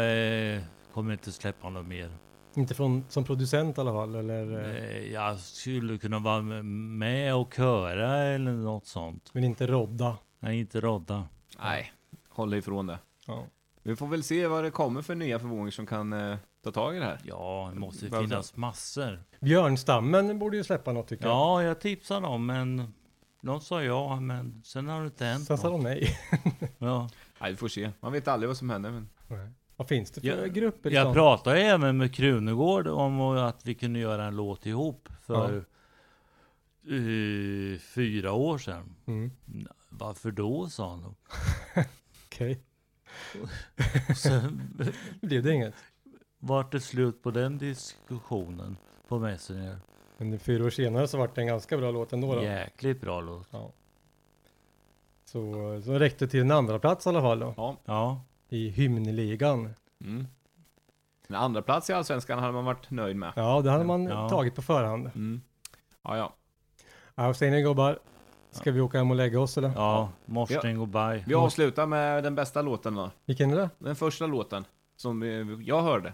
eh, 0.55 0.61
kommer 0.93 1.11
inte 1.13 1.31
släppa 1.31 1.69
något 1.69 1.87
mer. 1.87 2.11
Inte 2.55 2.73
från, 2.75 3.05
som 3.09 3.23
producent 3.23 3.77
i 3.77 3.81
alla 3.81 3.91
fall 3.91 4.15
eller? 4.15 4.59
eh, 4.69 4.75
Eh, 4.97 5.11
jag 5.13 5.39
skulle 5.39 5.97
kunna 5.97 6.19
vara 6.19 6.41
med- 6.41 6.65
med 6.65 7.35
och 7.35 7.53
köra 7.53 8.17
eller 8.17 8.51
något 8.51 8.87
sånt. 8.87 9.29
Men 9.33 9.43
inte 9.43 9.67
rodda? 9.67 10.17
Nej, 10.43 10.59
inte 10.59 10.81
rodda. 10.81 11.27
Nej, 11.61 11.93
håll 12.29 12.53
ifrån 12.53 12.87
det. 12.87 12.99
Ja. 13.27 13.45
Vi 13.83 13.95
får 13.95 14.07
väl 14.07 14.23
se 14.23 14.47
vad 14.47 14.63
det 14.63 14.71
kommer 14.71 15.01
för 15.01 15.15
nya 15.15 15.39
förvåningar 15.39 15.71
som 15.71 15.85
kan 15.85 16.13
eh, 16.13 16.37
ta 16.63 16.71
tag 16.71 16.95
i 16.95 16.99
det 16.99 17.05
här. 17.05 17.19
Ja, 17.23 17.69
det 17.73 17.79
måste 17.79 18.07
Varför? 18.09 18.27
finnas 18.27 18.55
massor. 18.55 19.23
Björnstammen 19.39 20.39
borde 20.39 20.57
ju 20.57 20.63
släppa 20.63 20.93
något 20.93 21.07
tycker 21.07 21.25
jag. 21.25 21.33
Ja, 21.33 21.63
jag 21.63 21.79
tipsade 21.81 22.21
dem, 22.21 22.45
men 22.45 22.93
de 23.41 23.61
sa 23.61 23.83
ja, 23.83 24.19
men 24.19 24.61
sen 24.65 24.87
har 24.87 24.99
det 24.99 25.05
inte 25.05 25.25
hänt 25.25 25.45
Sen 25.47 25.57
sa 25.57 25.69
något. 25.69 25.83
de 25.83 25.89
nej. 25.89 26.17
Ja. 26.77 27.09
Nej, 27.41 27.51
vi 27.51 27.57
får 27.57 27.67
se. 27.67 27.91
Man 27.99 28.11
vet 28.11 28.27
aldrig 28.27 28.47
vad 28.47 28.57
som 28.57 28.69
händer. 28.69 28.91
Men... 28.91 29.09
Vad 29.75 29.87
finns 29.87 30.11
det 30.11 30.21
för 30.21 30.27
Jag- 30.27 30.53
grupper 30.53 30.89
i 30.91 30.93
Jag 30.93 31.03
stan? 31.03 31.13
pratade 31.13 31.61
även 31.61 31.97
med 31.97 32.15
Krunegård 32.15 32.87
om 32.87 33.21
att 33.21 33.65
vi 33.65 33.73
kunde 33.75 33.99
göra 33.99 34.25
en 34.25 34.35
låt 34.35 34.65
ihop 34.65 35.09
för 35.21 35.65
eh, 36.87 37.79
fyra 37.79 38.31
år 38.31 38.57
sedan. 38.57 38.95
Mm. 39.05 39.31
Varför 39.97 40.31
då, 40.31 40.69
sa 40.69 40.89
han. 40.89 41.15
Okej. 42.25 42.59
Sen 44.15 44.71
Blev 45.21 45.43
det 45.43 45.51
inget? 45.53 45.73
vart 46.39 46.71
det 46.71 46.79
slut 46.79 47.23
på 47.23 47.31
den 47.31 47.57
diskussionen 47.57 48.77
på 49.07 49.19
Messenger. 49.19 49.77
Men 50.17 50.39
fyra 50.39 50.65
år 50.65 50.69
senare 50.69 51.07
så 51.07 51.17
vart 51.17 51.35
det 51.35 51.41
en 51.41 51.47
ganska 51.47 51.77
bra 51.77 51.91
låt 51.91 52.13
ändå 52.13 52.35
då. 52.35 52.43
Jäkligt 52.43 53.01
bra 53.01 53.21
låt. 53.21 53.47
Ja. 53.51 53.71
Så, 55.25 55.81
så 55.85 55.99
räckte 55.99 56.27
till 56.27 56.39
en 56.41 56.51
andra 56.51 56.79
plats 56.79 57.05
i 57.05 57.09
alla 57.09 57.21
fall 57.21 57.39
då. 57.39 57.53
Ja. 57.57 57.77
Ja. 57.85 58.21
I 58.49 58.69
hymnligan. 58.69 59.73
Mm. 60.01 60.27
En 61.27 61.35
andra 61.35 61.61
plats 61.61 61.89
i 61.89 61.93
Allsvenskan 61.93 62.39
hade 62.39 62.53
man 62.53 62.65
varit 62.65 62.91
nöjd 62.91 63.15
med. 63.15 63.33
Ja, 63.35 63.61
det 63.61 63.71
hade 63.71 63.83
man 63.83 64.03
Ja. 64.03 64.29
tagit 64.29 64.55
på 64.55 64.61
förhand. 64.61 65.05
Mm. 65.15 65.41
Ja, 66.01 66.17
ja. 66.17 66.33
Ja, 67.15 67.25
vad 67.27 67.35
säger 67.37 67.51
ni 67.51 67.61
gubbar? 67.61 67.99
Ska 68.53 68.71
vi 68.71 68.81
åka 68.81 68.97
hem 68.97 69.09
och 69.11 69.17
lägga 69.17 69.39
oss 69.39 69.57
eller? 69.57 69.71
Ja, 69.75 70.09
Morsten 70.25 70.77
går 70.77 70.85
by. 71.15 71.23
Vi 71.27 71.33
avslutar 71.33 71.85
med 71.85 72.23
den 72.23 72.35
bästa 72.35 72.61
låten 72.61 72.95
då. 72.95 73.11
Vilken 73.25 73.51
är 73.51 73.55
det? 73.55 73.69
Den 73.79 73.95
första 73.95 74.27
låten 74.27 74.65
som 74.95 75.23
eh, 75.23 75.29
jag 75.61 75.81
hörde. 75.81 76.13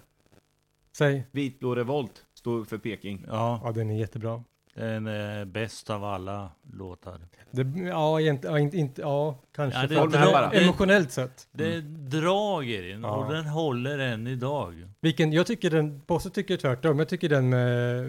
Säg. 0.98 1.28
Vitblå 1.32 1.76
revolt 1.76 2.26
stod 2.34 2.68
för 2.68 2.78
Peking. 2.78 3.26
Ja, 3.28 3.62
Ja, 3.64 3.72
den 3.72 3.90
är 3.90 3.98
jättebra. 4.00 4.44
den 4.76 5.08
är 5.08 5.46
bäst 5.46 5.90
av 5.90 6.04
alla 6.04 6.52
låtar. 6.74 7.20
Det, 7.52 7.80
ja, 7.90 8.22
inte, 8.22 8.48
ja, 8.48 8.60
inte, 8.60 8.78
inte, 8.78 9.02
ja, 9.02 9.40
kanske. 9.56 9.80
Ja, 9.82 9.88
det- 9.88 9.96
för- 9.96 10.08
det- 10.08 10.18
det- 10.18 10.32
bara. 10.32 10.52
Emotionellt 10.52 11.12
sett. 11.12 11.48
Det 11.52 11.74
är 11.74 11.82
drag 12.22 12.66
i 12.70 12.92
den 12.92 13.02
Ja. 13.04 13.16
och 13.16 13.34
den 13.34 13.46
håller 13.46 14.00
än 14.00 14.28
idag. 14.28 14.88
Vilken, 15.02 15.34
jag 15.34 15.48
tycker 15.48 15.70
den, 15.70 16.02
Bosse 16.08 16.30
tycker 16.30 16.58
tvärtom. 16.58 17.00
Jag 17.00 17.10
tycker 17.10 17.30
den 17.30 17.50
med 17.50 18.06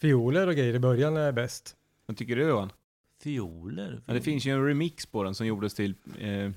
fioler 0.00 0.46
och 0.46 0.54
grejer 0.54 0.74
i 0.74 0.78
början 0.78 1.16
är 1.16 1.32
bäst. 1.32 1.74
Vad 2.06 2.16
tycker 2.16 2.36
du 2.36 2.42
Johan? 2.48 2.70
Fioler? 3.22 4.00
Ja, 4.06 4.14
det 4.14 4.20
finns 4.20 4.44
ju 4.46 4.52
en 4.52 4.66
remix 4.66 5.06
på 5.06 5.22
den 5.22 5.34
som 5.34 5.46
gjordes 5.46 5.74
till... 5.74 5.94
Eh, 6.20 6.50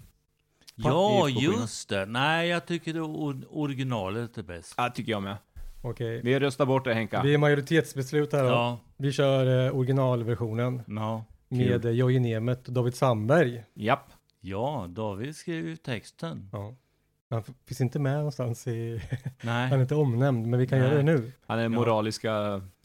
Ja, 0.75 1.29
just 1.29 1.89
det. 1.89 2.05
Nej, 2.05 2.49
jag 2.49 2.65
tycker 2.65 2.93
det 2.93 2.99
or- 2.99 3.45
originalet 3.49 4.37
är 4.37 4.43
bäst. 4.43 4.73
Ja, 4.77 4.89
tycker 4.89 5.11
jag 5.11 5.23
med. 5.23 5.37
Okej. 5.81 6.21
Vi 6.23 6.39
röstar 6.39 6.65
bort 6.65 6.85
det 6.85 6.93
Henka. 6.93 7.23
Det 7.23 7.33
är 7.33 7.37
majoritetsbeslut 7.37 8.33
här 8.33 8.43
då. 8.43 8.49
Ja, 8.49 8.79
Vi 8.97 9.11
kör 9.11 9.65
eh, 9.67 9.75
originalversionen 9.77 10.81
ja. 10.87 11.25
med 11.49 11.85
eh, 11.85 11.91
Jojje 11.91 12.19
Nemeth 12.19 12.67
och 12.67 12.73
David 12.73 12.95
Sandberg. 12.95 13.63
Japp. 13.73 14.09
Ja, 14.39 14.85
David 14.89 15.35
skrev 15.35 15.67
ju 15.67 15.75
texten. 15.75 16.49
Ja. 16.51 16.75
Han 17.29 17.43
finns 17.67 17.81
inte 17.81 17.99
med 17.99 18.15
någonstans 18.17 18.67
i... 18.67 19.01
Han 19.39 19.51
är 19.51 19.69
Nej, 19.69 19.81
inte 19.81 19.95
omnämnd, 19.95 20.47
men 20.47 20.59
vi 20.59 20.67
kan 20.67 20.79
Nej. 20.79 20.87
göra 20.87 20.97
det 20.97 21.03
nu. 21.03 21.31
Han 21.47 21.59
är 21.59 21.69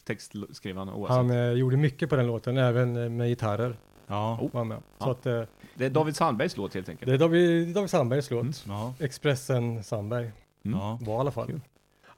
Moraliska 0.09 0.47
textskrivaren 0.49 0.89
oavsett. 0.89 1.17
Han 1.17 1.31
eh, 1.31 1.51
gjorde 1.51 1.77
mycket 1.77 2.09
på 2.11 2.17
den 2.17 2.27
låten, 2.27 2.57
även 2.59 2.97
eh, 2.97 3.09
med 3.11 3.29
gitarrer. 3.29 3.77
ja, 4.07 4.39
Var 4.53 4.61
han 4.61 4.69
med. 4.69 4.79
Så 4.99 5.07
Ja. 5.07 5.11
att, 5.11 5.27
eh, 5.27 5.43
Det 5.75 5.87
är 5.87 5.91
David 5.91 6.17
Sandbergs 6.17 6.57
låt 6.57 6.75
helt 6.75 6.89
enkelt. 6.89 7.09
det 7.09 7.15
är 7.15 7.19
David, 7.19 7.75
David 7.75 7.91
Sandbergs 7.91 8.31
låt. 8.31 8.43
Mm. 8.43 8.53
ja, 8.67 8.95
Expressen 9.01 9.85
Sandberg 9.85 10.31
Mm. 10.65 10.79
ja. 10.79 10.99
var 11.03 11.17
i 11.17 11.19
alla 11.19 11.31
fall. 11.31 11.51
Ja, 11.51 11.61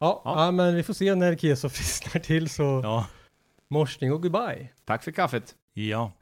Ja. 0.00 0.22
ja. 0.24 0.50
men 0.50 0.74
vi 0.76 0.82
får 0.82 0.94
se 0.94 1.14
när 1.14 1.36
Keso 1.36 1.68
frisknar 1.68 2.20
till 2.20 2.48
så 2.48 2.80
Ja, 2.84 3.06
morsning 3.70 4.12
och 4.12 4.22
goodbye. 4.22 4.68
Tack 4.84 5.02
för 5.04 5.12
kaffet. 5.12 5.54
ja. 5.74 6.12